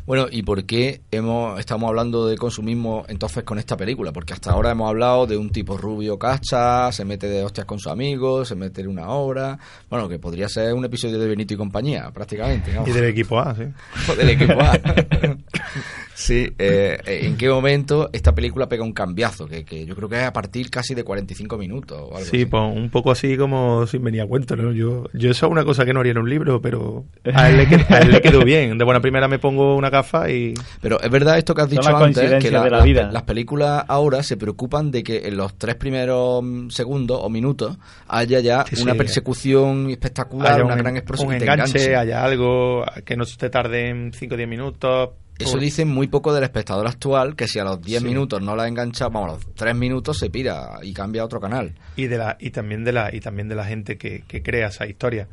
Bueno, 0.07 0.29
¿y 0.31 0.43
por 0.45 0.65
qué 0.65 1.01
hemos, 1.11 1.59
estamos 1.59 1.89
hablando 1.89 2.29
de 2.29 2.39
consumismo 2.39 3.05
entonces 3.09 3.43
con 3.43 3.59
esta 3.59 3.77
película? 3.77 4.13
Porque 4.13 4.33
hasta 4.33 4.53
ahora 4.53 4.71
hemos 4.71 4.89
hablado 4.89 5.27
de 5.27 5.37
un 5.37 5.51
tipo 5.51 5.77
rubio 5.77 6.17
cacha, 6.21 6.93
se 6.93 7.05
mete 7.05 7.27
de 7.29 7.43
hostias 7.43 7.67
con 7.67 7.81
sus 7.81 7.91
amigos, 7.91 8.47
se 8.47 8.55
mete 8.55 8.83
en 8.83 8.87
una 8.89 9.09
obra. 9.09 9.59
Bueno, 9.91 10.09
que 10.09 10.21
podría 10.21 10.49
ser 10.49 10.73
un 10.73 10.85
episodio 10.85 11.19
de 11.19 11.27
Benito 11.27 11.55
y 11.55 11.57
compañía, 11.57 12.13
prácticamente. 12.13 12.73
¿no? 12.73 12.87
Y 12.87 12.93
del 12.93 13.07
equipo 13.07 13.41
A, 13.41 13.55
sí. 13.57 13.65
O 14.13 14.15
del 14.15 14.31
equipo 14.31 14.53
A. 14.61 14.79
sí, 16.17 16.51
eh, 16.59 16.99
¿en 17.07 17.37
qué 17.37 17.49
momento 17.51 18.09
esta 18.13 18.35
película 18.35 18.69
pega 18.69 18.83
un 18.83 18.93
cambiazo? 18.93 19.47
Que, 19.47 19.65
que 19.65 19.85
yo 19.85 19.95
creo 19.95 20.09
que 20.09 20.17
es 20.17 20.25
a 20.25 20.33
partir 20.33 20.71
casi 20.71 20.95
de 20.95 21.05
45 21.05 21.59
minutos 21.59 21.99
o 22.01 22.17
algo 22.17 22.21
Sí, 22.31 22.39
así. 22.39 22.47
pues 22.47 22.63
un 22.75 22.89
poco 22.91 23.11
así 23.11 23.37
como 23.37 23.87
sin 23.87 24.03
venir 24.03 24.23
a 24.23 24.27
cuento, 24.27 24.57
¿no? 24.57 24.73
Yo, 24.73 25.05
yo 25.13 25.31
eso 25.31 25.47
es 25.47 25.53
una 25.53 25.65
cosa 25.65 25.85
que 25.85 25.93
no 25.93 26.01
haría 26.01 26.13
en 26.13 26.19
un 26.19 26.31
libro, 26.31 26.61
pero 26.63 27.05
a 27.35 27.51
él, 27.51 27.59
le 27.59 27.69
qued- 27.69 27.91
a 27.91 27.99
él 27.99 28.11
le 28.13 28.21
quedó 28.23 28.43
bien. 28.45 28.79
De 28.79 28.85
buena 28.85 29.01
primera 29.01 29.29
me 29.29 29.39
pongo 29.39 29.77
una 29.77 29.91
gafa 29.91 30.31
y... 30.31 30.55
Pero 30.81 31.01
es 31.01 31.11
verdad 31.11 31.37
esto 31.39 31.55
que 31.55 31.63
has 31.63 31.71
dicho 31.71 31.83
antes, 31.95 31.99
que 31.99 32.03
coincidencias 32.21 32.53
la- 32.53 32.65
de 32.65 32.71
la 32.71 32.77
las- 32.79 32.85
vida. 32.87 33.11
las 33.13 33.23
películas 33.25 33.85
ahora 33.87 34.23
se 34.23 34.37
preocupan 34.39 34.91
de 34.91 35.03
que 35.03 35.29
en 35.29 35.37
los 35.37 35.59
tres 35.59 35.75
primeros 35.77 36.43
mm, 36.43 36.71
segundos 36.71 37.21
o 37.23 37.29
minutos 37.29 37.77
haya 38.09 38.41
ya 38.41 38.65
Sí, 38.69 38.83
una 38.83 38.93
sí. 38.93 38.99
persecución 38.99 39.91
espectacular, 39.91 40.55
haya 40.55 40.65
una 40.65 40.75
un, 40.75 40.81
gran 40.81 40.97
explosión 40.97 41.29
un 41.33 41.39
te 41.39 41.45
enganche, 41.45 41.79
enganche. 41.79 41.97
haya 41.97 42.25
algo 42.25 42.85
que 43.05 43.17
no 43.17 43.25
te 43.27 43.51
tarde 43.51 43.89
en 43.91 44.13
5 44.15 44.35
o 44.35 44.37
10 44.37 44.49
minutos. 44.49 45.11
Eso 45.39 45.53
Por- 45.53 45.61
dice 45.61 45.85
muy 45.85 46.07
poco 46.09 46.33
del 46.33 46.45
espectador 46.45 46.87
actual, 46.87 47.37
que 47.37 47.47
si 47.47 47.59
a 47.59 47.65
los 47.65 47.81
10 47.83 48.01
Sí. 48.03 48.09
minutos 48.09 48.41
no 48.41 48.57
la 48.57 48.63
ha 48.65 48.69
enganchado, 48.69 49.11
vamos, 49.11 49.31
a 49.31 49.33
los 49.35 49.55
3 49.55 49.75
minutos 49.77 50.17
se 50.19 50.31
pira 50.31 50.79
y 50.83 50.93
cambia 50.95 51.23
a 51.23 51.25
otro 51.27 51.41
canal. 51.41 51.75
Y, 51.97 52.07
de 52.07 52.17
la, 52.19 52.37
y, 52.41 52.51
también 52.51 52.85
de 52.85 52.93
la, 52.93 53.15
y 53.15 53.21
también 53.21 53.49
de 53.49 53.55
la 53.55 53.65
gente 53.67 53.99
que, 53.99 54.23
que 54.27 54.43
crea 54.43 54.69
esa 54.69 54.87
historia. 54.87 55.29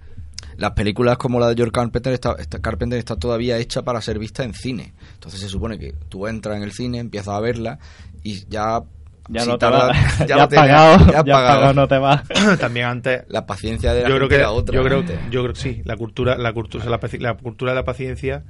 Las 0.58 0.72
películas 0.72 1.18
como 1.18 1.39
la 1.39 1.47
de 1.47 1.56
George 1.56 1.72
Carpenter 1.72 2.12
está, 2.14 2.34
está- 2.38 2.60
Carpenter 2.60 2.99
está 2.99 3.16
todavía 3.16 3.58
hecha 3.58 3.82
para 3.84 4.01
ser 4.01 4.20
vista 4.20 4.43
en 4.43 4.54
cine. 4.54 4.93
Entonces 5.14 5.39
se 5.39 5.47
supone 5.47 5.80
que 5.80 5.93
tú 6.10 6.28
entras 6.28 6.58
en 6.58 6.64
el 6.64 6.74
cine, 6.74 6.99
empiezas 6.99 7.30
a 7.36 7.39
verla 7.39 7.80
y 8.24 8.45
ya... 8.49 8.82
Ya 9.30 9.39
si 9.43 9.47
no 9.47 9.58
te 9.58 9.66
va. 9.68 9.89
Ya, 10.28 10.43
has 10.43 10.49
tienes, 10.49 10.49
pagado, 10.49 11.06
ya 11.08 11.24
ya 11.24 11.34
pagado, 11.34 11.74
no 11.74 11.88
te 11.88 11.97
va. 11.97 12.24
también 12.60 12.88
antes... 12.88 13.24
La 13.30 13.45
paciencia 13.45 13.93
de 13.93 14.04
la 14.04 14.10
yo 14.10 14.18
creo 14.18 14.28
que 14.28 14.36
era 14.36 14.51
otra. 14.51 14.76
yo 14.76 14.84
creo 14.84 15.01
yo 15.32 15.43
creo 15.43 15.54
que 15.54 15.60
sí 15.62 15.82
la 15.86 15.95
cultura 15.95 16.38
la 16.38 16.51
cultura 16.51 16.84
la, 16.86 16.99
la 17.20 17.34
cultura 17.38 17.72
de 17.72 17.76
la 17.78 17.86
paciencia 17.86 18.43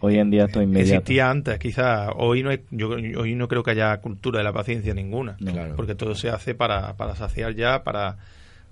Hoy 0.00 0.18
en 0.18 0.30
día 0.30 0.44
esto 0.44 0.60
es 0.60 0.64
inmediato. 0.66 0.94
existía 0.98 1.30
antes 1.30 1.58
quizás 1.58 2.10
hoy 2.16 2.42
no 2.42 2.50
hay, 2.50 2.60
yo 2.70 2.88
hoy 2.90 3.34
no 3.34 3.48
creo 3.48 3.62
que 3.62 3.70
haya 3.72 3.96
cultura 4.00 4.38
de 4.38 4.44
la 4.44 4.52
paciencia 4.52 4.92
ninguna 4.94 5.36
Claro. 5.36 5.74
porque 5.76 5.94
todo 5.94 6.14
se 6.14 6.28
hace 6.28 6.54
para, 6.54 6.96
para 6.96 7.14
saciar 7.16 7.54
ya 7.54 7.82
para 7.82 8.18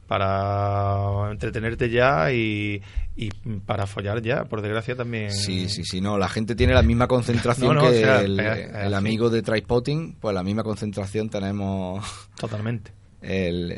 para 0.06 1.30
entretenerte 1.30 1.88
ya 1.88 2.30
y, 2.30 2.82
y 3.16 3.30
para 3.64 3.86
follar 3.86 4.20
ya 4.20 4.44
por 4.44 4.60
desgracia 4.60 4.94
también 4.94 5.32
Sí, 5.32 5.68
sí, 5.70 5.82
sí, 5.84 6.00
no, 6.02 6.18
la 6.18 6.28
gente 6.28 6.54
tiene 6.54 6.74
la 6.74 6.82
misma 6.82 7.06
concentración 7.08 7.68
No, 7.74 7.82
no, 7.82 7.90
que 7.90 7.96
o 7.96 8.00
sea, 8.00 8.20
el, 8.20 8.38
el 8.38 8.74
así. 8.74 8.94
amigo 8.94 9.30
de 9.30 9.40
Trispotting, 9.42 10.16
pues 10.20 10.34
la 10.34 10.42
misma 10.42 10.62
concentración 10.62 11.30
tenemos 11.30 12.04
totalmente 12.38 12.92
el 13.22 13.72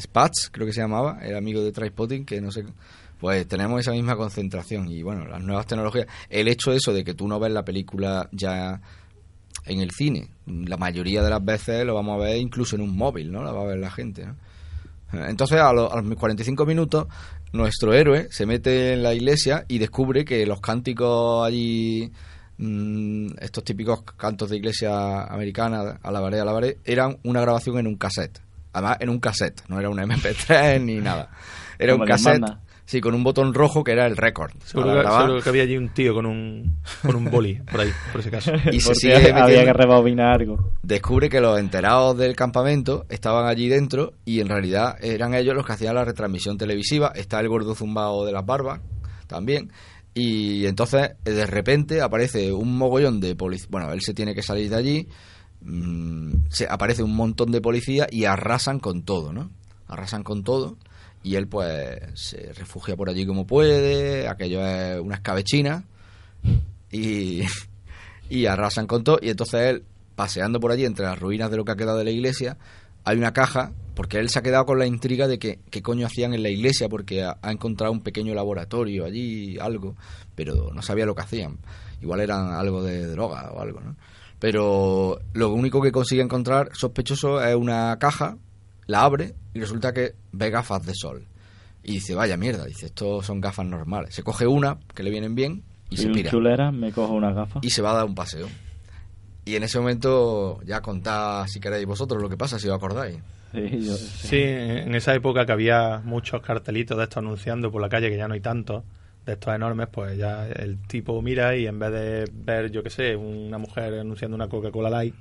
Spatz, 0.00 0.48
creo 0.50 0.66
que 0.66 0.72
se 0.72 0.80
llamaba, 0.80 1.18
el 1.22 1.36
amigo 1.36 1.62
de 1.62 1.72
Trispotting, 1.72 2.24
que 2.24 2.40
no 2.40 2.50
sé, 2.50 2.64
pues 3.20 3.46
tenemos 3.46 3.80
esa 3.80 3.92
misma 3.92 4.16
concentración 4.16 4.88
y 4.90 5.02
bueno, 5.02 5.26
las 5.26 5.42
nuevas 5.42 5.66
tecnologías, 5.66 6.06
el 6.28 6.48
hecho 6.48 6.72
eso 6.72 6.92
de 6.92 7.04
que 7.04 7.14
tú 7.14 7.28
no 7.28 7.38
ves 7.38 7.52
la 7.52 7.64
película 7.64 8.28
ya 8.32 8.80
en 9.66 9.80
el 9.80 9.90
cine, 9.90 10.28
la 10.46 10.76
mayoría 10.78 11.22
de 11.22 11.30
las 11.30 11.44
veces 11.44 11.84
lo 11.84 11.94
vamos 11.94 12.14
a 12.18 12.24
ver 12.24 12.38
incluso 12.38 12.76
en 12.76 12.82
un 12.82 12.96
móvil, 12.96 13.30
¿no? 13.30 13.44
La 13.44 13.52
va 13.52 13.62
a 13.62 13.66
ver 13.66 13.78
la 13.78 13.90
gente, 13.90 14.24
¿no? 14.26 14.36
Entonces, 15.12 15.58
a, 15.60 15.72
lo- 15.72 15.92
a 15.92 16.00
los 16.00 16.14
45 16.16 16.64
minutos, 16.66 17.06
nuestro 17.52 17.92
héroe 17.92 18.28
se 18.30 18.46
mete 18.46 18.92
en 18.92 19.02
la 19.02 19.12
iglesia 19.12 19.64
y 19.66 19.78
descubre 19.78 20.24
que 20.24 20.46
los 20.46 20.60
cánticos 20.60 21.44
allí, 21.44 22.12
mm, 22.58 23.30
estos 23.40 23.64
típicos 23.64 24.02
cantos 24.16 24.50
de 24.50 24.56
iglesia 24.58 25.24
americana, 25.24 25.98
alabaré, 26.02 26.38
alabaré, 26.40 26.78
eran 26.84 27.18
una 27.24 27.40
grabación 27.40 27.78
en 27.78 27.88
un 27.88 27.96
cassette. 27.96 28.40
Además, 28.72 28.98
en 29.00 29.08
un 29.08 29.18
cassette, 29.18 29.62
no 29.68 29.80
era 29.80 29.90
un 29.90 29.98
MP3 29.98 30.80
ni 30.84 30.96
nada. 30.98 31.28
Era 31.76 31.92
Como 31.94 32.04
un 32.04 32.08
cassette. 32.08 32.40
manda. 32.40 32.60
Sí, 32.90 33.00
con 33.00 33.14
un 33.14 33.22
botón 33.22 33.54
rojo 33.54 33.84
que 33.84 33.92
era 33.92 34.04
el 34.06 34.16
récord. 34.16 34.50
Seguro 34.64 34.88
que, 34.88 34.98
grabar. 34.98 35.22
seguro 35.22 35.42
que 35.42 35.48
había 35.48 35.62
allí 35.62 35.76
un 35.76 35.90
tío 35.90 36.12
con 36.12 36.26
un, 36.26 36.74
con 37.02 37.14
un 37.14 37.30
boli 37.30 37.54
por 37.70 37.80
ahí, 37.82 37.90
por 38.10 38.20
ese 38.20 38.32
caso. 38.32 38.50
Y 38.72 38.80
se 38.80 38.96
sigue 38.96 39.14
había 39.14 39.32
metiendo- 39.34 39.64
que 39.66 39.72
rebobinar 39.74 40.32
algo. 40.40 40.72
descubre 40.82 41.28
que 41.28 41.40
los 41.40 41.56
enterados 41.60 42.18
del 42.18 42.34
campamento 42.34 43.06
estaban 43.08 43.46
allí 43.46 43.68
dentro 43.68 44.14
y 44.24 44.40
en 44.40 44.48
realidad 44.48 44.96
eran 45.00 45.34
ellos 45.34 45.54
los 45.54 45.64
que 45.64 45.72
hacían 45.74 45.94
la 45.94 46.04
retransmisión 46.04 46.58
televisiva. 46.58 47.12
Está 47.14 47.38
el 47.38 47.48
gordo 47.48 47.76
zumbao 47.76 48.24
de 48.24 48.32
las 48.32 48.44
barbas 48.44 48.80
también. 49.28 49.70
Y 50.12 50.66
entonces 50.66 51.12
de 51.22 51.46
repente 51.46 52.00
aparece 52.02 52.52
un 52.52 52.76
mogollón 52.76 53.20
de 53.20 53.36
policías. 53.36 53.70
Bueno, 53.70 53.92
él 53.92 54.00
se 54.00 54.14
tiene 54.14 54.34
que 54.34 54.42
salir 54.42 54.68
de 54.68 54.74
allí. 54.76 55.08
mm, 55.62 56.46
se 56.48 56.66
aparece 56.68 57.04
un 57.04 57.14
montón 57.14 57.52
de 57.52 57.60
policías 57.60 58.08
y 58.10 58.24
arrasan 58.24 58.80
con 58.80 59.02
todo, 59.04 59.32
¿no? 59.32 59.48
Arrasan 59.86 60.24
con 60.24 60.42
todo. 60.42 60.76
Y 61.22 61.34
él 61.34 61.46
pues 61.48 62.00
se 62.14 62.52
refugia 62.52 62.96
por 62.96 63.08
allí 63.08 63.26
como 63.26 63.46
puede. 63.46 64.28
Aquello 64.28 64.64
es 64.66 65.00
una 65.00 65.16
escabechina. 65.16 65.84
Y, 66.90 67.42
y 68.30 68.46
arrasan 68.46 68.86
con 68.86 69.04
todo. 69.04 69.18
Y 69.20 69.30
entonces 69.30 69.60
él, 69.60 69.84
paseando 70.14 70.60
por 70.60 70.72
allí 70.72 70.84
entre 70.84 71.04
las 71.04 71.18
ruinas 71.18 71.50
de 71.50 71.56
lo 71.56 71.64
que 71.64 71.72
ha 71.72 71.76
quedado 71.76 71.98
de 71.98 72.04
la 72.04 72.10
iglesia, 72.10 72.56
hay 73.04 73.16
una 73.16 73.32
caja, 73.32 73.72
porque 73.94 74.18
él 74.18 74.28
se 74.28 74.38
ha 74.38 74.42
quedado 74.42 74.66
con 74.66 74.78
la 74.78 74.86
intriga 74.86 75.26
de 75.26 75.38
que 75.38 75.58
qué 75.70 75.82
coño 75.82 76.06
hacían 76.06 76.34
en 76.34 76.42
la 76.42 76.50
iglesia, 76.50 76.88
porque 76.88 77.22
ha, 77.22 77.38
ha 77.42 77.50
encontrado 77.50 77.92
un 77.92 78.02
pequeño 78.02 78.34
laboratorio 78.34 79.04
allí, 79.04 79.58
algo, 79.58 79.96
pero 80.34 80.70
no 80.72 80.82
sabía 80.82 81.06
lo 81.06 81.14
que 81.14 81.22
hacían. 81.22 81.58
Igual 82.00 82.20
eran 82.20 82.52
algo 82.52 82.82
de 82.82 83.06
droga 83.06 83.52
o 83.52 83.60
algo, 83.60 83.80
¿no? 83.80 83.96
Pero 84.38 85.20
lo 85.34 85.52
único 85.52 85.82
que 85.82 85.92
consigue 85.92 86.22
encontrar 86.22 86.70
sospechoso 86.72 87.44
es 87.44 87.54
una 87.54 87.98
caja, 87.98 88.38
la 88.86 89.02
abre 89.02 89.34
y 89.54 89.60
resulta 89.60 89.92
que 89.92 90.14
ve 90.32 90.50
gafas 90.50 90.84
de 90.86 90.94
sol. 90.94 91.26
Y 91.82 91.92
dice, 91.92 92.14
vaya 92.14 92.36
mierda, 92.36 92.64
dice, 92.66 92.86
estos 92.86 93.24
son 93.24 93.40
gafas 93.40 93.66
normales. 93.66 94.14
Se 94.14 94.22
coge 94.22 94.46
una, 94.46 94.78
que 94.94 95.02
le 95.02 95.10
vienen 95.10 95.34
bien, 95.34 95.62
y 95.88 95.96
Soy 95.96 96.06
se 96.06 96.10
pira 96.12 96.30
chulera, 96.30 96.70
me 96.70 96.92
cojo 96.92 97.14
una 97.14 97.32
gafa. 97.32 97.60
y 97.62 97.70
se 97.70 97.80
va 97.82 97.92
a 97.92 97.94
dar 97.94 98.04
un 98.04 98.14
paseo. 98.14 98.48
Y 99.44 99.56
en 99.56 99.62
ese 99.62 99.78
momento 99.80 100.60
ya 100.64 100.80
contad 100.82 101.46
si 101.46 101.58
queréis 101.60 101.86
vosotros 101.86 102.20
lo 102.22 102.28
que 102.28 102.36
pasa, 102.36 102.58
si 102.58 102.68
os 102.68 102.74
acordáis. 102.76 103.16
Sí, 103.52 103.80
yo- 103.84 103.96
Sí, 103.96 104.36
en 104.42 104.94
esa 104.94 105.14
época 105.14 105.44
que 105.46 105.52
había 105.52 106.00
muchos 106.04 106.40
cartelitos 106.42 106.96
de 106.98 107.04
estos 107.04 107.16
anunciando 107.18 107.70
por 107.72 107.80
la 107.80 107.88
calle, 107.88 108.10
que 108.10 108.16
ya 108.16 108.28
no 108.28 108.34
hay 108.34 108.40
tantos, 108.40 108.84
de 109.26 109.32
estos 109.32 109.54
enormes, 109.54 109.88
pues 109.90 110.16
ya 110.16 110.46
el 110.46 110.78
tipo 110.86 111.20
mira 111.22 111.56
y 111.56 111.66
en 111.66 111.78
vez 111.78 111.90
de 111.92 112.30
ver, 112.32 112.70
yo 112.70 112.82
qué 112.82 112.90
sé, 112.90 113.16
una 113.16 113.58
mujer 113.58 113.94
anunciando 113.98 114.34
una 114.36 114.48
Coca-Cola 114.48 114.88
Light, 114.90 115.14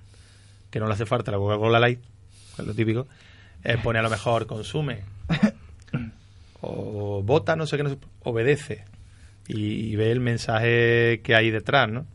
que 0.70 0.80
no 0.80 0.88
le 0.88 0.94
hace 0.94 1.06
falta 1.06 1.32
la 1.32 1.38
Coca-Cola 1.38 1.80
Light, 1.80 2.00
que 2.56 2.62
es 2.62 2.68
lo 2.68 2.74
típico, 2.74 3.08
eh, 3.64 3.78
pone 3.84 4.00
a 4.00 4.02
lo 4.02 4.10
mejor 4.10 4.46
consume, 4.48 5.02
o 6.62 7.22
vota, 7.24 7.56
no 7.56 7.66
sé 7.68 7.78
qué, 7.78 7.84
no 7.84 7.90
sé, 7.90 7.98
obedece, 8.24 8.86
y, 9.48 9.92
y 9.92 9.96
ve 9.96 10.12
el 10.12 10.20
mensaje 10.20 11.22
que 11.24 11.36
hay 11.36 11.52
detrás, 11.52 11.90
¿no? 11.90 12.06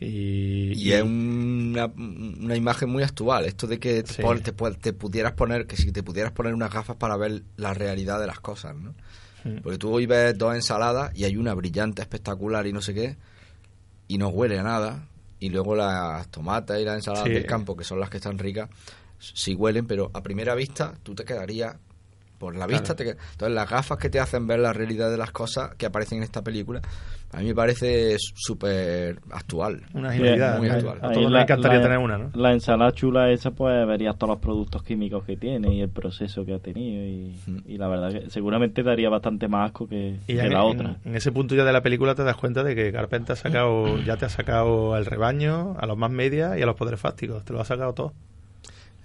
Y, 0.00 0.74
Y 0.76 0.92
es 0.92 1.02
una, 1.02 1.86
una 1.86 2.54
imagen 2.56 2.88
muy 2.88 3.02
actual, 3.02 3.46
esto 3.46 3.66
de 3.66 3.78
que 3.80 4.02
te, 4.04 4.12
Sí. 4.14 4.22
pon- 4.22 4.40
te 4.40 4.54
pu- 4.54 4.76
te 4.78 4.92
pudieras 4.92 5.32
poner, 5.32 5.66
que 5.66 5.76
si 5.76 5.90
te 5.90 6.02
pudieras 6.04 6.32
poner 6.32 6.54
unas 6.54 6.72
gafas 6.72 6.96
para 6.96 7.16
ver 7.16 7.42
la 7.56 7.74
realidad 7.74 8.20
de 8.20 8.26
las 8.28 8.38
cosas, 8.40 8.76
¿no? 8.76 8.94
Mm. 9.44 9.58
Porque 9.62 9.78
tú 9.78 9.92
hoy 9.92 10.06
ves 10.06 10.36
dos 10.38 10.54
ensaladas 10.54 11.10
y 11.16 11.24
hay 11.24 11.36
una 11.36 11.54
brillante, 11.54 12.00
espectacular 12.02 12.66
y 12.68 12.72
no 12.72 12.80
sé 12.80 12.94
qué, 12.94 13.16
y 14.06 14.18
no 14.18 14.28
huele 14.28 14.58
a 14.58 14.62
nada, 14.62 15.06
y 15.40 15.48
luego 15.50 15.74
las 15.74 16.28
tomatas 16.28 16.80
y 16.80 16.84
las 16.84 16.94
ensaladas 16.96 17.26
Sí. 17.26 17.32
del 17.34 17.46
campo, 17.46 17.76
que 17.76 17.84
son 17.84 17.98
las 17.98 18.08
que 18.10 18.18
están 18.18 18.38
ricas, 18.38 18.68
sí 19.18 19.54
huelen, 19.54 19.86
pero 19.86 20.10
a 20.14 20.22
primera 20.22 20.54
vista 20.54 20.94
tú 21.02 21.14
te 21.14 21.24
quedarías 21.24 21.76
por 22.38 22.54
la 22.54 22.66
vista. 22.68 22.94
Claro. 22.94 22.96
te 22.96 23.04
qued- 23.04 23.30
Entonces 23.32 23.54
las 23.54 23.68
gafas 23.68 23.98
que 23.98 24.10
te 24.10 24.20
hacen 24.20 24.46
ver 24.46 24.60
la 24.60 24.72
realidad 24.72 25.10
de 25.10 25.16
las 25.16 25.32
cosas 25.32 25.74
que 25.74 25.86
aparecen 25.86 26.18
en 26.18 26.24
esta 26.24 26.40
película, 26.42 26.80
a 27.32 27.38
mí 27.40 27.46
me 27.46 27.54
parece 27.54 28.16
súper 28.18 29.18
actual. 29.32 29.82
Una 29.92 30.12
genialidad, 30.12 30.54
actual. 30.64 30.98
A 31.02 31.10
todos 31.12 31.30
nos 31.32 31.42
encantaría 31.42 31.82
tener 31.82 31.98
una, 31.98 32.16
¿no? 32.16 32.30
La 32.34 32.52
ensalada 32.52 32.92
chula 32.92 33.30
esa, 33.32 33.50
pues 33.50 33.84
verías 33.88 34.16
todos 34.16 34.30
los 34.34 34.38
productos 34.38 34.84
químicos 34.84 35.24
que 35.24 35.36
tiene 35.36 35.74
y 35.74 35.80
el 35.82 35.88
proceso 35.88 36.44
que 36.44 36.54
ha 36.54 36.60
tenido. 36.60 37.04
Y, 37.04 37.36
y 37.66 37.76
la 37.76 37.88
verdad 37.88 38.12
que 38.12 38.30
seguramente 38.30 38.84
daría 38.84 39.10
bastante 39.10 39.48
más 39.48 39.70
asco 39.70 39.88
que, 39.88 40.18
Y 40.22 40.26
que 40.26 40.34
ya 40.36 40.44
en, 40.44 40.52
la 40.52 40.60
en- 40.60 40.66
otra. 40.66 40.96
en 41.04 41.16
ese 41.16 41.32
punto 41.32 41.56
ya 41.56 41.64
de 41.64 41.72
la 41.72 41.82
película 41.82 42.14
te 42.14 42.22
das 42.22 42.36
cuenta 42.36 42.62
de 42.62 42.76
que 42.76 42.92
Carpenter 42.92 43.32
ha 43.32 43.36
sacado, 43.36 43.98
ya 44.04 44.16
te 44.16 44.26
ha 44.26 44.28
sacado 44.30 44.94
al 44.94 45.06
rebaño, 45.06 45.74
a 45.76 45.86
los 45.86 45.98
más 45.98 46.12
medias 46.12 46.56
y 46.56 46.62
a 46.62 46.66
los 46.66 46.76
poderes 46.76 47.00
fácticos. 47.00 47.44
Te 47.44 47.52
lo 47.52 47.60
ha 47.60 47.64
sacado 47.64 47.92
todo. 47.94 48.12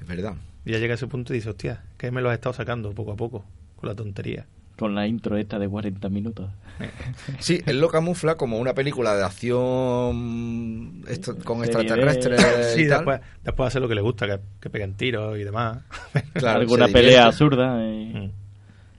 Es 0.03 0.07
verdad. 0.07 0.35
Y 0.65 0.71
ya 0.73 0.77
llega 0.79 0.93
ese 0.95 1.07
punto 1.07 1.33
y 1.33 1.37
dices, 1.37 1.49
hostia, 1.51 1.83
que 1.97 2.11
me 2.11 2.21
lo 2.21 2.29
has 2.29 2.35
estado 2.35 2.53
sacando 2.53 2.91
poco 2.93 3.13
a 3.13 3.15
poco, 3.15 3.45
con 3.75 3.89
la 3.89 3.95
tontería. 3.95 4.45
Con 4.77 4.95
la 4.95 5.05
intro 5.07 5.37
esta 5.37 5.57
de 5.59 5.67
40 5.69 6.09
minutos. 6.09 6.49
Sí, 7.39 7.61
él 7.65 7.79
lo 7.79 7.89
camufla 7.89 8.35
como 8.35 8.57
una 8.57 8.73
película 8.73 9.15
de 9.15 9.23
acción 9.23 11.03
esto- 11.07 11.35
con 11.43 11.63
extraterrestres 11.63 12.41
Sí, 12.75 12.81
y 12.83 12.87
tal. 12.87 12.99
después, 12.99 13.21
después 13.43 13.67
hace 13.67 13.79
lo 13.79 13.87
que 13.87 13.95
le 13.95 14.01
gusta, 14.01 14.25
que, 14.27 14.39
que 14.59 14.69
peguen 14.69 14.93
tiros 14.95 15.37
y 15.37 15.43
demás. 15.43 15.83
Claro, 16.33 16.59
Alguna 16.61 16.87
pelea 16.87 17.25
absurda. 17.27 17.83
y- 17.85 18.03
Mm. 18.13 18.31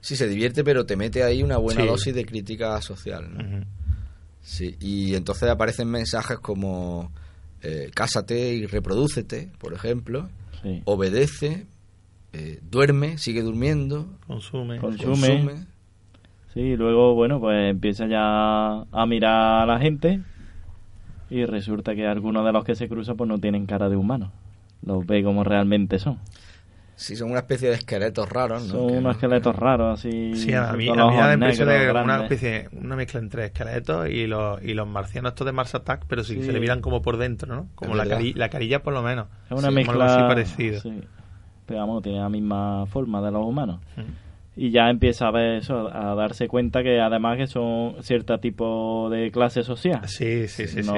Sí, 0.00 0.16
se 0.16 0.28
divierte, 0.28 0.62
pero 0.64 0.84
te 0.84 0.96
mete 0.96 1.22
ahí 1.22 1.42
una 1.42 1.56
buena 1.56 1.80
Sí. 1.80 1.86
dosis 1.86 2.14
de 2.14 2.26
crítica 2.26 2.78
social. 2.82 3.64
Sí, 4.42 4.76
y 4.78 5.14
entonces 5.14 5.48
aparecen 5.48 5.88
mensajes 5.88 6.38
como 6.40 7.10
eh, 7.62 7.90
cásate 7.94 8.52
y 8.52 8.66
reprodúcete, 8.66 9.50
por 9.58 9.72
ejemplo, 9.72 10.28
Sí. 10.64 10.82
obedece, 10.86 11.66
eh, 12.32 12.58
duerme, 12.62 13.18
sigue 13.18 13.42
durmiendo, 13.42 14.18
Consume. 14.26 14.78
Consume. 14.78 15.66
Sí, 16.52 16.60
y 16.60 16.76
luego, 16.76 17.14
bueno, 17.14 17.38
pues 17.38 17.70
empieza 17.70 18.06
ya 18.06 18.82
a 18.90 19.06
mirar 19.06 19.62
a 19.62 19.66
la 19.66 19.78
gente 19.78 20.20
y 21.28 21.44
resulta 21.44 21.94
que 21.94 22.06
algunos 22.06 22.44
de 22.44 22.52
los 22.52 22.64
que 22.64 22.74
se 22.74 22.88
cruzan 22.88 23.16
pues 23.16 23.28
no 23.28 23.38
tienen 23.38 23.66
cara 23.66 23.88
de 23.88 23.96
humanos. 23.96 24.30
Los 24.82 25.06
ve 25.06 25.22
como 25.22 25.44
realmente 25.44 25.98
son. 25.98 26.18
Sí, 26.96 27.16
son 27.16 27.30
una 27.30 27.40
especie 27.40 27.68
de 27.70 27.74
esqueletos 27.74 28.28
raros, 28.28 28.62
¿no? 28.66 28.68
Son 28.72 28.86
Que- 28.88 28.98
unos 28.98 29.16
esqueletos 29.16 29.56
raros, 29.56 29.98
así. 29.98 30.34
Sí, 30.36 30.52
a 30.54 30.72
mí, 30.74 30.88
a 30.88 30.92
mí 30.94 31.00
me 31.10 31.16
da 31.16 31.26
la 31.28 31.34
impresión 31.34 31.68
de 31.68 31.90
una 31.90 32.22
especie, 32.22 32.68
una 32.72 32.94
mezcla 32.96 33.18
entre 33.20 33.46
esqueletos 33.46 34.08
y 34.08 34.26
los, 34.26 34.62
y 34.62 34.74
los 34.74 34.86
marcianos 34.86 35.30
estos 35.32 35.44
de 35.44 35.52
Mars 35.52 35.74
Attack, 35.74 36.04
pero 36.06 36.22
sí, 36.22 36.34
Sí. 36.36 36.44
se 36.44 36.52
le 36.52 36.60
miran 36.60 36.80
como 36.80 37.02
por 37.02 37.16
dentro, 37.16 37.54
¿no? 37.54 37.68
Como 37.74 37.94
la, 37.96 38.04
cari- 38.06 38.34
la 38.36 38.48
carilla 38.48 38.82
por 38.82 38.92
lo 38.92 39.02
menos. 39.02 39.26
Es 39.46 39.52
una 39.58 39.68
Sí, 39.70 39.74
como 39.84 39.90
algo 39.90 40.04
mezcla. 40.04 40.06
así 40.06 40.22
parecido. 40.22 40.80
sí. 40.80 41.00
Pero 41.66 41.80
vamos, 41.80 42.02
tiene 42.02 42.20
la 42.20 42.28
misma 42.28 42.84
forma 42.86 43.20
de 43.22 43.30
los 43.32 43.42
humanos. 43.44 43.80
Mm. 43.96 44.23
Y 44.56 44.70
ya 44.70 44.88
empieza 44.88 45.26
a 45.26 45.30
ver 45.32 45.56
eso, 45.56 45.88
a 45.92 46.14
darse 46.14 46.46
cuenta 46.46 46.84
que 46.84 47.00
además 47.00 47.36
que 47.38 47.48
son 47.48 47.96
cierto 48.02 48.38
tipo 48.38 49.08
de 49.10 49.32
clase 49.32 49.64
social. 49.64 50.00
Sí, 50.06 50.46
sí, 50.46 50.68
sí, 50.68 50.84
sí. 50.84 50.92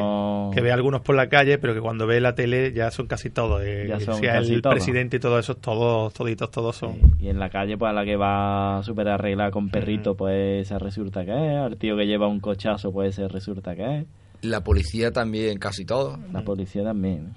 Que 0.52 0.61
ve 0.61 0.72
algunos 0.72 1.00
por 1.00 1.14
la 1.16 1.28
calle, 1.30 1.57
pero 1.57 1.72
que 1.72 1.80
cuando 1.80 2.07
ve 2.07 2.20
la 2.20 2.34
tele 2.34 2.72
ya 2.74 2.90
son 2.90 3.07
casi 3.07 3.30
todos. 3.30 3.62
eh, 3.64 3.86
Ya 3.88 3.98
son 3.98 4.16
sea 4.16 4.34
casi 4.34 4.52
el 4.52 4.61
todos. 4.62 4.74
presidente 4.74 5.16
y 5.16 5.20
todos 5.20 5.40
esos, 5.40 5.59
todos, 5.59 6.12
toditos, 6.12 6.50
todos 6.50 6.76
son. 6.76 6.96
Y 7.18 7.28
en 7.28 7.38
la 7.38 7.48
calle, 7.48 7.78
pues 7.78 7.88
a 7.88 7.92
la 7.94 8.04
que 8.04 8.16
va 8.16 8.82
súper 8.82 9.09
arreglada 9.09 9.50
con 9.50 9.70
perrito, 9.70 10.14
pues 10.14 10.68
se 10.68 10.78
resulta 10.78 11.24
que 11.24 11.32
es. 11.32 11.57
Al 11.59 11.78
tío 11.78 11.96
que 11.96 12.07
lleva 12.07 12.28
un 12.28 12.40
cochazo, 12.40 12.92
pues 12.92 13.14
se 13.14 13.26
resulta 13.26 13.74
que 13.74 14.00
es. 14.00 14.07
La 14.42 14.62
policía 14.62 15.12
también, 15.12 15.59
casi 15.59 15.86
todo. 15.86 16.18
La 16.30 16.42
policía 16.42 16.84
también. 16.84 17.32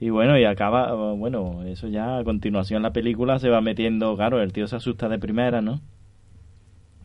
Y 0.00 0.10
bueno, 0.10 0.38
y 0.38 0.44
acaba, 0.44 0.94
bueno, 1.14 1.62
eso 1.64 1.88
ya 1.88 2.18
a 2.18 2.24
continuación 2.24 2.82
la 2.82 2.92
película 2.92 3.38
se 3.38 3.48
va 3.48 3.60
metiendo, 3.60 4.14
claro, 4.16 4.40
el 4.40 4.52
tío 4.52 4.66
se 4.68 4.76
asusta 4.76 5.08
de 5.08 5.18
primera, 5.18 5.60
¿no? 5.60 5.80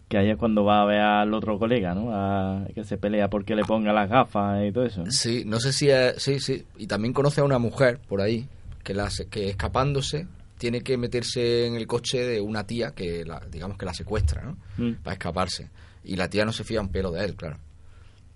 Que 0.10 0.18
ahí 0.20 0.30
es 0.30 0.38
cuando 0.38 0.64
va 0.64 0.82
a 0.84 0.86
ver 0.86 1.00
al 1.02 1.34
otro 1.34 1.58
colega, 1.58 1.96
¿no? 1.96 2.10
A- 2.14 2.66
que 2.76 2.84
se 2.84 2.98
pelea 2.98 3.30
porque 3.30 3.56
le 3.56 3.64
ponga 3.64 3.94
las 3.94 4.10
gafas 4.10 4.64
y 4.68 4.72
todo 4.72 4.86
eso, 4.86 5.04
¿no? 5.06 5.12
Sí, 5.12 5.44
no 5.46 5.60
sé 5.60 5.74
si 5.74 5.90
es, 5.90 6.22
sí, 6.22 6.40
sí. 6.40 6.66
Y 6.78 6.86
también 6.86 7.14
conoce 7.14 7.42
a 7.42 7.44
una 7.44 7.58
mujer 7.58 8.00
por 8.08 8.22
ahí 8.22 8.46
que, 8.84 8.94
la, 8.94 9.10
que 9.32 9.50
escapándose 9.50 10.28
tiene 10.60 10.82
que 10.82 10.98
meterse 10.98 11.66
en 11.66 11.76
el 11.76 11.88
coche 11.88 12.20
de 12.24 12.42
una 12.42 12.66
tía 12.68 12.92
que, 12.92 13.26
la, 13.26 13.42
digamos 13.52 13.78
que 13.78 13.86
la 13.86 13.94
secuestra, 13.96 14.44
¿no? 14.44 14.58
Mm. 14.78 14.94
Para 15.04 15.14
escaparse. 15.14 15.70
Y 16.04 16.16
la 16.16 16.30
tía 16.30 16.46
no 16.46 16.52
se 16.52 16.64
fía 16.64 16.80
un 16.80 16.90
pelo 16.90 17.10
de 17.12 17.26
él, 17.26 17.36
claro. 17.36 17.58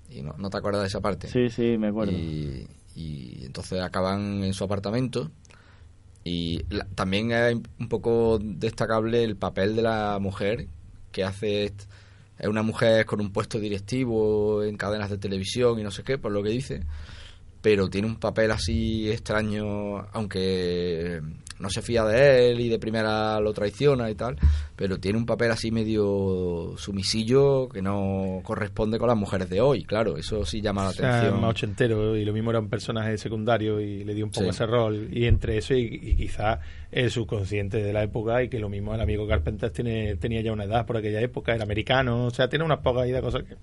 Y 0.10 0.22
no, 0.24 0.34
¿no 0.38 0.50
te 0.50 0.58
acuerdas 0.58 0.82
de 0.82 0.88
esa 0.88 1.02
parte? 1.02 1.28
Sí, 1.28 1.50
sí, 1.50 1.78
me 1.78 1.88
acuerdo. 1.90 2.14
Y, 2.14 2.66
y 2.98 3.46
entonces 3.46 3.80
acaban 3.82 4.44
en 4.44 4.54
su 4.54 4.64
apartamento. 4.64 5.32
Y 6.24 6.64
la- 6.70 6.86
también 6.96 7.32
es 7.32 7.56
un 7.80 7.88
poco 7.90 8.40
destacable 8.42 9.24
el 9.24 9.38
papel 9.38 9.76
de 9.76 9.84
la 9.84 10.18
mujer 10.20 10.68
que 11.12 11.24
hace. 11.24 11.66
Es 12.40 12.48
una 12.48 12.64
mujer 12.64 13.06
con 13.06 13.22
un 13.22 13.32
puesto 13.32 13.60
directivo 13.60 14.64
en 14.64 14.78
cadenas 14.78 15.10
de 15.10 15.18
televisión 15.18 15.80
y 15.80 15.84
no 15.84 15.92
sé 15.92 16.04
qué, 16.04 16.18
por 16.18 16.32
lo 16.32 16.44
que 16.44 16.50
dice. 16.50 16.82
Pero 17.62 17.90
tiene 17.90 18.08
un 18.08 18.18
papel 18.20 18.52
así 18.52 19.10
extraño, 19.12 20.00
aunque 20.14 21.22
no 21.60 21.70
se 21.70 21.82
fía 21.82 22.04
de 22.06 22.52
él 22.52 22.60
y 22.60 22.70
de 22.70 22.80
primera 22.80 23.40
lo 23.40 23.54
traiciona 23.54 24.10
y 24.10 24.16
tal, 24.16 24.38
pero 24.76 25.00
tiene 25.00 25.18
un 25.18 25.26
papel 25.26 25.52
así 25.52 25.72
medio 25.72 26.74
sumisillo 26.78 27.68
que 27.70 27.82
no 27.82 28.42
corresponde 28.44 28.98
con 29.00 29.08
las 29.08 29.18
mujeres 29.18 29.50
de 29.50 29.62
hoy, 29.62 29.84
claro, 29.84 30.18
eso 30.18 30.46
sí 30.46 30.62
llama 30.62 30.84
la 30.84 30.90
O 30.90 30.94
sea, 30.94 31.18
atención. 31.20 31.42
más 31.42 31.50
ochentero 31.52 32.16
y 32.16 32.26
lo 32.26 32.34
mismo 32.34 32.52
era 32.52 32.60
un 32.60 32.70
personaje 32.70 33.18
secundario 33.18 33.80
y 33.82 34.04
le 34.04 34.14
dio 34.14 34.26
un 34.26 34.32
poco 34.32 34.44
Sí. 34.46 34.50
ese 34.50 34.66
rol 34.66 35.10
y 35.12 35.26
entre 35.26 35.58
eso 35.58 35.74
y, 35.74 35.86
y 36.02 36.16
quizás 36.16 36.60
el 36.92 37.10
subconsciente 37.12 37.82
de 37.84 37.92
la 37.94 38.04
época 38.04 38.42
y 38.44 38.50
que 38.50 38.60
lo 38.60 38.70
mismo 38.70 38.94
el 38.96 39.02
amigo 39.02 39.28
Carpenter 39.28 39.72
tiene, 39.72 40.16
tenía 40.18 40.42
ya 40.42 40.54
una 40.54 40.64
edad 40.66 40.86
por 40.86 40.98
aquella 40.98 41.22
época, 41.22 41.54
era 41.54 41.64
americano, 41.64 42.26
o 42.26 42.32
sea, 42.32 42.48
tiene 42.48 42.64
unas 42.66 42.80
pocas 42.80 43.04
ahí 43.04 43.12
de 43.12 43.22
cosas 43.22 43.44
que... 43.44 43.56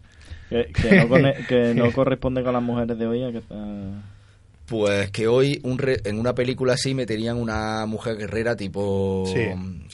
Que, 0.50 0.66
que 0.72 0.96
no, 1.06 1.08
que 1.48 1.74
no 1.74 1.90
corresponde 1.92 2.42
con 2.44 2.52
las 2.52 2.62
mujeres 2.62 2.98
de 2.98 3.06
hoy. 3.06 3.24
a 3.24 3.32
que 3.32 3.38
está- 3.38 4.02
Pues 4.66 5.10
que 5.10 5.26
hoy 5.28 5.60
un 5.62 5.76
re- 5.78 6.00
en 6.04 6.18
una 6.18 6.34
película 6.34 6.72
así 6.72 6.94
meterían 6.94 7.36
una 7.36 7.84
mujer 7.86 8.16
guerrera 8.16 8.56
tipo, 8.56 9.24
Sí, 9.26 9.40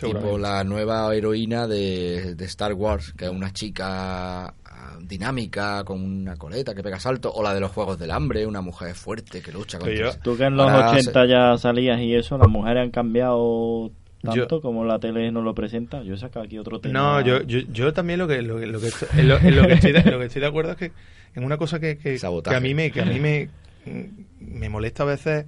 tipo 0.06 0.38
la 0.38 0.62
nueva 0.62 1.12
heroína 1.14 1.66
de, 1.66 2.34
de 2.36 2.44
Star 2.44 2.72
Wars, 2.74 3.12
que 3.16 3.24
es 3.24 3.30
una 3.32 3.52
chica 3.52 4.46
ah, 4.46 4.98
dinámica 5.02 5.82
con 5.84 6.00
una 6.02 6.36
coleta 6.36 6.72
que 6.74 6.84
pega 6.84 7.00
salto, 7.00 7.32
o 7.32 7.42
la 7.42 7.52
de 7.52 7.58
los 7.60 7.72
Juegos 7.72 7.98
del 7.98 8.12
Hambre, 8.12 8.46
una 8.46 8.60
mujer 8.60 8.94
fuerte 8.94 9.40
que 9.42 9.50
lucha 9.50 9.78
contra... 9.80 10.12
Tú 10.20 10.36
que 10.36 10.44
en 10.44 10.56
los 10.56 10.70
Ahora 10.70 10.92
80 10.92 11.26
ya 11.26 11.58
salías 11.58 12.00
y 12.00 12.14
eso, 12.14 12.38
las 12.38 12.48
mujeres 12.48 12.84
han 12.84 12.90
cambiado 12.92 13.90
tanto 14.22 14.56
Yo- 14.56 14.60
como 14.60 14.84
la 14.84 15.00
tele 15.00 15.32
nos 15.32 15.42
lo 15.42 15.52
presenta. 15.54 16.02
Yo 16.04 16.14
he 16.14 16.18
sacado 16.18 16.44
aquí 16.44 16.58
otro 16.58 16.78
tema. 16.80 16.92
No, 16.96 17.20
yo, 17.22 17.42
yo, 17.42 17.58
yo 17.72 17.92
también 17.92 18.20
lo 18.20 18.28
que, 18.28 18.40
lo, 18.42 18.60
que- 18.60 18.66
lo 18.66 18.80
que 18.80 18.86
estoy, 18.88 19.08
en 19.18 19.28
lo, 19.28 19.36
en 19.38 19.56
lo 19.56 19.66
que 19.66 19.72
estoy 19.72 19.92
de, 19.92 20.02
lo 20.10 20.18
que 20.20 20.26
estoy 20.26 20.40
de 20.42 20.46
acuerdo 20.46 20.70
es 20.72 20.76
que 20.76 20.92
en 21.34 21.44
una 21.44 21.56
cosa 21.56 21.78
que, 21.80 21.96
que, 21.98 22.16
que 22.50 22.56
a 22.56 22.60
mí 22.60 22.74
me 22.74 22.90
que 22.90 23.00
a 23.00 23.04
mí 23.04 23.20
me, 23.20 23.48
me 23.84 24.68
molesta 24.68 25.02
a 25.04 25.06
veces 25.06 25.46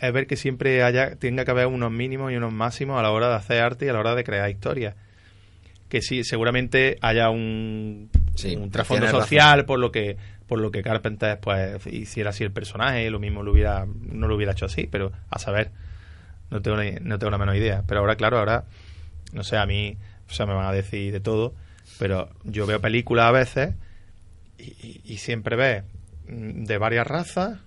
es 0.00 0.12
ver 0.12 0.26
que 0.26 0.36
siempre 0.36 0.82
haya 0.82 1.16
tenga 1.16 1.44
que 1.44 1.50
haber 1.50 1.66
unos 1.66 1.90
mínimos 1.92 2.32
y 2.32 2.36
unos 2.36 2.52
máximos 2.52 2.98
a 2.98 3.02
la 3.02 3.10
hora 3.10 3.28
de 3.28 3.34
hacer 3.36 3.62
arte 3.62 3.86
y 3.86 3.88
a 3.88 3.92
la 3.92 4.00
hora 4.00 4.14
de 4.14 4.24
crear 4.24 4.48
historias. 4.50 4.94
Que 5.88 6.02
sí, 6.02 6.24
seguramente 6.24 6.98
haya 7.02 7.30
un, 7.30 8.10
un 8.56 8.70
trasfondo 8.70 9.06
razón. 9.06 9.22
social 9.22 9.64
por 9.64 9.78
lo 9.78 9.92
que 9.92 10.16
por 10.48 10.58
lo 10.60 10.70
que 10.70 10.82
Carpenter 10.82 11.38
pues 11.40 11.86
hiciera 11.86 12.30
así 12.30 12.42
el 12.44 12.50
personaje, 12.50 13.08
lo 13.10 13.18
mismo 13.18 13.42
lo 13.42 13.52
hubiera 13.52 13.86
no 13.86 14.26
lo 14.28 14.34
hubiera 14.36 14.52
hecho 14.52 14.66
así, 14.66 14.86
pero 14.90 15.12
a 15.30 15.38
saber 15.38 15.70
no 16.50 16.60
tengo 16.60 16.76
ni- 16.76 16.92
no 17.00 17.18
tengo 17.18 17.30
la 17.30 17.38
menor 17.38 17.56
idea. 17.56 17.82
Pero 17.86 18.00
ahora, 18.00 18.16
claro, 18.16 18.38
ahora, 18.38 18.64
no 19.32 19.42
sé, 19.44 19.56
a 19.56 19.66
mí, 19.66 19.96
o 20.28 20.32
sea, 20.32 20.46
me 20.46 20.52
van 20.54 20.66
a 20.66 20.72
decir 20.72 21.12
de 21.12 21.20
todo, 21.20 21.54
pero 21.98 22.28
yo 22.44 22.66
veo 22.66 22.80
películas 22.80 23.26
a 23.26 23.30
veces 23.32 23.74
y, 24.58 24.64
y- 24.86 25.00
y 25.04 25.16
siempre 25.18 25.56
ves 25.56 25.84
mm, 26.28 26.64
de 26.64 26.78
varias 26.78 27.06
razas, 27.06 27.58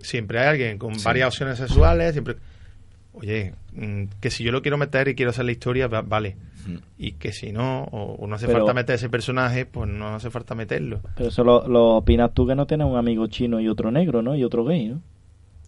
siempre 0.00 0.38
hay 0.40 0.46
alguien 0.48 0.78
con 0.78 0.98
Sí. 0.98 1.04
varias 1.04 1.28
opciones 1.28 1.58
sexuales, 1.58 2.12
siempre... 2.12 2.36
Oye, 3.12 3.54
mm, 3.72 4.04
que 4.20 4.30
si 4.30 4.44
yo 4.44 4.52
lo 4.52 4.60
quiero 4.60 4.76
meter 4.76 5.08
y 5.08 5.14
quiero 5.14 5.30
hacer 5.30 5.46
la 5.46 5.52
historia, 5.52 5.88
va- 5.88 6.02
vale. 6.02 6.36
Y 6.98 7.12
que 7.12 7.32
si 7.32 7.50
no, 7.52 7.84
o, 7.84 8.14
o 8.16 8.26
no 8.26 8.34
hace 8.34 8.46
Pero- 8.46 8.58
falta 8.58 8.74
meter 8.74 8.96
ese 8.96 9.08
personaje, 9.08 9.64
pues 9.66 9.88
no 9.88 10.08
hace 10.08 10.30
falta 10.30 10.54
meterlo. 10.54 11.00
Pero 11.16 11.28
eso 11.30 11.42
lo, 11.44 11.66
lo 11.66 11.94
opinas 11.96 12.34
tú 12.34 12.46
que 12.46 12.54
no 12.54 12.66
tienes 12.66 12.86
un 12.86 12.96
amigo 12.96 13.26
chino 13.28 13.58
y 13.60 13.68
otro 13.68 13.90
negro, 13.90 14.20
¿no? 14.20 14.34
Y 14.36 14.44
otro 14.44 14.64
gay, 14.64 14.88
¿no? 14.88 15.00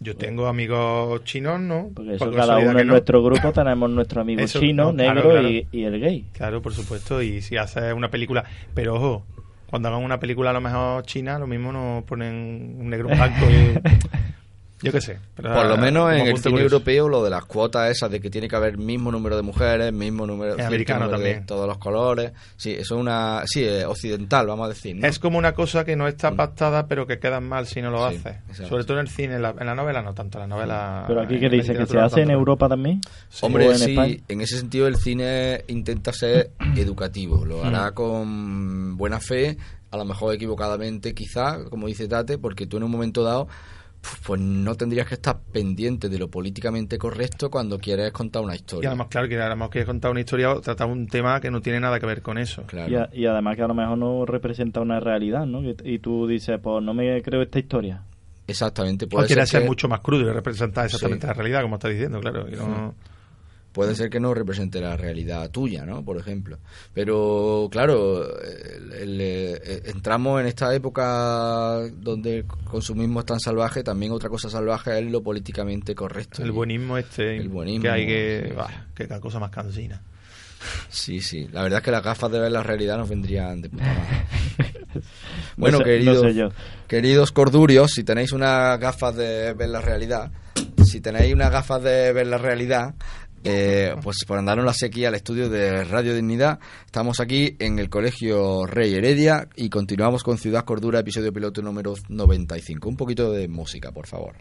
Yo 0.01 0.15
tengo 0.15 0.47
amigos 0.47 1.23
chinos, 1.23 1.59
¿no? 1.59 1.89
Porque 1.95 2.15
eso 2.15 2.25
Por 2.25 2.35
cada 2.35 2.57
uno 2.59 2.79
en 2.79 2.87
no. 2.87 2.93
nuestro 2.93 3.23
grupo 3.23 3.51
tenemos 3.53 3.89
nuestro 3.89 4.21
amigo 4.21 4.41
Eso, 4.41 4.59
chino, 4.59 4.91
no, 4.91 4.93
claro, 4.95 5.13
negro 5.15 5.29
claro. 5.31 5.49
Y, 5.49 5.67
y 5.71 5.83
el 5.85 5.99
gay. 5.99 6.25
Claro, 6.33 6.61
por 6.61 6.73
supuesto. 6.73 7.21
Y 7.21 7.41
si 7.41 7.57
haces 7.57 7.93
una 7.93 8.11
película. 8.11 8.43
Pero 8.75 8.95
ojo, 8.95 9.25
cuando 9.69 9.89
hagan 9.89 10.03
una 10.03 10.19
película 10.19 10.49
a 10.49 10.53
lo 10.53 10.61
mejor 10.61 11.03
china, 11.03 11.39
lo 11.39 11.47
mismo 11.47 11.71
no 11.71 12.03
ponen 12.07 12.75
un 12.79 12.89
negro 12.89 13.09
blanco. 13.09 13.45
y- 13.49 13.79
Yo 14.81 14.91
qué 14.91 15.01
sé. 15.01 15.19
pero, 15.35 15.53
Por 15.53 15.65
lo 15.65 15.77
menos 15.77 16.11
en 16.13 16.27
el 16.27 16.37
cine 16.37 16.51
curioso. 16.51 16.75
europeo 16.75 17.09
lo 17.09 17.23
de 17.23 17.29
las 17.29 17.43
cuotas 17.45 17.91
esas 17.91 18.09
de 18.09 18.19
que 18.21 18.29
tiene 18.29 18.47
que 18.47 18.55
haber 18.55 18.77
mismo 18.77 19.11
número 19.11 19.35
de 19.35 19.41
mujeres, 19.41 19.91
mismo 19.91 20.25
número, 20.25 20.53
cierto 20.55 20.67
americano 20.67 20.99
número 21.05 21.17
de 21.19 21.25
también. 21.25 21.45
todos 21.45 21.67
los 21.67 21.77
colores. 21.77 22.31
Sí, 22.55 22.71
eso 22.71 22.95
es 22.95 23.01
una 23.01 23.43
sí, 23.45 23.67
occidental, 23.85 24.47
vamos 24.47 24.65
a 24.65 24.69
decir, 24.69 24.95
¿no? 24.95 25.05
Es 25.07 25.19
como 25.19 25.37
una 25.37 25.53
cosa 25.53 25.83
que 25.83 25.95
no 25.95 26.07
está 26.07 26.31
pactada, 26.31 26.87
pero 26.87 27.05
que 27.07 27.19
queda 27.19 27.39
mal 27.41 27.67
si 27.67 27.81
no 27.81 27.91
lo 27.91 28.09
Sí, 28.09 28.15
haces. 28.17 28.35
exacto. 28.49 28.67
Sobre 28.69 28.83
todo 28.85 28.99
en 28.99 29.05
el 29.05 29.09
cine, 29.09 29.35
en 29.35 29.41
la, 29.41 29.49
en 29.59 29.65
la 29.65 29.75
novela 29.75 30.01
no 30.01 30.13
tanto, 30.13 30.39
la 30.39 30.47
novela. 30.47 31.03
Pero 31.07 31.21
aquí 31.21 31.35
en 31.35 31.39
que 31.41 31.49
dice 31.49 31.73
que 31.75 31.85
se 31.85 31.99
hace 31.99 32.21
en. 32.21 32.31
Europa 32.31 32.69
también. 32.69 33.01
Hombre, 33.41 33.67
¿O 33.67 33.71
en 33.71 33.77
sí, 33.79 33.91
España? 33.91 34.15
en 34.27 34.41
ese 34.41 34.57
sentido 34.57 34.87
el 34.87 34.95
cine 34.95 35.63
intenta 35.67 36.13
ser 36.13 36.51
educativo, 36.77 37.43
lo 37.45 37.63
hará 37.65 37.91
Mm. 37.91 37.93
con 37.93 38.97
buena 38.97 39.19
fe, 39.19 39.57
a 39.91 39.97
lo 39.97 40.05
mejor 40.05 40.33
equivocadamente 40.35 41.13
quizá, 41.13 41.65
como 41.69 41.87
dice 41.87 42.07
Tate, 42.07 42.37
porque 42.37 42.65
tú 42.67 42.77
en 42.77 42.83
un 42.83 42.91
momento 42.91 43.23
dado 43.23 43.47
pues 44.25 44.39
no 44.39 44.75
tendrías 44.75 45.07
que 45.07 45.15
estar 45.15 45.39
pendiente 45.51 46.07
de 46.09 46.17
lo 46.17 46.29
políticamente 46.29 46.97
correcto 46.97 47.49
cuando 47.51 47.77
quieres 47.79 48.11
contar 48.11 48.41
una 48.43 48.53
Y 48.53 48.57
historia. 48.57 48.89
además, 48.89 49.07
claro, 49.09 49.27
que 49.27 49.37
además 49.39 49.69
que 49.69 49.85
contar 49.85 50.11
una 50.11 50.21
historia 50.21 50.51
o 50.53 50.61
tratar 50.61 50.87
un 50.87 51.07
tema 51.07 51.39
que 51.41 51.51
no 51.51 51.61
tiene 51.61 51.79
nada 51.79 51.99
que 51.99 52.05
ver 52.05 52.21
con 52.21 52.37
eso. 52.37 52.63
Y, 52.87 52.95
a- 52.95 53.09
y 53.11 53.25
además 53.25 53.55
que 53.55 53.63
a 53.63 53.67
lo 53.67 53.73
mejor 53.73 53.97
no 53.97 54.25
representa 54.25 54.79
una 54.81 54.99
realidad, 54.99 55.45
¿no? 55.45 55.61
Que- 55.61 55.75
Y 55.83 55.99
tú 55.99 56.27
dices, 56.27 56.59
pues 56.61 56.83
no 56.83 56.93
me 56.93 57.21
creo 57.21 57.41
esta 57.41 57.59
historia. 57.59 58.01
Exactamente, 58.47 59.05
O 59.05 59.09
puede 59.09 59.27
quiere 59.27 59.41
ser 59.43 59.47
ser 59.49 59.61
que- 59.61 59.67
mucho 59.67 59.87
más 59.87 59.99
crudo 59.99 60.21
y 60.29 60.33
representar 60.33 60.85
exactamente 60.85 61.21
Sí. 61.21 61.27
la 61.27 61.33
realidad, 61.33 61.61
como 61.61 61.75
está 61.75 61.89
diciendo, 61.89 62.19
claro. 62.19 62.47
y 62.49 62.55
no- 62.55 62.95
Puede 63.71 63.95
ser 63.95 64.09
que 64.09 64.19
no 64.19 64.33
represente 64.33 64.81
la 64.81 64.97
realidad 64.97 65.49
tuya, 65.51 65.85
¿no? 65.85 66.03
Por 66.03 66.17
ejemplo. 66.17 66.57
Pero, 66.93 67.69
claro, 67.71 68.25
el- 68.41 68.93
el, 68.93 69.17
eh, 69.21 69.81
entramos 69.85 70.41
en 70.41 70.47
esta 70.47 70.73
época 70.73 71.77
donde 71.97 72.37
el 72.39 72.45
consumismo 72.45 73.19
es 73.19 73.25
tan 73.27 73.39
salvaje, 73.39 73.83
también 73.83 74.11
otra 74.11 74.27
cosa 74.29 74.49
salvaje 74.49 74.97
es 74.99 75.05
lo 75.11 75.21
políticamente 75.21 75.93
correcto. 75.95 76.41
El 76.41 76.51
buenismo 76.51 76.97
este 76.97 77.37
El 77.37 77.49
buenismo, 77.49 77.83
que 77.83 77.89
hay 77.89 78.05
que... 78.07 78.45
sí, 78.49 78.53
bah, 78.55 78.87
que 78.95 79.07
cada 79.07 79.21
cosa 79.21 79.39
más 79.39 79.51
cansina. 79.51 80.01
Sí, 80.89 81.21
sí. 81.21 81.47
La 81.53 81.61
verdad 81.63 81.79
es 81.79 81.85
que 81.85 81.91
las 81.91 82.03
gafas 82.03 82.31
de 82.31 82.39
ver 82.39 82.51
la 82.51 82.63
realidad 82.63 82.97
nos 82.97 83.07
vendrían 83.07 83.61
de 83.61 83.69
puta 83.69 83.83
madre. 83.85 84.25
bueno, 85.57 85.77
sé- 85.77 85.83
queridos, 85.83 86.23
no 86.23 86.29
sé 86.29 86.35
yo. 86.35 86.49
queridos 86.87 87.31
cordurios, 87.31 87.91
si 87.91 88.03
tenéis 88.03 88.31
unas 88.31 88.79
gafas 88.79 89.15
de 89.15 89.53
ver 89.53 89.69
la 89.69 89.79
realidad, 89.79 90.31
si 90.83 90.99
tenéis 91.01 91.33
unas 91.33 91.51
gafas 91.51 91.81
de 91.83 92.11
ver 92.13 92.27
la 92.27 92.37
realidad, 92.37 92.93
eh, 93.43 93.95
pues 94.01 94.17
por 94.27 94.37
andarnos 94.37 94.65
la 94.65 94.73
sequía 94.73 95.07
al 95.09 95.15
estudio 95.15 95.49
de 95.49 95.83
Radio 95.83 96.13
Dignidad, 96.13 96.59
estamos 96.85 97.19
aquí 97.19 97.55
en 97.59 97.79
el 97.79 97.89
Colegio 97.89 98.65
Rey 98.65 98.93
Heredia 98.93 99.47
y 99.55 99.69
continuamos 99.69 100.23
con 100.23 100.37
Ciudad 100.37 100.65
Cordura, 100.65 100.99
episodio 100.99 101.31
piloto 101.31 101.61
número 101.61 101.93
95. 102.07 102.89
Un 102.89 102.97
poquito 102.97 103.31
de 103.31 103.47
música, 103.47 103.91
por 103.91 104.07
favor. 104.07 104.35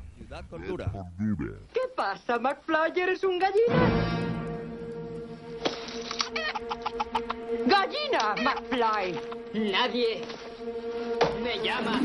¿Qué 1.73 1.81
pasa, 1.97 2.39
McFly? 2.39 3.01
¿Eres 3.01 3.25
un 3.25 3.39
gallina? 3.39 4.29
¡Gallina, 7.67 8.35
McFly! 8.43 9.21
Nadie 9.55 10.23
me 11.43 11.57
llama. 11.65 12.01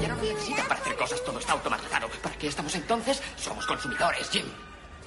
Ya 0.00 0.08
no 0.08 0.16
necesita 0.16 0.62
para 0.68 0.80
hacer 0.80 0.96
cosas, 0.96 1.24
todo 1.24 1.38
está 1.38 1.52
automatizado. 1.52 2.08
¿Para 2.22 2.36
qué 2.36 2.48
estamos 2.48 2.74
entonces? 2.74 3.22
Somos 3.36 3.66
consumidores, 3.66 4.28
Jim. 4.30 4.44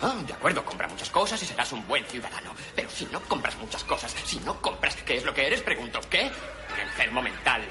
Ah, 0.02 0.16
de 0.26 0.34
acuerdo, 0.34 0.64
compra 0.64 0.88
muchas 0.88 1.10
cosas 1.10 1.42
y 1.42 1.46
serás 1.46 1.72
un 1.72 1.88
buen 1.88 2.04
ciudadano. 2.06 2.52
Pero 2.76 2.90
si 2.90 3.06
no 3.06 3.20
compras 3.22 3.56
muchas 3.58 3.84
cosas, 3.84 4.14
si 4.26 4.40
no 4.40 4.62
compras, 4.62 4.96
¿qué 5.06 5.18
es 5.18 5.24
lo 5.24 5.34
que 5.34 5.48
eres? 5.48 5.62
Pregunto, 5.62 6.00
¿qué? 6.10 6.32
Un 6.74 6.80
enfermo 6.80 7.22
mental. 7.22 7.62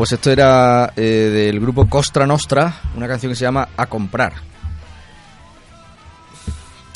Pues 0.00 0.12
esto 0.12 0.30
era 0.30 0.94
eh, 0.96 1.02
del 1.02 1.60
grupo 1.60 1.86
Costra 1.86 2.26
Nostra, 2.26 2.74
una 2.96 3.06
canción 3.06 3.32
que 3.32 3.36
se 3.36 3.44
llama 3.44 3.68
A 3.76 3.84
Comprar. 3.84 4.32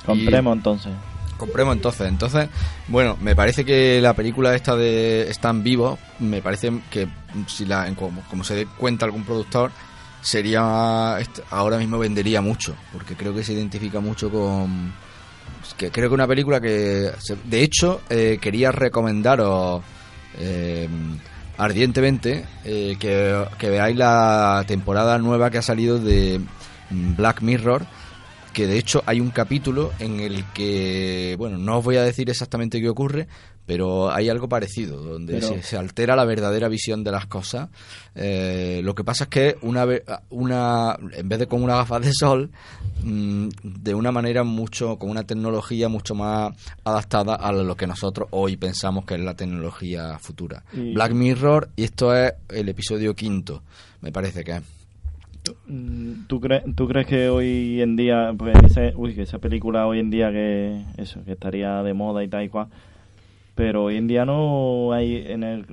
Compremos 0.06 0.56
entonces. 0.56 0.92
Compremos 1.36 1.76
entonces. 1.76 2.08
Entonces, 2.08 2.48
bueno, 2.88 3.18
me 3.20 3.36
parece 3.36 3.62
que 3.62 4.00
la 4.00 4.14
película 4.14 4.54
esta 4.54 4.74
de 4.74 5.28
Están 5.28 5.62
vivos, 5.62 5.98
me 6.18 6.40
parece 6.40 6.72
que 6.90 7.06
si 7.46 7.66
la, 7.66 7.94
como, 7.94 8.22
como 8.30 8.42
se 8.42 8.54
dé 8.54 8.64
cuenta 8.78 9.04
algún 9.04 9.24
productor, 9.24 9.70
sería 10.22 11.18
est- 11.20 11.40
ahora 11.50 11.76
mismo 11.76 11.98
vendería 11.98 12.40
mucho, 12.40 12.74
porque 12.90 13.16
creo 13.16 13.34
que 13.34 13.44
se 13.44 13.52
identifica 13.52 14.00
mucho 14.00 14.30
con 14.30 14.94
que 15.76 15.90
creo 15.90 16.08
que 16.08 16.14
una 16.14 16.26
película 16.26 16.58
que, 16.58 17.10
de 17.44 17.62
hecho, 17.62 18.00
eh, 18.08 18.38
quería 18.40 18.72
recomendaros 18.72 19.82
eh, 20.38 20.88
ardientemente 21.58 22.44
eh, 22.64 22.96
que, 22.98 23.44
que 23.58 23.70
veáis 23.70 23.96
la 23.96 24.64
temporada 24.66 25.18
nueva 25.18 25.50
que 25.50 25.58
ha 25.58 25.62
salido 25.62 25.98
de 25.98 26.40
mm, 26.90 27.16
Black 27.16 27.42
Mirror, 27.42 27.86
que 28.52 28.66
de 28.66 28.78
hecho 28.78 29.02
hay 29.06 29.20
un 29.20 29.30
capítulo 29.30 29.92
en 29.98 30.20
el 30.20 30.44
que, 30.52 31.34
bueno, 31.38 31.58
no 31.58 31.78
os 31.78 31.84
voy 31.84 31.96
a 31.96 32.02
decir 32.02 32.30
exactamente 32.30 32.80
qué 32.80 32.88
ocurre, 32.88 33.26
pero 33.66 34.12
hay 34.12 34.28
algo 34.28 34.48
parecido, 34.48 35.02
donde 35.02 35.34
Pero- 35.34 35.48
se, 35.48 35.62
se 35.62 35.76
altera 35.76 36.14
la 36.14 36.24
verdadera 36.24 36.68
visión 36.68 37.02
de 37.02 37.10
las 37.10 37.26
cosas. 37.26 37.68
Eh, 38.14 38.80
lo 38.84 38.94
que 38.94 39.02
pasa 39.04 39.24
es 39.24 39.30
que 39.30 39.56
una, 39.62 39.84
ve- 39.86 40.04
una 40.30 40.96
en 41.12 41.28
vez 41.28 41.38
de 41.38 41.46
con 41.46 41.62
una 41.62 41.76
gafas 41.76 42.02
de 42.02 42.12
sol, 42.12 42.50
mm, 43.04 43.48
de 43.62 43.94
una 43.94 44.10
manera 44.10 44.42
mucho, 44.44 44.96
con 44.98 45.10
una 45.10 45.24
tecnología 45.24 45.88
mucho 45.88 46.14
más 46.14 46.54
adaptada 46.84 47.34
a 47.34 47.52
lo 47.52 47.76
que 47.76 47.86
nosotros 47.86 48.28
hoy 48.30 48.56
pensamos 48.56 49.04
que 49.04 49.14
es 49.14 49.20
la 49.20 49.34
tecnología 49.34 50.18
futura. 50.18 50.64
Y- 50.72 50.94
Black 50.94 51.12
Mirror, 51.12 51.68
y 51.76 51.84
esto 51.84 52.14
es 52.16 52.32
el 52.48 52.68
episodio 52.68 53.14
quinto, 53.14 53.62
me 54.00 54.10
parece 54.10 54.42
que 54.44 54.52
es. 54.52 54.62
Mm, 55.66 56.26
¿Tú, 56.26 56.40
crees 56.40 56.64
¿Tú 56.74 56.88
crees 56.88 57.06
que 57.06 57.28
hoy 57.28 57.82
en 57.82 57.96
día, 57.96 58.32
pues 58.36 58.54
dice, 58.62 58.94
uy, 58.96 59.14
que 59.14 59.22
esa 59.22 59.38
película 59.38 59.86
hoy 59.86 59.98
en 59.98 60.10
día 60.10 60.30
que 60.32 60.82
eso, 60.96 61.22
que 61.24 61.32
estaría 61.32 61.82
de 61.82 61.92
moda 61.92 62.24
y 62.24 62.28
tal 62.28 62.44
y 62.44 62.48
cual, 62.48 62.68
pero 63.54 63.84
hoy 63.84 63.96
en 63.96 64.06
día 64.06 64.24
no 64.24 64.92
hay 64.92 65.16
en 65.26 65.42
el 65.42 65.66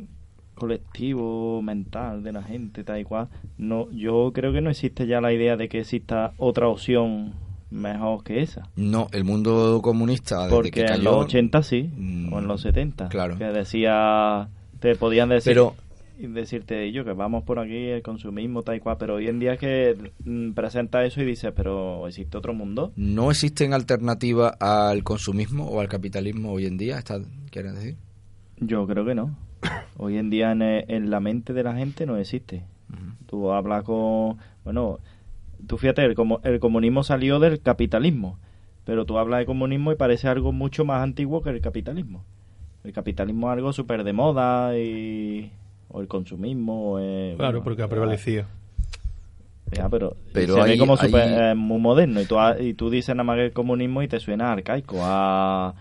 colectivo 0.62 1.62
mental 1.62 2.24
de 2.24 2.32
la 2.32 2.44
gente 2.44 2.84
tal 2.84 3.00
y 3.00 3.04
cual, 3.04 3.28
no, 3.58 3.90
yo 3.92 4.32
creo 4.34 4.54
que 4.54 4.62
no 4.62 4.70
existe 4.70 5.08
ya 5.08 5.22
la 5.22 5.34
idea 5.34 5.58
de 5.58 5.68
que 5.70 5.80
exista 5.80 6.34
otra 6.38 6.68
opción 6.68 7.34
mejor 7.70 8.24
que 8.24 8.42
esa. 8.42 8.70
No, 8.76 9.08
el 9.14 9.24
mundo 9.24 9.80
comunista 9.84 10.44
desde 10.44 10.50
Porque 10.56 10.72
que 10.72 10.82
en 10.86 11.04
los 11.04 11.16
80 11.26 11.64
sí, 11.64 11.90
Mm, 11.98 12.34
o 12.34 12.40
en 12.40 12.48
los 12.48 12.62
70, 12.62 13.10
claro. 13.10 13.38
que 13.38 13.46
decía, 13.46 14.50
te 14.80 14.96
podían 14.96 15.30
decir, 15.30 15.52
Pero- 15.54 15.76
decirte 16.20 16.84
ellos 16.86 17.04
que 17.06 17.14
vamos 17.14 17.44
por 17.44 17.58
aquí, 17.60 17.88
el 17.88 18.04
consumismo, 18.04 18.62
tal 18.62 18.76
y 18.76 18.80
cual, 18.80 18.98
pero 19.00 19.16
hoy 19.16 19.28
en 19.28 19.40
día 19.40 19.54
es 19.54 19.60
que 19.60 19.98
mm, 20.24 20.52
presenta 20.52 21.04
eso 21.04 21.22
y 21.22 21.26
dice, 21.26 21.52
pero 21.52 22.08
¿existe 22.08 22.38
otro 22.38 22.54
mundo? 22.54 22.92
¿No 22.96 23.32
existen 23.32 23.74
alternativas 23.74 24.54
al 24.60 25.04
consumismo 25.04 25.66
o 25.68 25.80
al 25.80 25.88
capitalismo 25.88 26.52
hoy 26.52 26.66
en 26.68 26.78
día? 26.78 27.00
¿Está, 27.00 27.20
¿Quieres 27.50 27.74
decir? 27.74 27.96
Yo 28.60 28.86
creo 28.86 29.04
que 29.06 29.16
no. 29.16 29.36
Hoy 29.98 30.18
en 30.18 30.30
día 30.30 30.52
en, 30.52 30.62
en 30.62 31.10
la 31.12 31.20
mente 31.20 31.54
de 31.54 31.64
la 31.64 31.76
gente 31.76 32.06
no 32.06 32.18
existe. 32.18 32.64
Tú 33.28 33.52
hablas 33.52 33.84
con... 33.84 34.38
Bueno, 34.64 35.00
tú 35.68 35.78
fíjate, 35.78 36.04
el, 36.04 36.16
comu- 36.16 36.40
el 36.44 36.60
comunismo 36.60 37.04
salió 37.04 37.40
del 37.40 37.62
capitalismo, 37.62 38.38
pero 38.86 39.06
tú 39.06 39.18
hablas 39.18 39.40
de 39.40 39.46
comunismo 39.46 39.92
y 39.92 39.96
parece 39.96 40.28
algo 40.28 40.52
mucho 40.52 40.84
más 40.86 41.02
antiguo 41.02 41.42
que 41.42 41.50
el 41.52 41.62
capitalismo. 41.62 42.24
El 42.84 42.92
capitalismo 42.94 43.48
es 43.48 43.54
algo 43.54 43.72
súper 43.74 44.04
de 44.04 44.14
moda 44.14 44.78
y... 44.78 45.52
O 45.94 46.02
el 46.02 46.08
consumismo. 46.08 46.98
eh, 47.00 47.36
Claro, 47.38 47.52
bueno, 47.60 47.64
porque 47.64 47.84
ha 47.84 47.88
prevalecido. 47.90 48.46
Ya, 49.72 49.88
pero, 49.88 50.18
Pero 50.34 50.56
se 50.56 50.62
ve 50.64 50.78
como 50.78 50.94
hay- 51.00 51.08
súper, 51.08 51.30
eh, 51.30 51.56
muy 51.56 51.80
moderno 51.80 52.20
y 52.20 52.26
tú, 52.26 52.36
y 52.60 52.74
tú 52.74 52.90
dices 52.90 53.16
nada 53.16 53.24
más 53.24 53.38
que 53.38 53.46
el 53.46 53.54
comunismo 53.54 54.04
y 54.04 54.08
te 54.08 54.20
suena 54.20 54.52
arcaico, 54.52 55.00
a, 55.02 55.74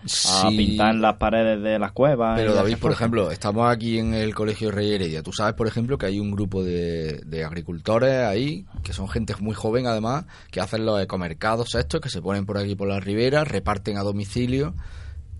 pintar 0.55 0.95
en 0.95 1.01
las 1.01 1.17
paredes 1.17 1.61
de 1.61 1.77
las 1.77 1.91
cuevas. 1.91 2.39
Pero 2.39 2.53
David, 2.53 2.77
por 2.77 2.93
ejemplo, 2.93 3.31
estamos 3.31 3.69
aquí 3.69 3.99
en 3.99 4.13
el 4.13 4.33
Colegio 4.33 4.71
Rey 4.71 4.93
Heredia. 4.93 5.21
Tú 5.21 5.33
sabes, 5.33 5.55
por 5.55 5.67
ejemplo, 5.67 5.97
que 5.97 6.05
hay 6.05 6.19
un 6.19 6.31
grupo 6.31 6.63
de, 6.63 7.21
de 7.25 7.43
agricultores 7.43 8.25
ahí, 8.25 8.65
que 8.81 8.93
son 8.93 9.09
gente 9.09 9.35
muy 9.39 9.55
joven 9.55 9.87
además, 9.87 10.25
que 10.51 10.61
hacen 10.61 10.85
los 10.85 11.01
ecomercados 11.01 11.75
estos, 11.75 11.99
que 11.99 12.09
se 12.09 12.21
ponen 12.21 12.45
por 12.45 12.57
aquí 12.57 12.75
por 12.75 12.87
la 12.87 12.99
ribera, 13.01 13.43
reparten 13.43 13.97
a 13.97 14.03
domicilio. 14.03 14.73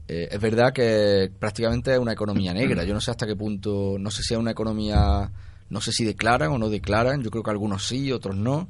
Eh, 0.09 0.27
es 0.29 0.41
verdad 0.41 0.73
que 0.73 1.31
prácticamente 1.39 1.93
es 1.93 1.99
una 1.99 2.11
economía 2.11 2.53
negra. 2.53 2.83
Yo 2.85 2.93
no 2.93 2.99
sé 2.99 3.11
hasta 3.11 3.25
qué 3.25 3.37
punto, 3.37 3.95
no 3.97 4.11
sé 4.11 4.23
si 4.23 4.33
es 4.33 4.39
una 4.39 4.51
economía, 4.51 5.31
no 5.71 5.79
sé 5.79 5.91
si 5.93 6.03
declaran 6.03 6.51
o 6.51 6.57
no 6.57 6.69
declaran. 6.69 7.23
Yo 7.23 7.31
creo 7.31 7.43
que 7.43 7.49
algunos 7.49 7.87
sí, 7.87 8.11
otros 8.11 8.35
no. 8.35 8.67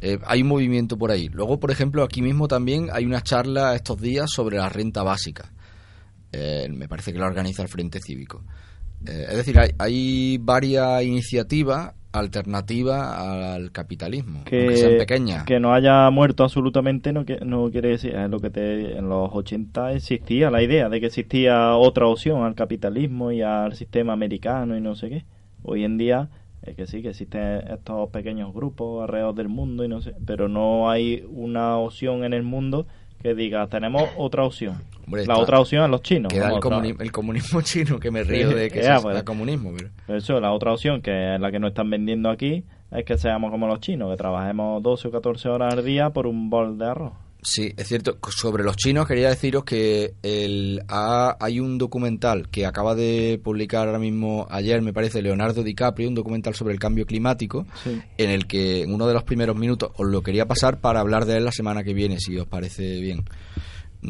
Eh, 0.00 0.18
hay 0.24 0.42
un 0.42 0.48
movimiento 0.48 0.96
por 0.96 1.10
ahí. 1.10 1.28
Luego, 1.28 1.58
por 1.58 1.70
ejemplo, 1.70 2.04
aquí 2.04 2.22
mismo 2.22 2.48
también 2.48 2.88
hay 2.92 3.04
una 3.04 3.20
charla 3.20 3.74
estos 3.74 4.00
días 4.00 4.30
sobre 4.30 4.56
la 4.56 4.68
renta 4.68 5.02
básica. 5.02 5.52
Eh, 6.32 6.68
me 6.70 6.88
parece 6.88 7.12
que 7.12 7.18
la 7.18 7.26
organiza 7.26 7.62
el 7.62 7.68
Frente 7.68 7.98
Cívico. 8.00 8.44
Eh, 9.06 9.26
es 9.28 9.36
decir, 9.36 9.58
hay, 9.58 9.70
hay 9.78 10.38
varias 10.38 11.02
iniciativas 11.02 11.94
alternativas 12.12 13.18
al 13.18 13.72
capitalismo, 13.72 14.38
aunque 14.38 14.76
sean 14.76 14.96
pequeñas. 14.96 15.44
que 15.44 15.60
no 15.60 15.74
haya 15.74 16.08
muerto 16.10 16.44
absolutamente 16.44 17.12
no, 17.12 17.26
que, 17.26 17.40
no 17.44 17.70
quiere 17.70 17.90
decir 17.90 18.14
es 18.14 18.30
lo 18.30 18.38
que 18.38 18.48
te, 18.48 18.96
en 18.96 19.10
los 19.10 19.28
80 19.32 19.92
existía 19.92 20.50
la 20.50 20.62
idea 20.62 20.88
de 20.88 20.98
que 20.98 21.06
existía 21.06 21.76
otra 21.76 22.06
opción 22.06 22.42
al 22.44 22.54
capitalismo 22.54 23.32
y 23.32 23.42
al 23.42 23.74
sistema 23.74 24.14
americano 24.14 24.74
y 24.78 24.80
no 24.80 24.94
sé 24.94 25.10
qué 25.10 25.24
hoy 25.66 25.84
en 25.84 25.98
día 25.98 26.28
es 26.62 26.74
que 26.74 26.86
sí 26.86 27.02
que 27.02 27.10
existen 27.10 27.62
estos 27.70 28.08
pequeños 28.10 28.52
grupos 28.54 29.02
alrededor 29.02 29.34
del 29.34 29.48
mundo 29.48 29.84
y 29.84 29.88
no 29.88 30.00
sé 30.00 30.14
pero 30.24 30.48
no 30.48 30.88
hay 30.90 31.24
una 31.30 31.76
opción 31.76 32.24
en 32.24 32.32
el 32.32 32.42
mundo 32.42 32.86
que 33.22 33.34
diga 33.34 33.66
tenemos 33.68 34.04
otra 34.16 34.44
opción 34.44 34.74
Hombre, 35.04 35.24
la 35.26 35.34
está- 35.34 35.42
otra 35.42 35.60
opción 35.60 35.84
es 35.84 35.90
los 35.90 36.02
chinos 36.02 36.32
Queda 36.32 36.48
el, 36.48 36.54
comuni- 36.60 37.10
comunismo 37.12 37.60
chino, 37.62 37.98
que 38.00 38.10
me 38.10 38.24
río 38.24 38.50
de 38.50 38.70
que 38.70 38.82
sea 38.82 39.00
pues. 39.00 39.22
comunismo. 39.22 39.72
Pero 40.06 40.18
Eso, 40.18 40.40
la 40.40 40.52
otra 40.52 40.72
opción, 40.72 41.00
que 41.02 41.34
es 41.36 41.40
la 41.40 41.52
que 41.52 41.60
nos 41.60 41.68
están 41.68 41.88
vendiendo 41.90 42.28
aquí, 42.28 42.64
es 42.90 43.04
que 43.04 43.16
seamos 43.16 43.52
como 43.52 43.68
los 43.68 43.78
chinos, 43.80 44.10
que 44.10 44.16
trabajemos 44.16 44.82
12 44.82 45.06
o 45.06 45.10
14 45.12 45.48
horas 45.48 45.74
al 45.74 45.84
día 45.84 46.10
por 46.10 46.26
un 46.26 46.50
bol 46.50 46.76
de 46.76 46.86
arroz. 46.86 47.12
Sí, 47.48 47.72
es 47.76 47.86
cierto. 47.86 48.18
Sobre 48.28 48.64
los 48.64 48.74
chinos 48.76 49.06
quería 49.06 49.28
deciros 49.28 49.62
que 49.62 50.14
el, 50.24 50.82
ha- 50.88 51.36
hay 51.38 51.60
un 51.60 51.78
documental 51.78 52.48
que 52.48 52.66
acaba 52.66 52.96
de 52.96 53.40
publicar 53.42 53.86
ahora 53.86 54.00
mismo 54.00 54.48
ayer, 54.50 54.82
me 54.82 54.92
parece, 54.92 55.22
Leonardo 55.22 55.62
DiCaprio, 55.62 56.08
un 56.08 56.16
documental 56.16 56.56
sobre 56.56 56.74
el 56.74 56.80
cambio 56.80 57.06
climático, 57.06 57.64
Sí. 57.84 58.02
en 58.18 58.30
el 58.30 58.48
que 58.48 58.82
en 58.82 58.92
uno 58.92 59.06
de 59.06 59.14
los 59.14 59.22
primeros 59.22 59.54
minutos 59.56 59.90
os 59.96 60.08
lo 60.08 60.22
quería 60.22 60.46
pasar 60.46 60.80
para 60.80 60.98
hablar 60.98 61.24
de 61.24 61.36
él 61.36 61.44
la 61.44 61.52
semana 61.52 61.84
que 61.84 61.94
viene, 61.94 62.18
si 62.18 62.36
os 62.36 62.48
parece 62.48 63.00
bien. 63.00 63.22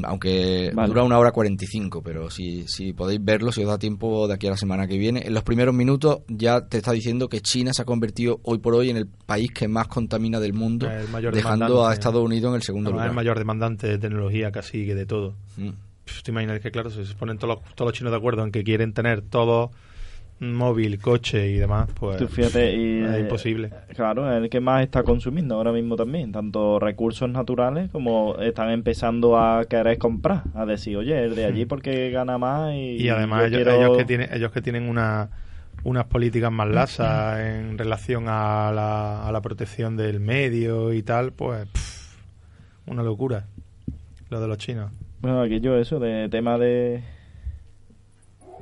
Aunque 0.04 0.70
Vale. 0.74 0.88
dura 0.88 1.02
una 1.02 1.18
hora 1.18 1.32
45, 1.32 2.02
pero 2.02 2.30
si, 2.30 2.64
si 2.68 2.92
podéis 2.92 3.24
verlo, 3.24 3.52
si 3.52 3.62
os 3.62 3.68
da 3.68 3.78
tiempo 3.78 4.28
de 4.28 4.34
aquí 4.34 4.46
a 4.46 4.50
la 4.50 4.56
semana 4.56 4.86
que 4.86 4.98
viene. 4.98 5.26
En 5.26 5.34
los 5.34 5.42
primeros 5.42 5.74
minutos 5.74 6.20
ya 6.28 6.66
te 6.66 6.78
está 6.78 6.92
diciendo 6.92 7.28
que 7.28 7.40
China 7.40 7.72
se 7.72 7.82
ha 7.82 7.84
convertido 7.84 8.40
hoy 8.42 8.58
por 8.58 8.74
hoy 8.74 8.90
en 8.90 8.96
el 8.96 9.06
país 9.06 9.50
que 9.52 9.68
más 9.68 9.88
contamina 9.88 10.40
del 10.40 10.52
mundo, 10.52 10.90
El 10.90 11.08
mayor 11.08 11.34
dejando 11.34 11.86
a 11.86 11.92
Estados 11.92 12.22
Unidos 12.22 12.50
en 12.50 12.56
el 12.56 12.62
segundo 12.62 12.90
lugar. 12.90 13.08
el 13.08 13.14
mayor 13.14 13.38
demandante 13.38 13.86
de 13.86 13.98
tecnología 13.98 14.50
casi 14.50 14.86
que 14.86 14.94
de 14.94 15.06
todo. 15.06 15.34
Mm. 15.56 15.70
Pff, 16.04 16.22
Te 16.22 16.30
imaginas 16.30 16.60
que, 16.60 16.70
claro, 16.70 16.90
si 16.90 17.04
se 17.04 17.14
ponen 17.14 17.38
todos 17.38 17.56
los, 17.56 17.74
todos 17.74 17.88
los 17.90 17.98
chinos 17.98 18.12
de 18.12 18.16
acuerdo 18.18 18.44
en 18.44 18.52
que 18.52 18.62
quieren 18.62 18.92
tener 18.92 19.22
todo 19.22 19.70
móvil, 20.40 20.98
coche 20.98 21.48
y 21.50 21.54
demás, 21.54 21.88
pues 21.98 22.18
Tú 22.18 22.28
fíjate, 22.28 22.74
y, 22.74 23.02
es 23.02 23.14
eh, 23.14 23.20
imposible. 23.20 23.70
Claro, 23.94 24.30
es 24.30 24.42
el 24.42 24.50
que 24.50 24.60
más 24.60 24.82
está 24.82 25.02
consumiendo 25.02 25.54
ahora 25.54 25.72
mismo 25.72 25.96
también, 25.96 26.32
tanto 26.32 26.78
recursos 26.78 27.28
naturales 27.30 27.90
como 27.90 28.36
están 28.40 28.70
empezando 28.70 29.38
a 29.38 29.64
querer 29.64 29.98
comprar, 29.98 30.42
a 30.54 30.66
decir, 30.66 30.96
oye, 30.96 31.24
el 31.24 31.34
de 31.34 31.46
allí 31.46 31.64
porque 31.66 32.10
gana 32.10 32.36
más 32.38 32.74
y, 32.74 32.96
Y 33.02 33.08
además 33.08 33.46
ellos, 33.46 33.62
quiero- 33.62 33.72
ellos 33.72 33.96
que 33.96 34.04
tienen 34.04 34.28
ellos 34.32 34.52
que 34.52 34.60
tienen 34.62 34.88
una 34.88 35.30
unas 35.84 36.06
políticas 36.06 36.50
más 36.50 36.68
lasas 36.68 37.38
en 37.44 37.78
relación 37.78 38.24
a 38.28 38.72
la, 38.74 39.26
a 39.26 39.32
la 39.32 39.40
protección 39.40 39.96
del 39.96 40.20
medio 40.20 40.92
y 40.92 41.02
tal, 41.02 41.32
pues 41.32 41.66
pff, 41.68 42.16
una 42.86 43.02
locura 43.02 43.46
lo 44.28 44.40
de 44.40 44.48
los 44.48 44.58
chinos. 44.58 44.90
Bueno, 45.20 45.40
aquí 45.40 45.60
yo 45.60 45.76
eso, 45.78 45.98
de 46.00 46.28
tema 46.28 46.58
de 46.58 47.02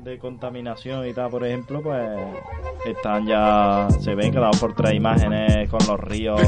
de 0.05 0.19
contaminación 0.19 1.07
y 1.09 1.15
tal, 1.15 1.31
por 1.31 1.45
ejemplo, 1.45 1.83
pues 1.83 1.99
están 2.85 3.27
ya, 3.27 3.89
se 4.01 4.15
ven 4.15 4.33
cada 4.33 4.49
dos 4.49 4.59
por 4.59 4.75
tres 4.75 4.95
imágenes 4.95 5.69
con 5.71 5.81
los 5.87 5.99
ríos 5.99 6.41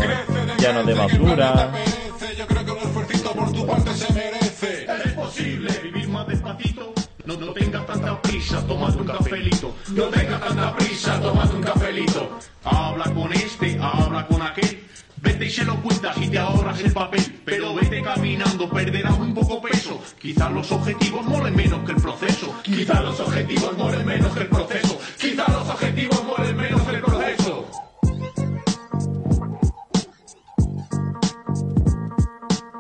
llenos 0.58 0.86
de 0.86 0.94
basura. 0.94 1.72
Es 5.04 5.12
posible 5.14 5.70
vivir 5.82 6.08
más 6.08 6.26
despacito. 6.28 6.92
No, 7.24 7.36
no 7.36 7.52
tengas 7.52 7.86
tanta 7.86 8.20
prisa, 8.22 8.64
tómate 8.66 8.98
un 8.98 9.06
cafelito. 9.06 9.74
No 9.92 10.04
tengas 10.04 10.40
tanta 10.40 10.76
prisa, 10.76 11.20
tómate 11.20 11.56
un 11.56 11.62
cafelito. 11.62 12.38
Habla 12.62 13.04
con 13.14 13.32
este, 13.32 13.78
habla 13.80 14.26
con 14.26 14.42
aquel. 14.42 14.75
Y 15.38 15.50
se 15.50 15.64
lo 15.64 15.76
cuentas 15.82 16.16
y 16.18 16.28
te 16.28 16.38
ahorras 16.38 16.80
el 16.80 16.92
papel. 16.92 17.40
Pero 17.44 17.74
vete 17.74 18.02
caminando, 18.02 18.68
perderás 18.68 19.18
un 19.18 19.34
poco 19.34 19.60
peso. 19.60 20.02
Quizás 20.18 20.50
los 20.50 20.72
objetivos 20.72 21.24
molen 21.26 21.54
menos 21.54 21.84
que 21.84 21.92
el 21.92 22.00
proceso. 22.00 22.54
Quizás 22.62 23.04
los 23.04 23.20
objetivos 23.20 23.76
molen 23.76 24.06
menos 24.06 24.32
que 24.34 24.40
el 24.40 24.48
proceso. 24.48 24.98
Quizás 25.18 25.48
los 25.48 25.68
objetivos 25.68 26.24
molen 26.24 26.56
menos 26.56 26.82
que 26.82 26.96
el 26.96 27.00
proceso. 27.02 27.70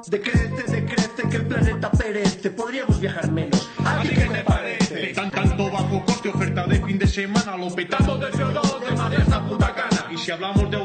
Decrece, 0.08 0.62
decrece 0.68 1.28
que 1.30 1.36
el 1.36 1.46
planeta 1.46 1.90
perece. 1.92 2.50
Podríamos 2.50 3.00
viajar 3.00 3.30
menos. 3.30 3.68
¿A 3.84 4.00
ti 4.02 4.08
qué 4.08 4.24
te 4.24 4.42
parece? 4.42 5.14
Tan, 5.14 5.30
tanto 5.30 5.70
bajo 5.70 6.04
coste, 6.04 6.30
oferta 6.30 6.66
de 6.66 6.80
fin 6.80 6.98
de 6.98 7.06
semana, 7.06 7.56
lo 7.56 7.72
petamos 7.74 8.18
de 8.18 8.26
CO2 8.32 8.80
de 8.80 8.96
Madrid 8.96 9.18
hasta 9.20 9.44
Punta 9.46 9.74
Cana. 9.74 10.06
Y 10.10 10.16
si 10.16 10.30
hablamos 10.30 10.70
de 10.70 10.76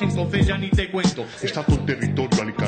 entonces 0.00 0.46
ya 0.46 0.56
ni 0.58 0.70
te 0.70 0.90
cuento. 0.90 1.24
Está 1.42 1.64
el 1.68 1.84
territorio 1.84 2.42
alicatado 2.42 2.63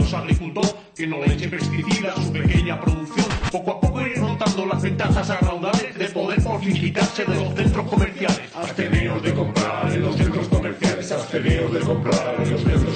búscalos 0.00 0.14
agricultor. 0.14 0.80
Que 0.96 1.06
no 1.06 1.18
le 1.18 1.32
eche 1.32 1.48
pesticidas 1.48 2.18
a 2.18 2.22
su 2.22 2.32
pequeña 2.32 2.80
producción. 2.80 3.26
Poco 3.50 3.70
a 3.72 3.80
poco 3.80 4.00
ir 4.02 4.18
notando 4.18 4.66
las 4.66 4.82
ventajas 4.82 5.30
a 5.30 5.38
raudales 5.38 5.96
de 5.96 6.04
poder 6.06 6.42
por 6.42 6.60
de 6.60 7.34
los 7.34 7.54
centros 7.54 7.88
comerciales. 7.88 8.40
Absteneos 8.54 9.22
de 9.22 9.34
comprar 9.34 9.92
en 9.92 10.02
los 10.02 10.16
centros 10.16 10.48
comerciales. 10.48 11.12
Absteneos 11.12 11.72
de 11.72 11.80
comprar 11.80 12.36
en 12.38 12.50
los 12.50 12.60
centros 12.60 12.89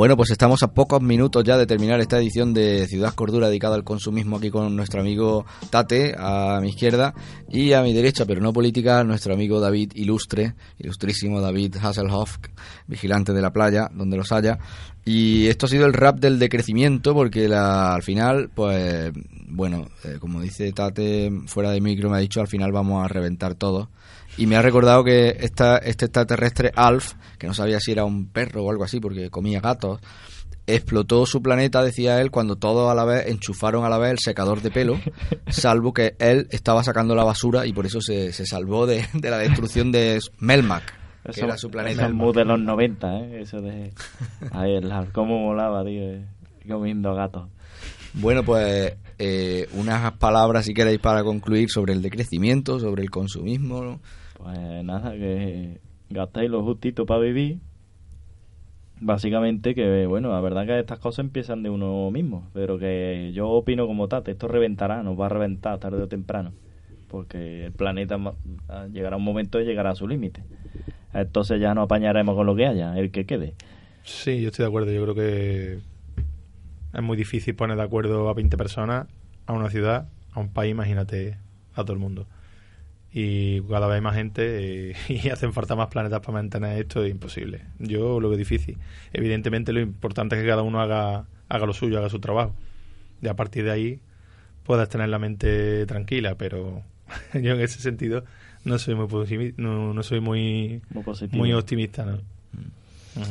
Bueno, 0.00 0.16
pues 0.16 0.30
estamos 0.30 0.62
a 0.62 0.72
pocos 0.72 1.02
minutos 1.02 1.44
ya 1.44 1.58
de 1.58 1.66
terminar 1.66 2.00
esta 2.00 2.16
edición 2.16 2.54
de 2.54 2.86
Ciudad 2.86 3.12
Cordura 3.12 3.48
dedicada 3.48 3.74
al 3.74 3.84
consumismo 3.84 4.38
aquí 4.38 4.48
con 4.48 4.74
nuestro 4.74 5.02
amigo 5.02 5.44
Tate 5.68 6.14
a 6.16 6.58
mi 6.62 6.70
izquierda 6.70 7.12
y 7.50 7.74
a 7.74 7.82
mi 7.82 7.92
derecha, 7.92 8.24
pero 8.24 8.40
no 8.40 8.50
política, 8.54 9.04
nuestro 9.04 9.34
amigo 9.34 9.60
David 9.60 9.92
Ilustre, 9.94 10.54
ilustrísimo 10.78 11.42
David 11.42 11.76
Hasselhoff, 11.82 12.38
vigilante 12.86 13.34
de 13.34 13.42
la 13.42 13.52
playa, 13.52 13.90
donde 13.92 14.16
los 14.16 14.32
haya. 14.32 14.58
Y 15.04 15.48
esto 15.48 15.66
ha 15.66 15.68
sido 15.68 15.84
el 15.84 15.92
rap 15.92 16.18
del 16.18 16.38
decrecimiento 16.38 17.12
porque 17.12 17.46
la- 17.46 17.92
al 17.94 18.02
final, 18.02 18.48
pues 18.54 19.12
bueno, 19.48 19.86
eh, 20.04 20.16
como 20.18 20.40
dice 20.40 20.72
Tate 20.72 21.30
fuera 21.44 21.72
de 21.72 21.82
micro, 21.82 22.08
me 22.08 22.16
ha 22.16 22.20
dicho 22.20 22.40
al 22.40 22.48
final 22.48 22.72
vamos 22.72 23.04
a 23.04 23.08
reventar 23.08 23.54
todo. 23.54 23.90
Y 24.36 24.46
me 24.46 24.56
ha 24.56 24.62
recordado 24.62 25.04
que 25.04 25.36
esta, 25.40 25.78
este 25.78 26.06
extraterrestre 26.06 26.72
Alf, 26.74 27.14
que 27.38 27.46
no 27.46 27.54
sabía 27.54 27.80
si 27.80 27.92
era 27.92 28.04
un 28.04 28.28
perro 28.28 28.64
o 28.64 28.70
algo 28.70 28.84
así 28.84 29.00
porque 29.00 29.28
comía 29.30 29.60
gatos, 29.60 30.00
explotó 30.66 31.26
su 31.26 31.42
planeta, 31.42 31.82
decía 31.82 32.20
él, 32.20 32.30
cuando 32.30 32.56
todos 32.56 32.90
a 32.90 32.94
la 32.94 33.04
vez 33.04 33.26
enchufaron 33.26 33.84
a 33.84 33.88
la 33.88 33.98
vez 33.98 34.12
el 34.12 34.18
secador 34.18 34.62
de 34.62 34.70
pelo, 34.70 34.98
salvo 35.48 35.92
que 35.92 36.14
él 36.18 36.46
estaba 36.50 36.84
sacando 36.84 37.14
la 37.14 37.24
basura 37.24 37.66
y 37.66 37.72
por 37.72 37.86
eso 37.86 38.00
se, 38.00 38.32
se 38.32 38.46
salvó 38.46 38.86
de, 38.86 39.04
de 39.12 39.30
la 39.30 39.38
destrucción 39.38 39.90
de 39.92 40.20
Melmac, 40.38 40.84
que 41.24 41.30
Eso- 41.32 41.44
era 41.44 41.56
su 41.58 41.70
planeta. 41.70 42.06
Es 42.06 42.12
muy 42.12 42.32
de 42.32 42.44
los 42.44 42.60
90, 42.60 43.18
¿eh? 43.18 43.40
Eso 43.42 43.60
de... 43.60 43.92
El 44.54 44.86
Hulk, 44.86 45.12
cómo 45.12 45.38
molaba, 45.40 45.84
tío, 45.84 46.02
eh, 46.02 46.24
comiendo 46.68 47.14
gatos. 47.14 47.48
Bueno, 48.14 48.42
pues 48.44 48.94
eh, 49.22 49.68
unas 49.74 50.12
palabras, 50.12 50.64
si 50.64 50.72
queréis, 50.72 50.98
para 50.98 51.22
concluir 51.22 51.68
sobre 51.68 51.92
el 51.92 52.00
decrecimiento, 52.00 52.80
sobre 52.80 53.02
el 53.02 53.10
consumismo. 53.10 53.82
¿no? 53.82 54.00
Pues 54.38 54.82
nada, 54.82 55.12
que 55.12 55.78
gastáis 56.08 56.50
lo 56.50 56.64
justito 56.64 57.04
para 57.04 57.20
vivir. 57.20 57.58
Básicamente 58.98 59.74
que, 59.74 60.06
bueno, 60.06 60.30
la 60.30 60.40
verdad 60.40 60.64
que 60.64 60.78
estas 60.78 61.00
cosas 61.00 61.26
empiezan 61.26 61.62
de 61.62 61.68
uno 61.68 62.10
mismo, 62.10 62.48
pero 62.54 62.78
que 62.78 63.30
yo 63.34 63.48
opino 63.48 63.86
como 63.86 64.08
Tate, 64.08 64.30
esto 64.30 64.48
reventará, 64.48 65.02
nos 65.02 65.20
va 65.20 65.26
a 65.26 65.28
reventar 65.28 65.78
tarde 65.78 66.02
o 66.02 66.08
temprano, 66.08 66.52
porque 67.08 67.66
el 67.66 67.72
planeta 67.72 68.16
ah, 68.68 68.86
llegará 68.90 69.16
un 69.16 69.24
momento 69.24 69.60
y 69.60 69.66
llegará 69.66 69.90
a 69.90 69.94
su 69.94 70.08
límite. 70.08 70.42
Entonces 71.12 71.60
ya 71.60 71.74
nos 71.74 71.84
apañaremos 71.84 72.34
con 72.34 72.46
lo 72.46 72.56
que 72.56 72.66
haya, 72.66 72.98
el 72.98 73.10
que 73.10 73.26
quede. 73.26 73.54
Sí, 74.02 74.40
yo 74.40 74.48
estoy 74.48 74.64
de 74.64 74.68
acuerdo. 74.68 74.92
Yo 74.92 75.02
creo 75.02 75.14
que 75.14 75.78
es 76.92 77.02
muy 77.02 77.16
difícil 77.16 77.54
poner 77.54 77.76
de 77.76 77.82
acuerdo 77.82 78.28
a 78.28 78.34
20 78.34 78.56
personas, 78.56 79.06
a 79.46 79.52
una 79.52 79.70
ciudad, 79.70 80.08
a 80.32 80.40
un 80.40 80.48
país, 80.48 80.72
imagínate, 80.72 81.38
a 81.74 81.82
todo 81.82 81.92
el 81.92 81.98
mundo. 81.98 82.26
Y 83.12 83.60
cada 83.62 83.88
vez 83.88 83.96
hay 83.96 84.00
más 84.00 84.14
gente 84.14 84.90
eh, 84.90 84.96
y 85.08 85.28
hacen 85.30 85.52
falta 85.52 85.74
más 85.74 85.88
planetas 85.88 86.20
para 86.20 86.32
mantener 86.32 86.78
esto, 86.78 87.04
es 87.04 87.10
imposible. 87.10 87.62
Yo 87.78 88.20
lo 88.20 88.28
veo 88.28 88.38
difícil. 88.38 88.78
Evidentemente 89.12 89.72
lo 89.72 89.80
importante 89.80 90.36
es 90.36 90.42
que 90.42 90.48
cada 90.48 90.62
uno 90.62 90.80
haga, 90.80 91.26
haga 91.48 91.66
lo 91.66 91.72
suyo, 91.72 91.98
haga 91.98 92.08
su 92.08 92.20
trabajo. 92.20 92.54
Y 93.22 93.28
a 93.28 93.34
partir 93.34 93.64
de 93.64 93.70
ahí 93.70 94.00
puedas 94.64 94.88
tener 94.88 95.08
la 95.08 95.18
mente 95.18 95.84
tranquila, 95.86 96.36
pero 96.36 96.82
yo 97.34 97.52
en 97.52 97.60
ese 97.60 97.80
sentido 97.80 98.24
no 98.64 98.78
soy 98.78 98.94
muy 98.94 99.54
no, 99.56 99.94
no 99.94 100.02
soy 100.02 100.20
muy, 100.20 100.82
Muy 100.92 101.38
muy 101.38 101.52
optimista, 101.52 102.04
¿no? 102.04 102.18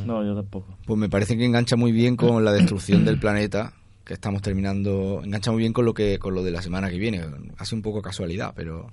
No, 0.05 0.23
yo 0.23 0.35
tampoco. 0.35 0.77
Pues 0.85 0.99
me 0.99 1.09
parece 1.09 1.37
que 1.37 1.45
engancha 1.45 1.75
muy 1.75 1.91
bien 1.91 2.15
con 2.15 2.43
la 2.43 2.51
destrucción 2.51 3.05
del 3.05 3.19
planeta 3.19 3.73
que 4.03 4.13
estamos 4.13 4.41
terminando. 4.41 5.21
Engancha 5.23 5.51
muy 5.51 5.59
bien 5.61 5.73
con 5.73 5.85
lo 5.85 5.93
que 5.93 6.17
con 6.19 6.33
lo 6.35 6.43
de 6.43 6.51
la 6.51 6.61
semana 6.61 6.89
que 6.89 6.97
viene. 6.97 7.21
Hace 7.57 7.75
un 7.75 7.81
poco 7.81 8.01
casualidad, 8.01 8.53
pero 8.55 8.91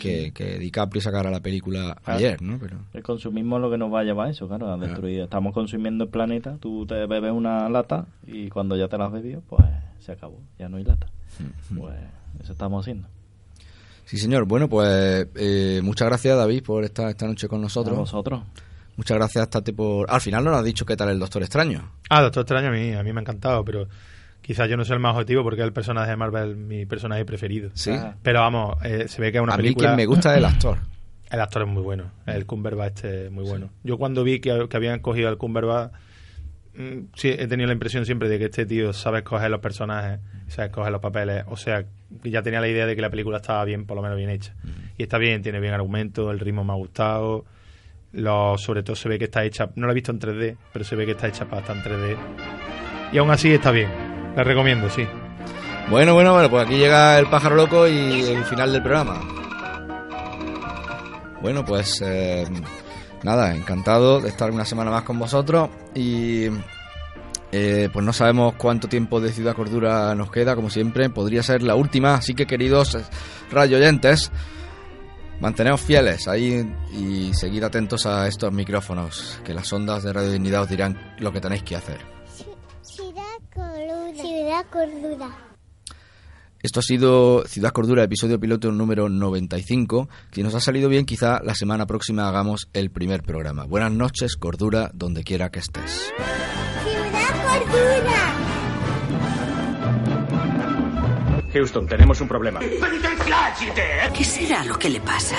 que, 0.00 0.24
Sí. 0.26 0.32
que 0.32 0.58
DiCaprio 0.58 1.00
sacara 1.02 1.30
la 1.30 1.40
película 1.40 1.96
ayer, 2.04 2.40
¿no? 2.42 2.58
Pero 2.58 2.78
El 2.94 3.02
consumismo 3.02 3.56
es 3.56 3.62
lo 3.62 3.70
que 3.70 3.78
nos 3.78 3.92
va 3.92 4.00
a 4.00 4.04
llevar 4.04 4.28
a 4.28 4.30
eso, 4.30 4.48
claro, 4.48 4.72
a 4.72 4.76
destruir. 4.78 5.20
Estamos 5.20 5.52
consumiendo 5.52 6.04
el 6.04 6.10
planeta, 6.10 6.56
tú 6.58 6.84
te 6.86 7.06
bebes 7.06 7.32
una 7.32 7.68
lata 7.68 8.06
y 8.26 8.48
cuando 8.48 8.76
ya 8.76 8.88
te 8.88 8.96
la 8.98 9.06
has 9.06 9.12
bebido, 9.12 9.42
pues 9.48 9.62
se 10.00 10.12
acabó, 10.12 10.40
ya 10.58 10.68
no 10.68 10.78
hay 10.78 10.84
lata. 10.84 11.06
Pues 11.76 11.94
eso 12.42 12.52
estamos 12.52 12.82
haciendo. 12.84 13.06
sí, 14.06 14.16
señor. 14.18 14.46
Bueno, 14.46 14.68
pues 14.68 15.28
eh, 15.36 15.80
muchas 15.84 16.08
gracias, 16.08 16.36
David, 16.36 16.62
por 16.64 16.84
estar 16.84 17.08
esta 17.10 17.26
noche 17.26 17.46
con 17.48 17.60
nosotros. 17.60 17.96
A 17.96 18.00
vosotros. 18.00 18.42
Muchas 18.96 19.16
gracias, 19.16 19.50
Tate, 19.50 19.72
por. 19.72 20.10
Al 20.10 20.20
final 20.20 20.44
no 20.44 20.50
nos 20.50 20.60
has 20.60 20.64
dicho 20.64 20.86
qué 20.86 20.96
tal 20.96 21.08
el 21.08 21.18
Doctor 21.18 21.42
Extraño. 21.42 21.90
Ah, 22.10 22.22
Doctor 22.22 22.42
Extraño 22.42 22.68
a 22.68 22.72
mí, 22.72 22.92
a 22.92 23.02
mí 23.02 23.12
me 23.12 23.20
ha 23.20 23.22
encantado, 23.22 23.64
pero 23.64 23.88
quizás 24.40 24.68
yo 24.68 24.76
no 24.76 24.84
soy 24.84 24.94
el 24.94 25.00
más 25.00 25.14
objetivo 25.14 25.42
porque 25.42 25.62
el 25.62 25.72
personaje 25.72 26.10
de 26.10 26.16
Marvel 26.16 26.56
mi 26.56 26.86
personaje 26.86 27.24
preferido. 27.24 27.70
Sí. 27.74 27.92
Pero 28.22 28.40
vamos, 28.40 28.76
eh, 28.84 29.08
se 29.08 29.20
ve 29.20 29.32
que 29.32 29.38
es 29.38 29.42
una 29.42 29.54
a 29.54 29.56
mí 29.56 29.62
película... 29.62 29.88
quien 29.88 29.96
me 29.96 30.06
gusta 30.06 30.32
es 30.32 30.38
el 30.38 30.44
actor. 30.44 30.78
El 31.30 31.40
actor 31.40 31.62
es 31.62 31.68
muy 31.68 31.82
bueno, 31.82 32.12
el 32.26 32.46
Cumberbatch 32.46 32.96
este 32.96 33.24
es 33.24 33.32
muy 33.32 33.42
bueno. 33.44 33.70
Yo 33.82 33.98
cuando 33.98 34.22
vi 34.22 34.38
que, 34.38 34.68
que 34.68 34.76
habían 34.76 35.00
cogido 35.00 35.28
al 35.28 35.36
Cumberbatch, 35.36 35.90
mm, 36.76 36.98
sí, 37.16 37.30
he 37.30 37.48
tenido 37.48 37.66
la 37.66 37.72
impresión 37.72 38.06
siempre 38.06 38.28
de 38.28 38.38
que 38.38 38.44
este 38.44 38.66
tío 38.66 38.92
sabe 38.92 39.18
escoger 39.18 39.50
los 39.50 39.58
personajes, 39.58 40.20
sabe 40.46 40.68
escoger 40.68 40.92
los 40.92 41.00
papeles, 41.00 41.42
o 41.48 41.56
sea, 41.56 41.86
que 42.22 42.30
ya 42.30 42.42
tenía 42.42 42.60
la 42.60 42.68
idea 42.68 42.86
de 42.86 42.94
que 42.94 43.02
la 43.02 43.10
película 43.10 43.38
estaba 43.38 43.64
bien, 43.64 43.84
por 43.84 43.96
lo 43.96 44.02
menos 44.02 44.16
bien 44.16 44.30
hecha. 44.30 44.54
Y 44.96 45.02
está 45.02 45.18
bien, 45.18 45.42
tiene 45.42 45.58
bien 45.58 45.74
argumento, 45.74 46.30
el 46.30 46.38
ritmo 46.38 46.62
me 46.62 46.72
ha 46.72 46.76
gustado, 46.76 47.46
lo, 48.14 48.56
sobre 48.58 48.82
todo 48.82 48.96
se 48.96 49.08
ve 49.08 49.18
que 49.18 49.26
está 49.26 49.44
hecha, 49.44 49.68
no 49.76 49.86
la 49.86 49.92
he 49.92 49.94
visto 49.94 50.12
en 50.12 50.20
3D, 50.20 50.56
pero 50.72 50.84
se 50.84 50.96
ve 50.96 51.06
que 51.06 51.12
está 51.12 51.28
hecha 51.28 51.44
para 51.46 51.60
estar 51.60 51.76
en 51.76 51.82
3D. 51.82 52.16
Y 53.12 53.18
aún 53.18 53.30
así 53.30 53.52
está 53.52 53.70
bien, 53.70 53.90
la 54.36 54.42
recomiendo, 54.42 54.88
sí. 54.88 55.06
Bueno, 55.90 56.14
bueno, 56.14 56.32
bueno, 56.32 56.50
pues 56.50 56.66
aquí 56.66 56.76
llega 56.76 57.18
el 57.18 57.26
pájaro 57.26 57.56
loco 57.56 57.86
y 57.86 58.22
el 58.22 58.44
final 58.44 58.72
del 58.72 58.82
programa. 58.82 59.20
Bueno, 61.42 61.64
pues 61.64 62.02
eh, 62.02 62.46
nada, 63.22 63.54
encantado 63.54 64.20
de 64.20 64.30
estar 64.30 64.50
una 64.50 64.64
semana 64.64 64.90
más 64.90 65.02
con 65.02 65.18
vosotros 65.18 65.68
y 65.94 66.46
eh, 67.52 67.88
pues 67.92 68.04
no 68.04 68.12
sabemos 68.12 68.54
cuánto 68.54 68.88
tiempo 68.88 69.20
de 69.20 69.30
Ciudad 69.30 69.54
Cordura 69.54 70.14
nos 70.14 70.30
queda, 70.30 70.56
como 70.56 70.70
siempre, 70.70 71.10
podría 71.10 71.42
ser 71.42 71.62
la 71.62 71.74
última, 71.74 72.14
así 72.14 72.34
que 72.34 72.46
queridos 72.46 72.96
radio 73.50 73.76
oyentes, 73.76 74.32
manteneos 75.40 75.80
fieles 75.80 76.28
ahí 76.28 76.64
y 76.92 77.32
seguid 77.34 77.62
atentos 77.62 78.06
a 78.06 78.26
estos 78.28 78.52
micrófonos, 78.52 79.40
que 79.44 79.54
las 79.54 79.72
ondas 79.72 80.02
de 80.02 80.12
Radio 80.12 80.30
Dignidad 80.30 80.62
os 80.62 80.68
dirán 80.68 81.14
lo 81.18 81.32
que 81.32 81.40
tenéis 81.40 81.62
que 81.62 81.76
hacer. 81.76 81.98
Ciudad 82.82 83.22
Cordura. 83.52 84.22
Ciudad 84.22 84.66
Cordura. 84.70 85.44
Esto 86.64 86.80
ha 86.80 86.82
sido 86.82 87.44
Ciudad 87.46 87.72
Cordura, 87.72 88.04
episodio 88.04 88.40
piloto 88.40 88.72
número 88.72 89.10
95. 89.10 90.08
Si 90.32 90.42
nos 90.42 90.54
ha 90.54 90.60
salido 90.60 90.88
bien, 90.88 91.04
quizá 91.04 91.42
la 91.42 91.54
semana 91.54 91.84
próxima 91.84 92.26
hagamos 92.26 92.70
el 92.72 92.90
primer 92.90 93.22
programa. 93.22 93.64
Buenas 93.64 93.92
noches, 93.92 94.36
Cordura, 94.36 94.90
donde 94.94 95.24
quiera 95.24 95.50
que 95.50 95.58
estés. 95.58 96.10
Ciudad 96.82 97.64
Cordura. 97.68 98.23
Houston, 101.54 101.86
tenemos 101.86 102.20
un 102.20 102.26
problema. 102.26 102.60
¿Qué 102.60 104.24
será 104.24 104.64
lo 104.64 104.76
que 104.76 104.90
le 104.90 105.00
pasa? 105.00 105.36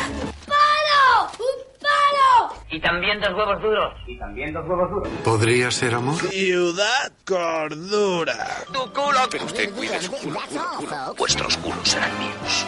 ¡Palo! 0.47 1.29
¡Un 1.37 1.81
palo! 1.81 2.55
Y 2.71 2.79
también 2.79 3.19
dos 3.19 3.33
huevos 3.33 3.61
duros. 3.61 3.93
Y 4.07 4.17
también 4.17 4.53
dos 4.53 4.65
huevos 4.67 4.89
duros. 4.89 5.09
¿Podría 5.25 5.69
ser 5.71 5.93
amor? 5.93 6.15
Ciudad 6.15 7.11
Cordura. 7.25 8.47
Tu 8.71 8.93
culo. 8.93 9.19
Pero 9.29 9.45
usted 9.45 9.73
cuide 9.73 10.01
su 10.01 10.11
culo, 10.13 10.39
culo, 10.49 10.63
culo. 10.77 11.15
Vuestros 11.17 11.57
culos 11.57 11.87
serán 11.87 12.17
míos. 12.17 12.65